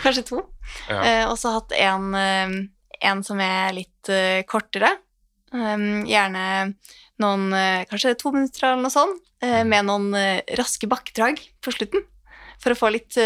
[0.05, 0.41] kanskje to.
[0.87, 1.01] Ja.
[1.03, 2.55] Eh, og så hatt en, eh,
[3.01, 4.93] en som er litt eh, kortere.
[5.51, 6.43] Um, gjerne
[7.19, 10.13] noen eh, Kanskje to minutter eller noe sånt, eh, med noen
[10.57, 12.05] raske bakkedrag på slutten.
[12.61, 13.17] For å få litt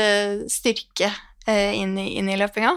[0.51, 1.09] styrke
[1.45, 2.71] inn, i, inn i løpinga.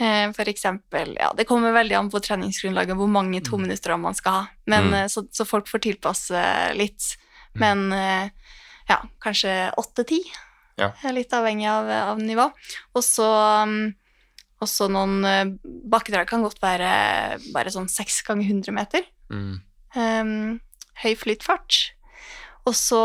[0.00, 4.16] Eh, for eksempel Ja, det kommer veldig an på treningsgrunnlaget hvor mange to minutter man
[4.18, 4.42] skal ha.
[4.66, 5.08] Men, Mm.
[5.08, 6.42] så, så folk får tilpasse
[6.74, 7.12] litt.
[7.54, 8.28] Men eh,
[8.90, 10.18] ja, kanskje åtte-ti.
[10.78, 10.90] Ja.
[11.14, 12.50] Litt avhengig av, av nivå.
[12.94, 13.26] Og så
[13.62, 13.94] um,
[14.64, 15.44] også noen eh,
[15.88, 19.04] bakkedrag kan godt være bare sånn seks ganger 100 meter.
[19.30, 19.60] Mm.
[19.96, 20.60] Um,
[21.02, 21.78] høy flytfart.
[22.66, 23.00] Og så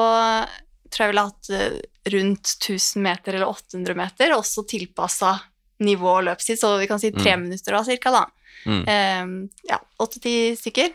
[0.94, 1.78] tror jeg ville hatt eh,
[2.14, 5.36] rundt 1000 meter eller 800 meter, også tilpassa
[5.84, 7.48] nivå og løpstid, så vi kan si tre Mm.
[7.48, 8.26] minutter da, cirka, da.
[8.66, 8.84] Mm.
[8.88, 9.32] Um,
[9.68, 10.94] ja, åtte-ti stykker.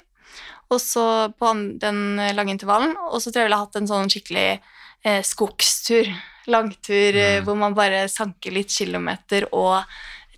[0.71, 1.51] Og så på
[1.81, 4.61] den lange intervallen, og så tror jeg jeg ville hatt en sånn skikkelig
[5.05, 6.09] eh, skogstur.
[6.49, 7.45] Langtur eh, Mm.
[7.45, 9.83] hvor man bare sanker litt kilometer og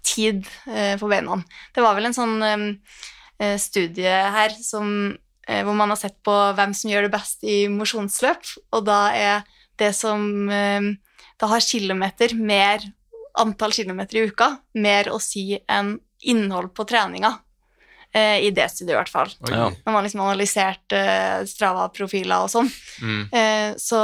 [0.07, 1.41] tid eh, på beina.
[1.75, 5.17] Det var vel en sånn eh, studie her som,
[5.49, 9.03] eh, hvor man har sett på hvem som gjør det best i mosjonsløp, og da
[9.17, 9.45] er
[9.81, 10.21] det som
[11.41, 12.83] da har kilometer mer
[13.41, 17.33] antall kilometer i uka, mer å si enn innhold på treninga.
[18.13, 19.31] Eh, I det studiet, i hvert fall.
[19.49, 19.69] Ja.
[19.71, 22.71] Når man liksom analyserte eh, Strava-profiler og sånn.
[23.01, 23.21] Mm.
[23.31, 24.01] Eh, så,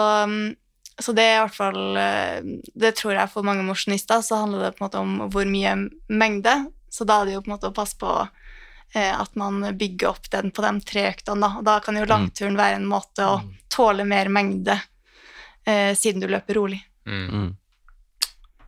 [1.03, 2.39] så det er i hvert fall eh,
[2.73, 5.75] Det tror jeg for mange mosjonister så handler det på en måte om hvor mye
[6.09, 6.55] mengde.
[6.93, 10.09] Så da er det jo på en måte å passe på eh, at man bygger
[10.15, 11.43] opp den på de tre øktene.
[11.45, 11.61] Da.
[11.61, 13.41] Og da kan jo langturen være en måte å
[13.73, 14.79] tåle mer mengde
[15.69, 16.81] eh, siden du løper rolig.
[17.05, 17.27] Mm.
[17.29, 17.51] Mm.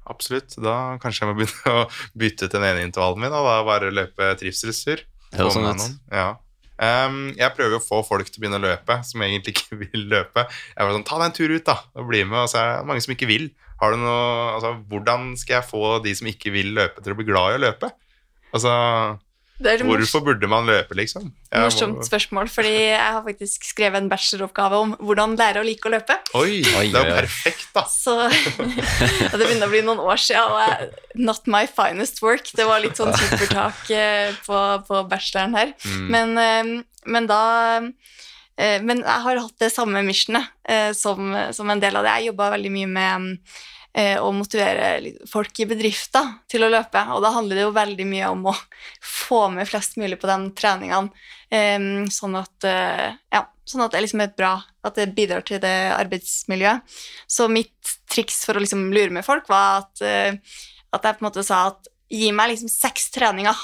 [0.09, 0.59] Absolutt.
[0.61, 1.87] Da kanskje jeg må begynne å
[2.19, 5.07] bytte ut den ene intervallen min, og da bare løpe trivselstur.
[5.33, 5.89] Høres sånn ut.
[6.13, 6.29] Ja.
[6.79, 10.05] Em, jeg prøver å få folk til å begynne å løpe, som egentlig ikke vil
[10.13, 10.45] løpe.
[10.75, 12.41] Jeg var sånn, Ta deg en tur ut, da, og bli med.
[12.45, 13.49] Og så er det mange som ikke vil.
[13.79, 14.27] Har du noe,
[14.57, 17.59] altså, Hvordan skal jeg få de som ikke vil løpe, til å bli glad i
[17.59, 17.91] å løpe?
[18.55, 18.73] Altså,
[19.59, 21.33] Hvorfor burde man løpe, liksom?
[21.51, 25.67] Jeg morsomt må- spørsmål, fordi jeg har faktisk skrevet en bacheloroppgave om hvordan lære å
[25.67, 26.15] like å løpe.
[26.39, 27.83] Oi, Oi, det er jo perfekt, da.
[27.91, 30.91] Så ja, Det begynner å bli noen år siden, og jeg,
[31.29, 32.47] not my finest work.
[32.55, 35.75] Det var litt sånn supertak eh, på, på bacheloren her.
[35.85, 36.07] Mm.
[36.15, 37.43] Men, eh, men da
[37.83, 42.15] eh, Men jeg har hatt det samme missionet eh, som, som en del av det.
[42.21, 43.39] Jeg jobba veldig mye med
[43.97, 48.07] eh, å motivere folk i bedrifter til å løpe, og da handler det jo veldig
[48.09, 48.57] mye om å
[49.03, 51.11] få med flest mulig på de treningene,
[51.51, 51.79] eh,
[52.13, 54.55] sånn at eh, ja, sånn at det liksom er bra,
[54.85, 56.99] at det bidrar til det arbeidsmiljøet.
[57.29, 60.39] Så mitt triks for å liksom lure med folk var at, eh,
[60.93, 63.59] at jeg på en måte sa at gi meg liksom seks treninger.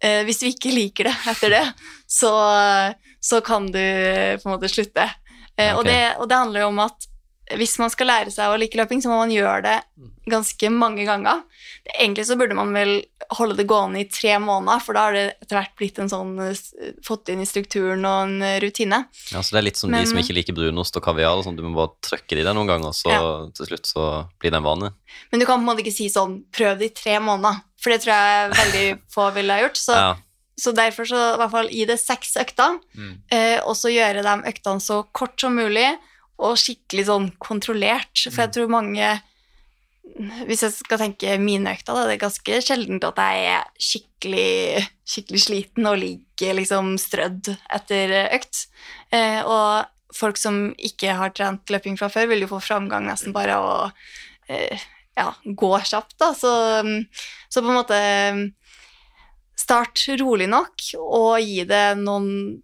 [0.00, 1.64] Eh, hvis du ikke liker det etter det,
[2.08, 2.32] så,
[3.20, 5.04] så kan du eh, på en måte slutte.
[5.56, 5.78] Eh, Ok.
[5.78, 7.06] og, det, og det handler jo om at
[7.54, 9.76] hvis man skal lære seg å like løping, så må man gjøre det
[10.26, 11.44] ganske mange ganger.
[12.00, 13.04] Egentlig så burde man vel
[13.38, 16.32] holde det gående i tre måneder, for da har det etter hvert blitt en sånn
[16.42, 19.04] eh, fått inn i strukturen og en eh, rutine.
[19.30, 21.38] Ja, så det er litt som Men- de som ikke liker brunost og kaviar.
[21.46, 23.46] Sånn, du må bare trykke det i deg noen ganger, så Ja.
[23.54, 24.94] til slutt så blir det en vane.
[25.30, 27.90] Men du kan på en måte ikke si sånn 'prøv det i tre måneder', for
[27.90, 29.76] det tror jeg veldig få ville ha gjort.
[29.78, 30.16] Så, Ja.
[30.58, 33.18] så derfor så i hvert fall gi det seks økter, Mm.
[33.30, 35.96] eh, og så gjøre de øktene så kort som mulig,
[36.36, 38.12] og skikkelig sånn kontrollert.
[38.28, 39.16] For jeg tror mange
[40.46, 44.84] hvis jeg skal tenke mine økter, da, det er ganske sjeldent at jeg er skikkelig,
[45.08, 48.66] skikkelig sliten og ligger liksom strødd etter økt.
[49.14, 53.34] Eh, og folk som ikke har trent løping fra før, vil jo få framgang nesten
[53.36, 53.78] bare av å
[54.48, 54.86] eh,
[55.18, 56.30] ja, gå kjapt, da.
[56.38, 56.52] Så,
[57.48, 58.00] så på en måte
[59.56, 62.62] Start rolig nok, og gi det noen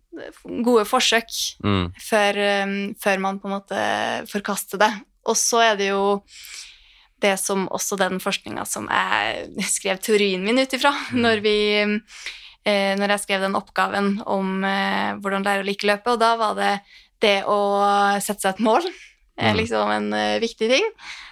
[0.64, 1.30] gode forsøk
[1.64, 1.86] Mm.
[1.96, 3.84] før, um, før man på en måte
[4.28, 4.90] forkaster det.
[5.26, 6.22] Og så er det jo
[7.22, 11.40] det som også den forskninga som jeg skrev teorien min ut ifra, når,
[12.66, 16.34] eh, når jeg skrev den oppgaven om eh, hvordan lære å like løpet, og da
[16.36, 16.72] var det
[17.22, 17.58] det å
[18.20, 18.82] sette seg et mål.
[19.38, 19.56] er Mm.
[19.62, 20.84] liksom en eh, viktig ting.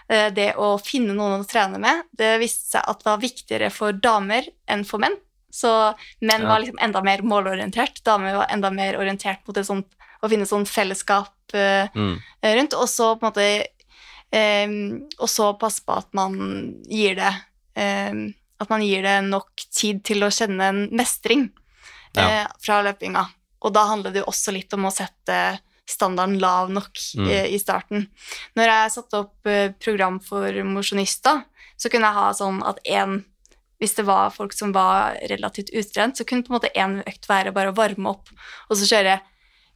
[0.08, 3.70] Eh, det å finne noen å trene med, det viste seg at det var viktigere
[3.70, 5.18] for damer enn for menn.
[5.50, 6.48] Så menn Ja.
[6.48, 9.86] var liksom enda mer målorientert, damer var enda mer orientert mot sånt,
[10.22, 12.20] å finne sånn fellesskap uh, Mm.
[12.42, 13.66] rundt, og så på en måte
[14.32, 16.36] um, Og så passe på at man
[16.88, 17.32] gir det
[17.76, 21.48] um, At man gir det nok tid til å kjenne en mestring
[22.16, 23.22] eh, fra løpinga.
[23.62, 27.26] Og da handler det jo også litt om å sette standarden lav nok Mm.
[27.26, 28.06] uh, i starten.
[28.56, 31.42] Når jeg satte opp eh, program for mosjonister,
[31.78, 33.24] så kunne jeg ha sånn at én
[33.80, 37.28] hvis det var folk som var relativt utrent, så kunne på en måte én økt
[37.30, 38.28] være bare å varme opp,
[38.68, 39.18] og så kjøre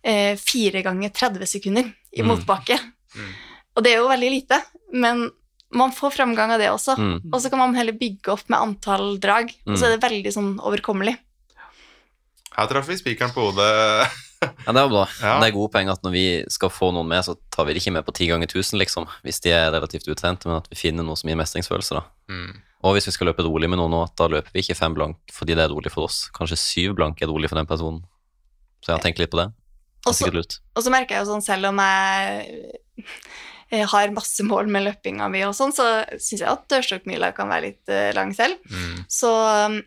[0.04, 2.28] eh, fire ganger 30 sekunder i Mm.
[2.28, 2.76] motbakke.
[3.16, 3.30] Mm.
[3.76, 4.58] Og det er jo veldig lite,
[4.92, 5.30] men
[5.74, 6.94] man får framgang av det også.
[7.00, 7.32] Mm.
[7.32, 10.32] Og så kan man heller bygge opp med antall drag, og så er det veldig
[10.36, 11.16] sånn overkommelig.
[12.54, 14.10] Her traff vi spikeren på hodet.
[14.44, 15.06] Ja, det er bra.
[15.22, 15.38] Ja.
[15.40, 17.80] Det er gode poeng at når vi skal få noen med, så tar vi det
[17.82, 20.76] ikke med på ti ganger tusen, liksom, hvis de er relativt utrente, men at vi
[20.76, 22.04] finner noe som gir mestringsfølelse, da.
[22.84, 25.32] Og hvis vi skal løpe rolig med noen nå, da løper vi ikke fem blank
[25.32, 26.26] fordi det er rolig for oss.
[26.36, 28.02] Kanskje syv blank er rolig for den personen.
[28.84, 29.48] Så jeg har tenkt litt på det.
[30.76, 32.60] Og så merker jeg jo sånn, selv om jeg
[33.74, 37.50] jeg har masse mål med løpinga mi og sånn, så syns jeg at dørstokkmila kan
[37.50, 38.60] være litt uh, lang selv.
[38.70, 39.00] Mm.
[39.10, 39.80] Så um,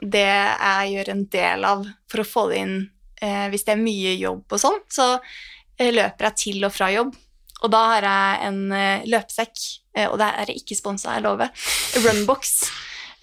[0.00, 2.74] det jeg gjør en del av for å få det inn
[3.22, 6.90] eh, hvis det er mye jobb og sånn, så eh, løper jeg til og fra
[6.92, 7.14] jobb.
[7.64, 9.62] Og da har jeg en eh, løpesekk,
[9.96, 11.48] eh, og det er ikke sponsa, jeg lover,
[12.04, 12.52] Runbox,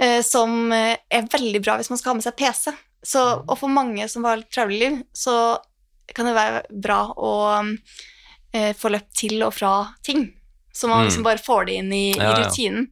[0.01, 2.73] eh, som er veldig bra hvis man skal ha med seg PC.
[3.03, 5.57] Så, og for mange som har travle liv, så
[6.15, 7.33] kan det være bra å
[8.77, 9.73] få løpt til og fra
[10.05, 10.27] ting.
[10.73, 11.07] Så man Mm.
[11.07, 12.87] liksom bare får det inn i, Ja, i rutinen.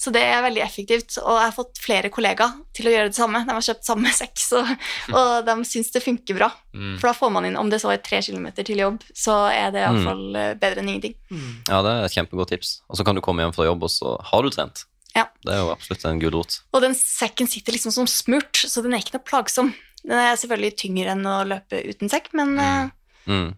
[0.00, 3.18] Så det er veldig effektivt, og jeg har fått flere kollegaer til å gjøre det
[3.18, 3.42] samme.
[3.44, 4.70] De har kjøpt samme sekk, og,
[5.20, 6.48] og de syns det funker bra.
[6.72, 6.94] Mm.
[7.02, 9.74] For da får man inn, om det så er tre kilometer til jobb, så er
[9.74, 9.90] det Mm.
[9.90, 11.14] iallfall fall bedre enn ingenting.
[11.68, 12.70] Ja, det er et kjempegodt tips.
[12.88, 14.86] Og så kan du komme hjem fra jobb, og så har du trent.
[15.14, 15.26] Ja.
[15.44, 16.60] Det er jo absolutt en gulrot.
[16.72, 19.72] Og den sekken sitter liksom som smurt, så den er ikke noe plagsom.
[20.04, 22.88] Den er selvfølgelig tyngre enn å løpe uten sekk, men eh,
[23.28, 23.50] Mm.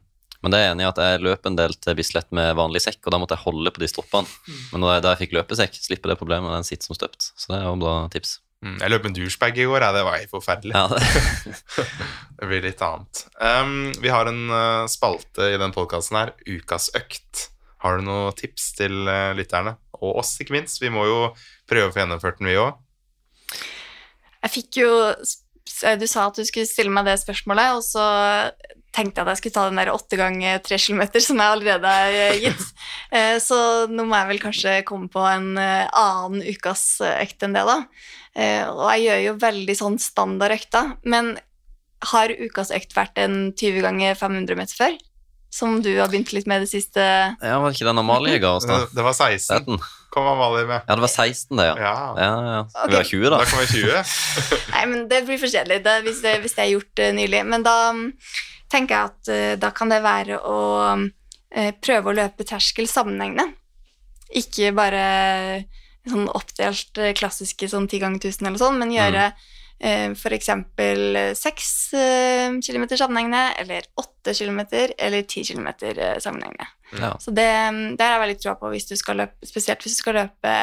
[0.42, 2.82] Men det er jeg enig i at jeg løp en del til Bislett med vanlig
[2.82, 4.54] sekk, og da måtte jeg holde på de stroppene.
[4.72, 7.30] Men da jeg, da jeg fikk løpesekk, slipper det problemet, og den sitter som støpt.
[7.38, 8.40] Så det er jo bra tips.
[8.62, 8.76] Mm.
[8.78, 10.74] Jeg løp en douchebag i går, ja, det var helt forferdelig.
[10.74, 11.86] Ja, det,
[12.38, 13.24] Det blir litt annet.
[13.42, 17.48] Um, vi har en uh, spalte i den podkasten her, Ukas økt.
[17.82, 19.74] Har du noen tips til uh, lytterne?
[19.98, 20.78] Og oss, ikke minst.
[20.82, 21.18] Vi må jo
[21.70, 22.78] prøve å få gjennomført den, vi òg.
[24.42, 24.92] jeg fikk jo
[25.98, 28.06] Du sa at du skulle stille meg det spørsmålet, og så
[28.92, 31.92] tenkte jeg at jeg skulle ta den der åtte ganger tre kilometer som jeg allerede
[31.96, 32.66] har eh, gitt.
[33.12, 33.56] Eh, Så
[33.92, 37.74] nå må jeg vel kanskje komme på en eh, annen ukas økt enn det, da.
[38.32, 41.34] Eh, Og jeg gjør jo veldig sånn standard økter, men
[42.12, 44.96] har ukas økt vært en 20 ganger 500 meter før?
[45.52, 48.54] Som du har begynt litt med det siste ja, var det ikke den Amalie ga
[48.56, 48.86] oss, da?
[48.88, 49.66] Det, var 16.
[49.76, 49.90] 17?
[50.14, 50.86] Kom Amalie med.
[50.88, 51.74] Ja, det var 16, det, ja.
[51.76, 51.92] Ja.
[52.16, 52.62] Ja, ja.
[52.72, 52.88] Okay.
[52.88, 53.42] vi ha 20, da?
[53.42, 54.16] Da kan vi 20.
[54.72, 57.44] Nei, men det blir for kjedelig hvis, det, hvis det er gjort uh, nylig.
[57.52, 57.76] Men da
[58.72, 60.58] tenker jeg at uh, da kan det være å
[60.96, 63.50] uh, prøve å løpe terskel sammenhengende.
[64.40, 65.06] Ikke bare
[66.08, 69.28] sånn oppdelt eh, klassiske sånn ti ganger 1000 eller sånn, men gjøre
[69.82, 70.16] mm.
[70.18, 71.68] for eksempel 6
[71.98, 74.64] eh, km sammenhengende, eller åtte km,
[74.98, 76.68] eller ti km eh, sammenhengende.
[76.98, 77.14] Ja.
[77.22, 77.48] Så det,
[77.98, 80.56] der har jeg veldig troa på, hvis du skal løpe, spesielt hvis du skal løpe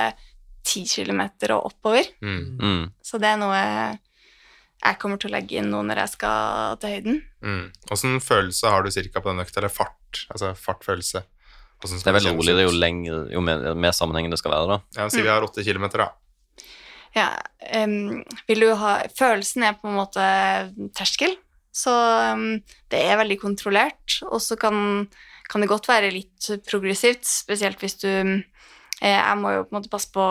[0.68, 1.24] ti km
[1.56, 2.12] og oppover.
[2.22, 2.44] Mm.
[2.60, 2.86] Mm.
[3.02, 3.64] Så det er noe
[4.80, 7.20] jeg kommer til å legge inn nå når jeg skal til høyden.
[7.44, 7.66] Mm.
[7.92, 9.60] Åssen følelse har du cirka på den økta?
[9.62, 10.24] Eller fart?
[10.32, 11.26] Altså fartfølelse.
[11.80, 14.80] Det er kjennes rolig, det jo lengre, jo mer, mer sammenhengende det skal være, da.
[14.98, 16.66] Ja, Si vi har åtte kilometer, da.
[17.16, 17.28] Ja,
[17.84, 18.20] um,
[18.50, 20.26] vil du ha Følelsen er på en måte
[20.98, 21.38] terskel,
[21.72, 21.94] så
[22.36, 22.60] um,
[22.92, 24.20] det er veldig kontrollert.
[24.28, 25.08] Og så kan,
[25.48, 29.80] kan det godt være litt progressivt, spesielt hvis du eh, Jeg må jo på en
[29.80, 30.28] måte passe på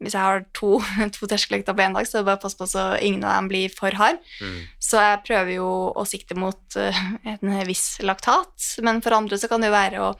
[0.00, 0.78] hvis jeg har to,
[1.16, 3.34] to terskeløkter på én dag, så er det bare å passe på så ingen av
[3.36, 4.20] dem blir for hard.
[4.40, 4.54] Mm.
[4.80, 9.50] Så jeg prøver jo å sikte mot eh, en viss laktat, men for andre så
[9.50, 10.10] kan det jo være å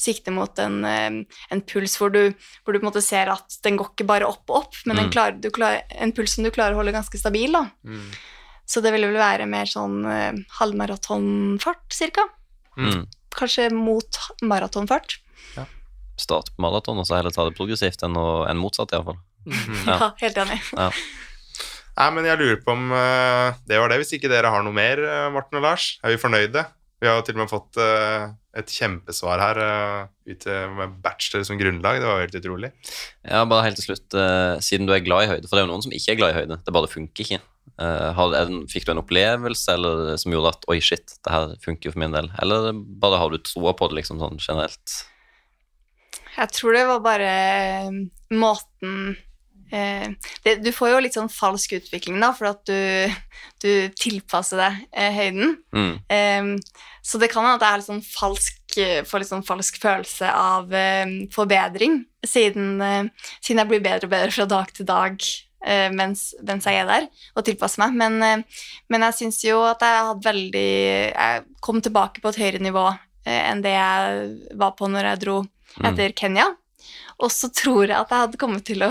[0.00, 2.22] sikte mot en, eh, en puls hvor du,
[2.64, 5.00] hvor du på en måte ser at den går ikke bare opp og opp, men
[5.00, 5.08] Mm.
[5.14, 7.52] klarer, du klar, en puls som du klarer å holde ganske stabil.
[7.56, 7.70] da.
[7.88, 8.10] Mm.
[8.70, 12.28] Så det vil vel være mer sånn eh, halvmaratonfart, cirka.
[12.76, 13.06] Mm.
[13.34, 15.18] Kanskje mot maratonfart.
[16.20, 19.16] Start på maraton og så heller ta det progressivt enn, å, enn motsatt, iallfall.
[19.86, 20.10] Ja, Ja.
[20.20, 20.58] helt enig.
[20.76, 23.98] Nei, men jeg lurer på om uh, det var det.
[24.00, 26.62] Hvis ikke dere har noe mer, eh, Morten og Lars, er vi fornøyde?
[27.00, 31.44] Vi har jo til og med fått uh, et kjempesvar her uh, ute med bachelor
[31.48, 32.00] som grunnlag.
[32.00, 32.72] Det var jo helt utrolig.
[33.24, 34.16] Ja, bare helt til slutt,
[34.64, 36.34] siden du er glad i høyde, for det er jo noen som ikke er glad
[36.34, 37.40] i høyde, det bare funker ikke.
[37.80, 41.54] Eh, har, er fikk du en opplevelse eller, som gjorde at oi, shit, det her
[41.64, 42.28] funker jo for min del?
[42.42, 44.96] Eller bare har du troa på det liksom sånn generelt?
[46.36, 47.30] Jeg tror det var bare
[48.32, 49.16] måten
[49.70, 53.12] det, Du får jo litt sånn falsk utvikling, da, for at du,
[53.62, 55.56] du tilpasser deg eh, høyden.
[55.72, 55.92] Mm.
[56.10, 60.28] Eh, så det kan hende at jeg sånn falsk, eh, får litt sånn falsk følelse
[60.32, 65.22] av eh, forbedring, siden, eh, siden jeg blir bedre og bedre fra dag til dag.
[65.64, 67.06] eh, Mens, mens jeg er der
[67.36, 67.94] og tilpasser meg.
[68.00, 70.68] Men, eh, men jeg syns jo at jeg hadde veldig
[71.12, 72.86] Jeg kom tilbake på et høyere nivå
[73.26, 75.40] eh, enn det jeg var på når jeg dro
[75.78, 75.84] Mm.
[75.86, 76.44] etter Kenya.
[77.20, 78.90] Og så tror jeg at jeg hadde kommet til å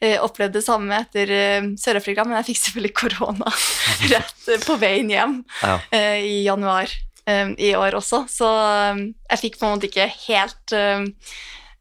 [0.00, 3.52] eh, oppleve det samme etter eh, Sør-Afrika, men jeg fikk selvfølgelig korona
[4.12, 5.78] rett eh, på veien hjem Ja.
[5.94, 6.90] eh, i januar
[7.24, 9.02] eh, i år også, så eh,
[9.32, 11.06] jeg fikk på en måte ikke helt uh,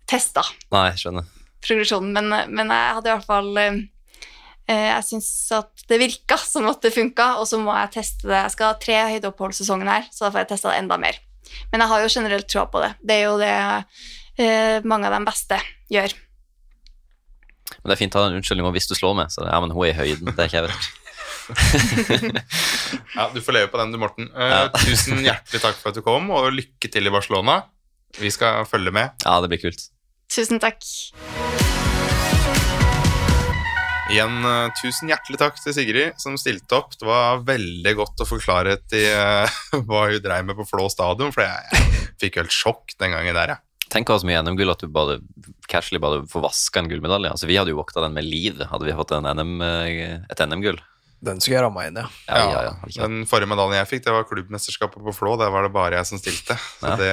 [0.08, 1.28] testa Nei, skjønner.
[1.66, 3.82] progresjonen, men, men jeg hadde i hvert fall eh,
[4.72, 5.28] eh, Jeg syns
[5.60, 8.38] at det virka som at det funka, og så må jeg teste det.
[8.46, 11.20] Jeg skal ha tre høydeoppholdssesongen her, så da får jeg testa det enda mer.
[11.74, 12.94] Men jeg har jo generelt troa på det.
[13.04, 13.52] Det er jo det
[14.38, 15.60] eh, mange av de beste
[15.92, 16.16] gjør.
[17.82, 19.32] Men det er fint å ha en unnskyldning om hvis du slår meg.
[19.34, 20.84] Så det, ja, men hun er i høyden, det er ikke jeg vet.
[23.16, 24.30] Ja, Du får leve på den du, Morten.
[24.36, 24.68] Eh, Ja.
[24.86, 27.62] tusen hjertelig takk for at du kom, og lykke til i Barcelona.
[28.20, 29.16] Vi skal følge med.
[29.26, 29.88] Ja, det blir kult.
[30.32, 30.84] Tusen takk.
[34.12, 36.98] Igjen, eh, tusen hjertelig takk til Sigrid som stilte opp.
[37.00, 39.48] Det var veldig godt å få klarhet i uh,
[39.88, 43.38] hva hun dreiv med på Flå stadion, for jeg, jeg fikk helt sjokk den gangen
[43.40, 43.64] der, jeg.
[43.92, 45.18] Tenk å ha så mye NM-gull at du bare
[45.72, 47.32] casually bare får vaska en gullmedalje.
[47.34, 50.44] Altså, vi hadde jo vokta den med liv, hadde vi fått en NM, eh, et
[50.48, 50.80] NM-gull.
[51.22, 52.08] Den skulle jeg ramma inn, ja.
[52.26, 53.04] Ja, ja, ja.
[53.04, 55.36] Den forrige medaljen jeg fikk, det var klubbmesterskapet på Flå.
[55.38, 56.56] Der var det bare jeg som stilte.
[56.80, 56.96] Så Ja.
[56.98, 57.12] det,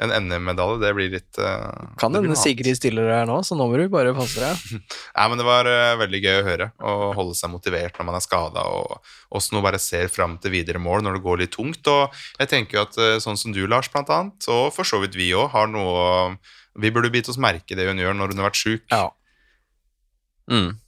[0.00, 2.36] en NM-medalje, det blir litt uh, Kan hende.
[2.40, 4.80] Sigrid stiller her nå, så nå må du bare passe deg.
[5.18, 8.16] Nei, men Det var uh, veldig gøy å høre, å holde seg motivert når man
[8.16, 8.96] er skada, og
[9.36, 11.84] også nå bare ser fram til videre mål når det går litt tungt.
[11.92, 15.02] Og jeg tenker jo at uh, sånn som du, Lars, blant annet, og for så
[15.04, 18.30] vidt vi òg, har noe å- Vi burde bite oss merke det hun gjør når
[18.32, 18.84] hun har vært sjuk.
[18.94, 19.08] Ja.
[20.50, 20.78] Mm.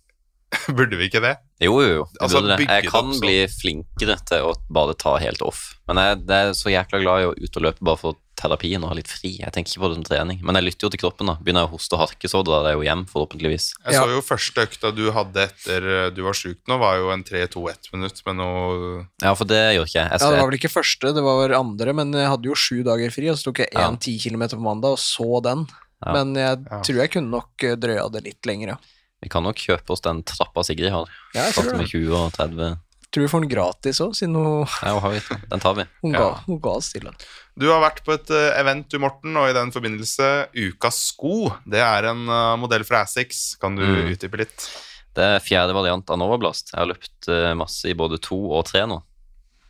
[0.77, 1.37] burde vi ikke det?
[1.63, 2.05] Jo, jo, jo.
[2.21, 3.23] Altså, jeg kan opp sånn.
[3.23, 5.63] bli flinkere til å bare ta helt off.
[5.89, 8.83] Men jeg, jeg er så jækla glad i å ut og løpe bare for terapien
[8.83, 9.37] og ha litt fri.
[9.39, 10.41] Jeg tenker ikke på det som trening.
[10.43, 11.31] Men jeg lytter jo til kroppen.
[11.31, 13.67] da Begynner jeg å hoste og harke, så drar jeg jo hjem, forhåpentligvis.
[13.87, 14.03] Jeg Ja.
[14.03, 17.23] så jo første økta du hadde etter eh, du var sjuk nå, var jo en
[17.25, 20.11] 3-2-1 minutt med noe Ja, for det gjør ikke jeg.
[20.11, 22.83] jeg Ja, Det var vel ikke første, det var andre, men jeg hadde jo sju
[22.83, 23.89] dager fri, og så tok jeg Ja.
[23.89, 25.67] én ti kilometer på mandag, og så den.
[26.05, 26.13] Ja.
[26.13, 26.81] Men jeg Ja.
[26.83, 28.77] tror jeg kunne nok eh, drøya det litt lenger, ja.
[29.23, 31.07] Vi kan nok kjøpe oss den trappa Sigrid har.
[31.33, 31.91] Ja, jeg tror med det.
[31.95, 32.79] 20 og 30.
[33.13, 35.19] Tror vi får den gratis òg, siden hun, Ja, har vi?
[35.51, 35.85] Den tar vi.
[36.01, 36.19] hun, Ja.
[36.19, 37.15] ga, hun ga oss til den.
[37.61, 41.51] Du har vært på et eh, event, du, Morten, og i den forbindelse Ukas sko.
[41.69, 43.55] Det er en uh, modell fra Assix.
[43.61, 44.15] Kan du Mm.
[44.15, 44.65] utdype litt?
[45.13, 46.73] Det er fjerde variant av Novablast.
[46.73, 49.03] Jeg har løpt eh, masse i både to og tre nå.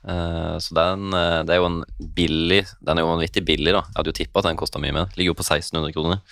[0.06, 3.82] Eh, så den, eh, det er jo en billig Den er jo vanvittig billig, da.
[3.90, 5.10] Jeg hadde jo tippa at den kosta mye mer.
[5.18, 6.22] Ligger jo på 1600 kroner.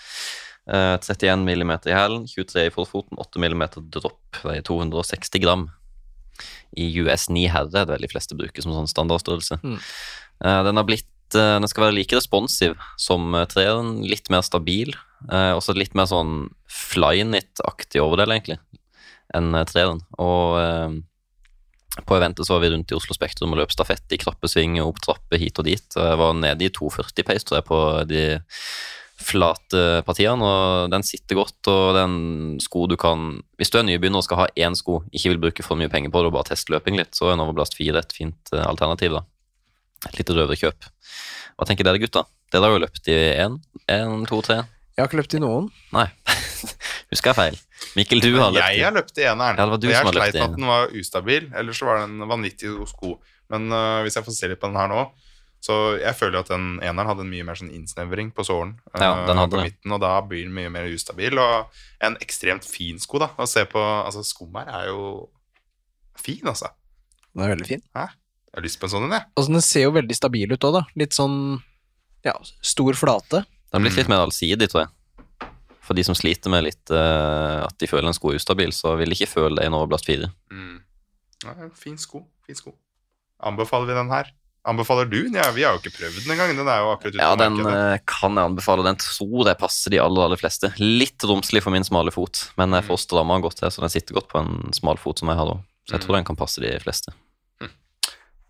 [0.70, 4.42] Eh, 31 mm i hælen, 23 i forfoten, 8 mm dropp.
[4.46, 5.66] Veier 260 gram.
[6.78, 9.60] I US 9 herre er det vel de fleste bruker som sånn standardstørrelse.
[9.62, 9.78] Mm.
[10.44, 14.44] Eh, den har blitt eh, Den skal være like responsiv som eh, treeren, litt mer
[14.46, 14.94] stabil.
[15.28, 18.60] Eh, også litt mer sånn flyknit-aktig overdel, egentlig,
[19.36, 20.02] enn treeren.
[20.22, 20.98] Og eh,
[22.06, 24.94] på eventet så var vi rundt i Oslo Spektrum og løp stafett i krappesving og
[24.94, 25.86] opp trapper hit og dit.
[25.96, 27.80] Jeg var nede i 240 pace, tror jeg, på
[28.10, 28.24] de
[29.20, 33.78] flate partiene, og den sitter godt, og det er en sko du kan Hvis du
[33.78, 36.30] er nybegynner og skal ha én sko, ikke vil bruke for mye penger på det
[36.30, 39.24] og bare teste løping litt, så er Novablast 4 et fint eh, alternativ, da.
[40.08, 40.88] Et lite røverkjøp.
[41.60, 42.24] Hva tenker dere, gutta?
[42.50, 43.58] Dere har jo løpt i én,
[43.92, 44.62] én, to, tre?
[44.96, 45.68] Jeg har ikke løpt i noen.
[45.94, 46.06] Nei.
[47.12, 47.58] Husker jeg feil?
[47.98, 49.58] Mikkel, du har løpt Jeg i har løpt i eneren.
[49.58, 51.50] Ja, det var du jeg som har løpt sleit i med at den var ustabil,
[51.60, 53.12] ellers så var det en vanvittig god sko.
[53.52, 55.04] Men uh, hvis jeg får se litt på den her nå,
[55.60, 59.10] Så jeg føler at den eneren hadde en mye mer sånn innsnevring på sålen Ja,
[59.10, 61.36] eh, den hadde på midten, og da blir den mye mer ustabil.
[61.36, 63.28] Og en ekstremt fin sko, da.
[63.36, 65.28] Å se på Altså, skummer er jo
[66.20, 66.72] fin, altså.
[67.34, 67.84] Den er veldig fin.
[67.92, 69.28] Jeg har lyst på en sånn en, jeg.
[69.36, 70.86] Altså, den ser jo veldig stabil ut òg, da.
[70.98, 71.36] Litt sånn
[72.24, 72.34] ja,
[72.64, 73.44] stor flate.
[73.70, 75.50] Den er blitt litt mer allsidig, tror jeg.
[75.84, 78.94] For de som sliter med litt uh, at de føler en sko er ustabil, så
[79.00, 80.28] vil de ikke føle det i en Overblast 4.
[80.54, 80.76] Mm.
[81.44, 82.24] Ja, fin sko.
[82.46, 82.74] Fin sko.
[83.44, 84.28] Anbefaler vi den her?
[84.68, 85.34] Anbefaler du den?
[85.40, 86.50] Ja, vi har jo ikke prøvd den engang.
[86.58, 87.94] Den er jo akkurat ute Ja, den markedet.
[87.94, 88.84] eh, kan jeg anbefale.
[88.84, 90.68] Den tror jeg passer de aller, aller fleste.
[90.78, 92.88] Litt romslig for min smale fot, men jeg Mm.
[92.90, 95.46] får stramma godt her, så den sitter godt på en smal fot som jeg har
[95.46, 95.56] da.
[95.88, 96.06] Så jeg Mm.
[96.06, 97.12] tror den kan passe de fleste.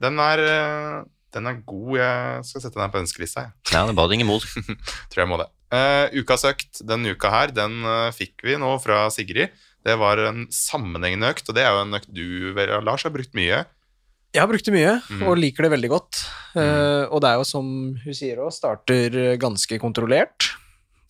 [0.01, 1.97] Den er, eh, den er god.
[1.99, 3.43] Jeg skal sette den her på ønskelista.
[3.45, 3.53] Jeg.
[3.73, 4.41] Ja, det er bare å ringe mor.
[5.11, 5.49] Tror jeg må det.
[5.73, 9.51] Uh, ukas økt denne uka her, den uh, fikk vi nå fra Sigrid.
[9.87, 13.33] Det var en sammenhengende økt, og det er jo en økt du, Lars, har brukt
[13.39, 13.65] mye.
[14.33, 15.23] Jeg har brukt det mye, Mm.
[15.27, 16.21] og liker det veldig godt.
[16.55, 17.67] Eh, og det er jo som
[18.05, 20.53] hun sier òg, starter ganske kontrollert.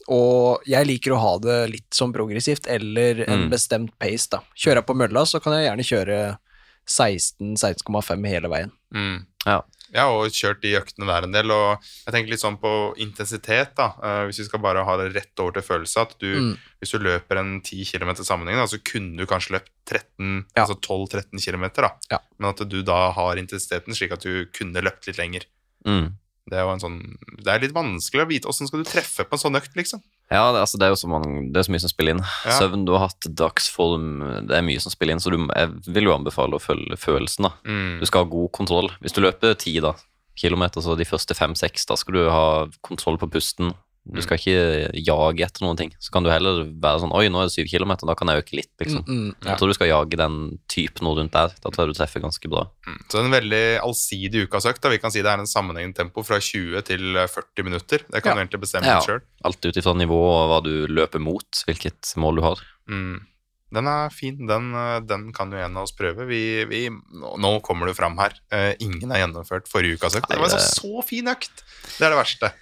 [0.08, 3.50] Og jeg liker å ha det litt sånn progressivt, eller en Mm.
[3.50, 4.40] bestemt pace, da.
[4.56, 6.38] Kjører jeg på mølla, så kan jeg gjerne kjøre
[6.86, 8.72] 16-16,5 hele veien.
[8.94, 9.26] Mm.
[9.46, 9.60] Ja.
[9.92, 12.70] Jeg har også kjørt de øktene der en del, og jeg tenker litt sånn på
[13.02, 13.88] intensitet, da.
[14.02, 16.52] Eh, hvis vi skal bare ha det rett over til følelse, at du, Mm.
[16.80, 20.64] hvis du løper en 10 km sammenheng, da, så kunne du kanskje løpt 13, Ja.
[20.64, 21.90] altså 12-13 km, da.
[22.10, 22.18] Ja.
[22.38, 25.42] Men at du da har intensiteten slik at du kunne løpt litt lenger.
[25.84, 26.14] Mm.
[26.50, 29.24] Det er jo en sånn Det er litt vanskelig å vite åssen skal du treffe
[29.24, 30.02] på en sånn økt, liksom.
[30.30, 32.22] Ja, det, altså, det er jo så, mange, det er så mye som spiller inn.
[32.46, 32.58] Ja.
[32.60, 34.06] Søvn, du har hatt dagsform,
[34.46, 37.48] det er mye som spiller inn, så du, jeg vil jo anbefale å følge følelsen,
[37.48, 37.52] da.
[37.66, 37.96] Mm.
[37.98, 38.92] Du skal ha god kontroll.
[39.02, 39.96] Hvis du løper ti da,
[40.38, 42.44] kilometer, så de første fem-seks, da skal du ha
[42.86, 43.74] kontroll på pusten.
[44.06, 44.22] Du Mm.
[44.24, 45.90] skal ikke jage etter noen ting.
[46.00, 48.42] Så kan du heller være sånn Oi, nå er det syv kilometer, da kan jeg
[48.42, 49.04] øke litt, liksom.
[49.06, 49.50] Mm, mm, ja.
[49.50, 51.48] Jeg tror du skal jage den typen noe rundt der.
[51.60, 52.64] Da tror jeg du treffer ganske bra.
[52.88, 52.98] Mm.
[53.12, 54.88] Så en veldig allsidig ukasøkt.
[54.90, 57.98] Vi kan si det er en sammenhengende tempo fra 20 til 40 minutter.
[58.10, 58.34] Det kan Ja.
[58.34, 59.00] du egentlig bestemme Ja.
[59.00, 59.20] sjøl.
[59.44, 62.56] Alt ut ifra nivå og hva du løper mot, hvilket mål du har.
[62.88, 63.26] Mm.
[63.72, 64.46] Den er fin.
[64.48, 66.26] Den, eh, den kan jo en av oss prøve.
[66.26, 68.32] Vi, vi, nå kommer du fram her.
[68.50, 70.26] Eh, ingen har gjennomført forrige ukas økt.
[70.28, 71.62] Det var en så, så fin økt!
[71.98, 72.52] Det er det verste.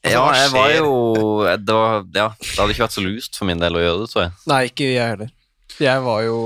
[0.00, 0.92] Altså, Ja, jeg var jo
[1.44, 4.08] det, var, ja, det hadde ikke vært så lust for min del å gjøre det,
[4.12, 4.32] tror jeg.
[4.48, 5.32] Nei, ikke jeg heller.
[5.80, 6.38] Jeg var jo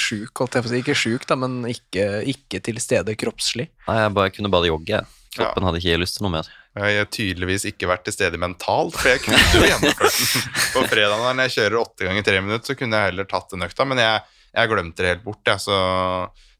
[0.00, 0.80] sjuk, holdt jeg på å si.
[0.82, 3.68] Ikke sjuk, da, men ikke, ikke til stede kroppslig.
[3.88, 5.02] Nei, jeg, bare, jeg kunne bare jogge.
[5.02, 6.48] Kroppen Kroppen hadde ikke lyst til noe mer.
[6.72, 10.50] Jeg har tydeligvis ikke vært til stede mentalt, for jeg kunne jo gjennomført den.
[10.72, 13.64] På fredag når jeg kjører åtte ganger tre minutter, så kunne jeg heller tatt den
[13.68, 14.24] økta, men jeg,
[14.56, 15.40] jeg glemte det helt bort.
[15.48, 15.78] Jeg, så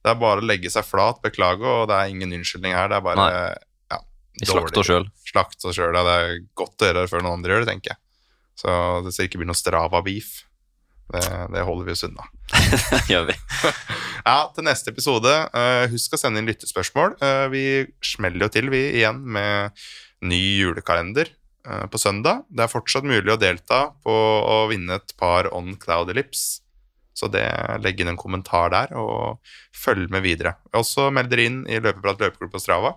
[0.02, 2.88] det er bare å legge seg flat, beklage, og det er ingen unnskyldning her.
[2.92, 3.52] Det er bare Nei.
[4.40, 5.08] Vi slakter oss sjøl.
[5.28, 5.96] Slakter oss sjøl.
[5.96, 8.00] Ja, det er godt å gjøre det før noen andre gjør det, tenker jeg.
[8.62, 8.72] Så
[9.04, 10.32] det skal ikke bli noe Strava-beef.
[11.12, 11.22] Det,
[11.52, 12.28] det holder vi oss unna.
[13.12, 13.36] gjør vi.
[14.22, 17.16] Ja, til neste episode, uh, husk å sende inn lyttespørsmål.
[17.18, 17.62] Uh, vi
[18.06, 19.74] smeller jo til, vi, igjen med
[20.22, 21.32] ny julekalender
[21.66, 22.44] uh, på søndag.
[22.46, 26.60] Det er fortsatt mulig å delta på å vinne et par On Cloudy Lips.
[27.18, 27.42] Så det,
[27.82, 29.42] legg inn en kommentar der, og
[29.74, 30.54] følg med videre.
[30.70, 32.94] Også meld dere inn i Løpeprat løpeklubb på Strava.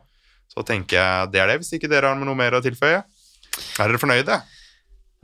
[0.51, 3.01] Så tenker jeg det er det, hvis ikke dere har noe mer å tilføye.
[3.01, 4.39] Er dere fornøyde?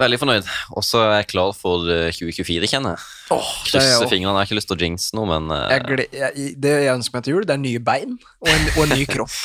[0.01, 0.49] Veldig fornøyd.
[0.77, 3.07] Og så er jeg klar for eh, 2024, kjenner jeg.
[3.35, 4.33] Åh, er Krysser fingrene.
[4.33, 5.65] Jeg har ikke lyst til å jinxe noe, men uh...
[5.69, 8.85] jeg, jeg, det jeg ønsker meg til jul, det er nye bein og en, og
[8.85, 9.35] en ny kropp.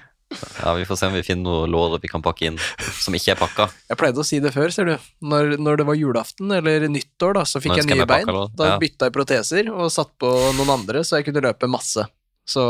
[0.62, 2.58] ja, vi får se om vi finner noe lår vi kan pakke inn
[3.02, 3.68] som ikke er pakka.
[3.92, 5.10] Jeg pleide å si det før, ser du.
[5.30, 8.26] Når, når det var julaften eller nyttår, da, så fikk jeg nye jeg bein.
[8.26, 8.48] pakke?
[8.58, 8.80] Da Ja.
[8.82, 12.06] bytta jeg proteser og satt på noen andre, så jeg kunne løpe masse.
[12.48, 12.64] Så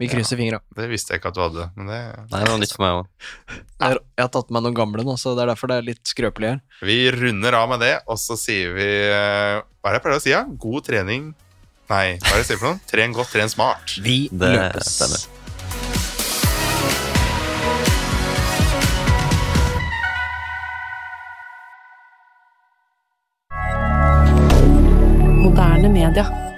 [0.00, 0.58] vi krysser fingra.
[0.74, 1.66] Det visste jeg ikke at du hadde.
[1.76, 1.98] Men det
[2.32, 3.10] Nei, det var nytt for meg òg.
[3.50, 5.76] Jeg har- jeg har tatt med meg noen gamle nå, så det er derfor det
[5.78, 6.60] er litt skrøpelig her.
[6.82, 10.18] Vi runder av med det, og så sier vi eh, Hva er det jeg pleier
[10.18, 10.30] å si?
[10.34, 10.42] Ja?
[10.44, 11.34] God trening
[11.90, 12.80] Nei, hva er det jeg sier for noe?
[12.86, 13.98] Tren godt, tren smart.
[14.00, 14.86] Vi Det løpes.
[14.96, 15.26] stemmer.
[25.42, 26.49] Moderne media.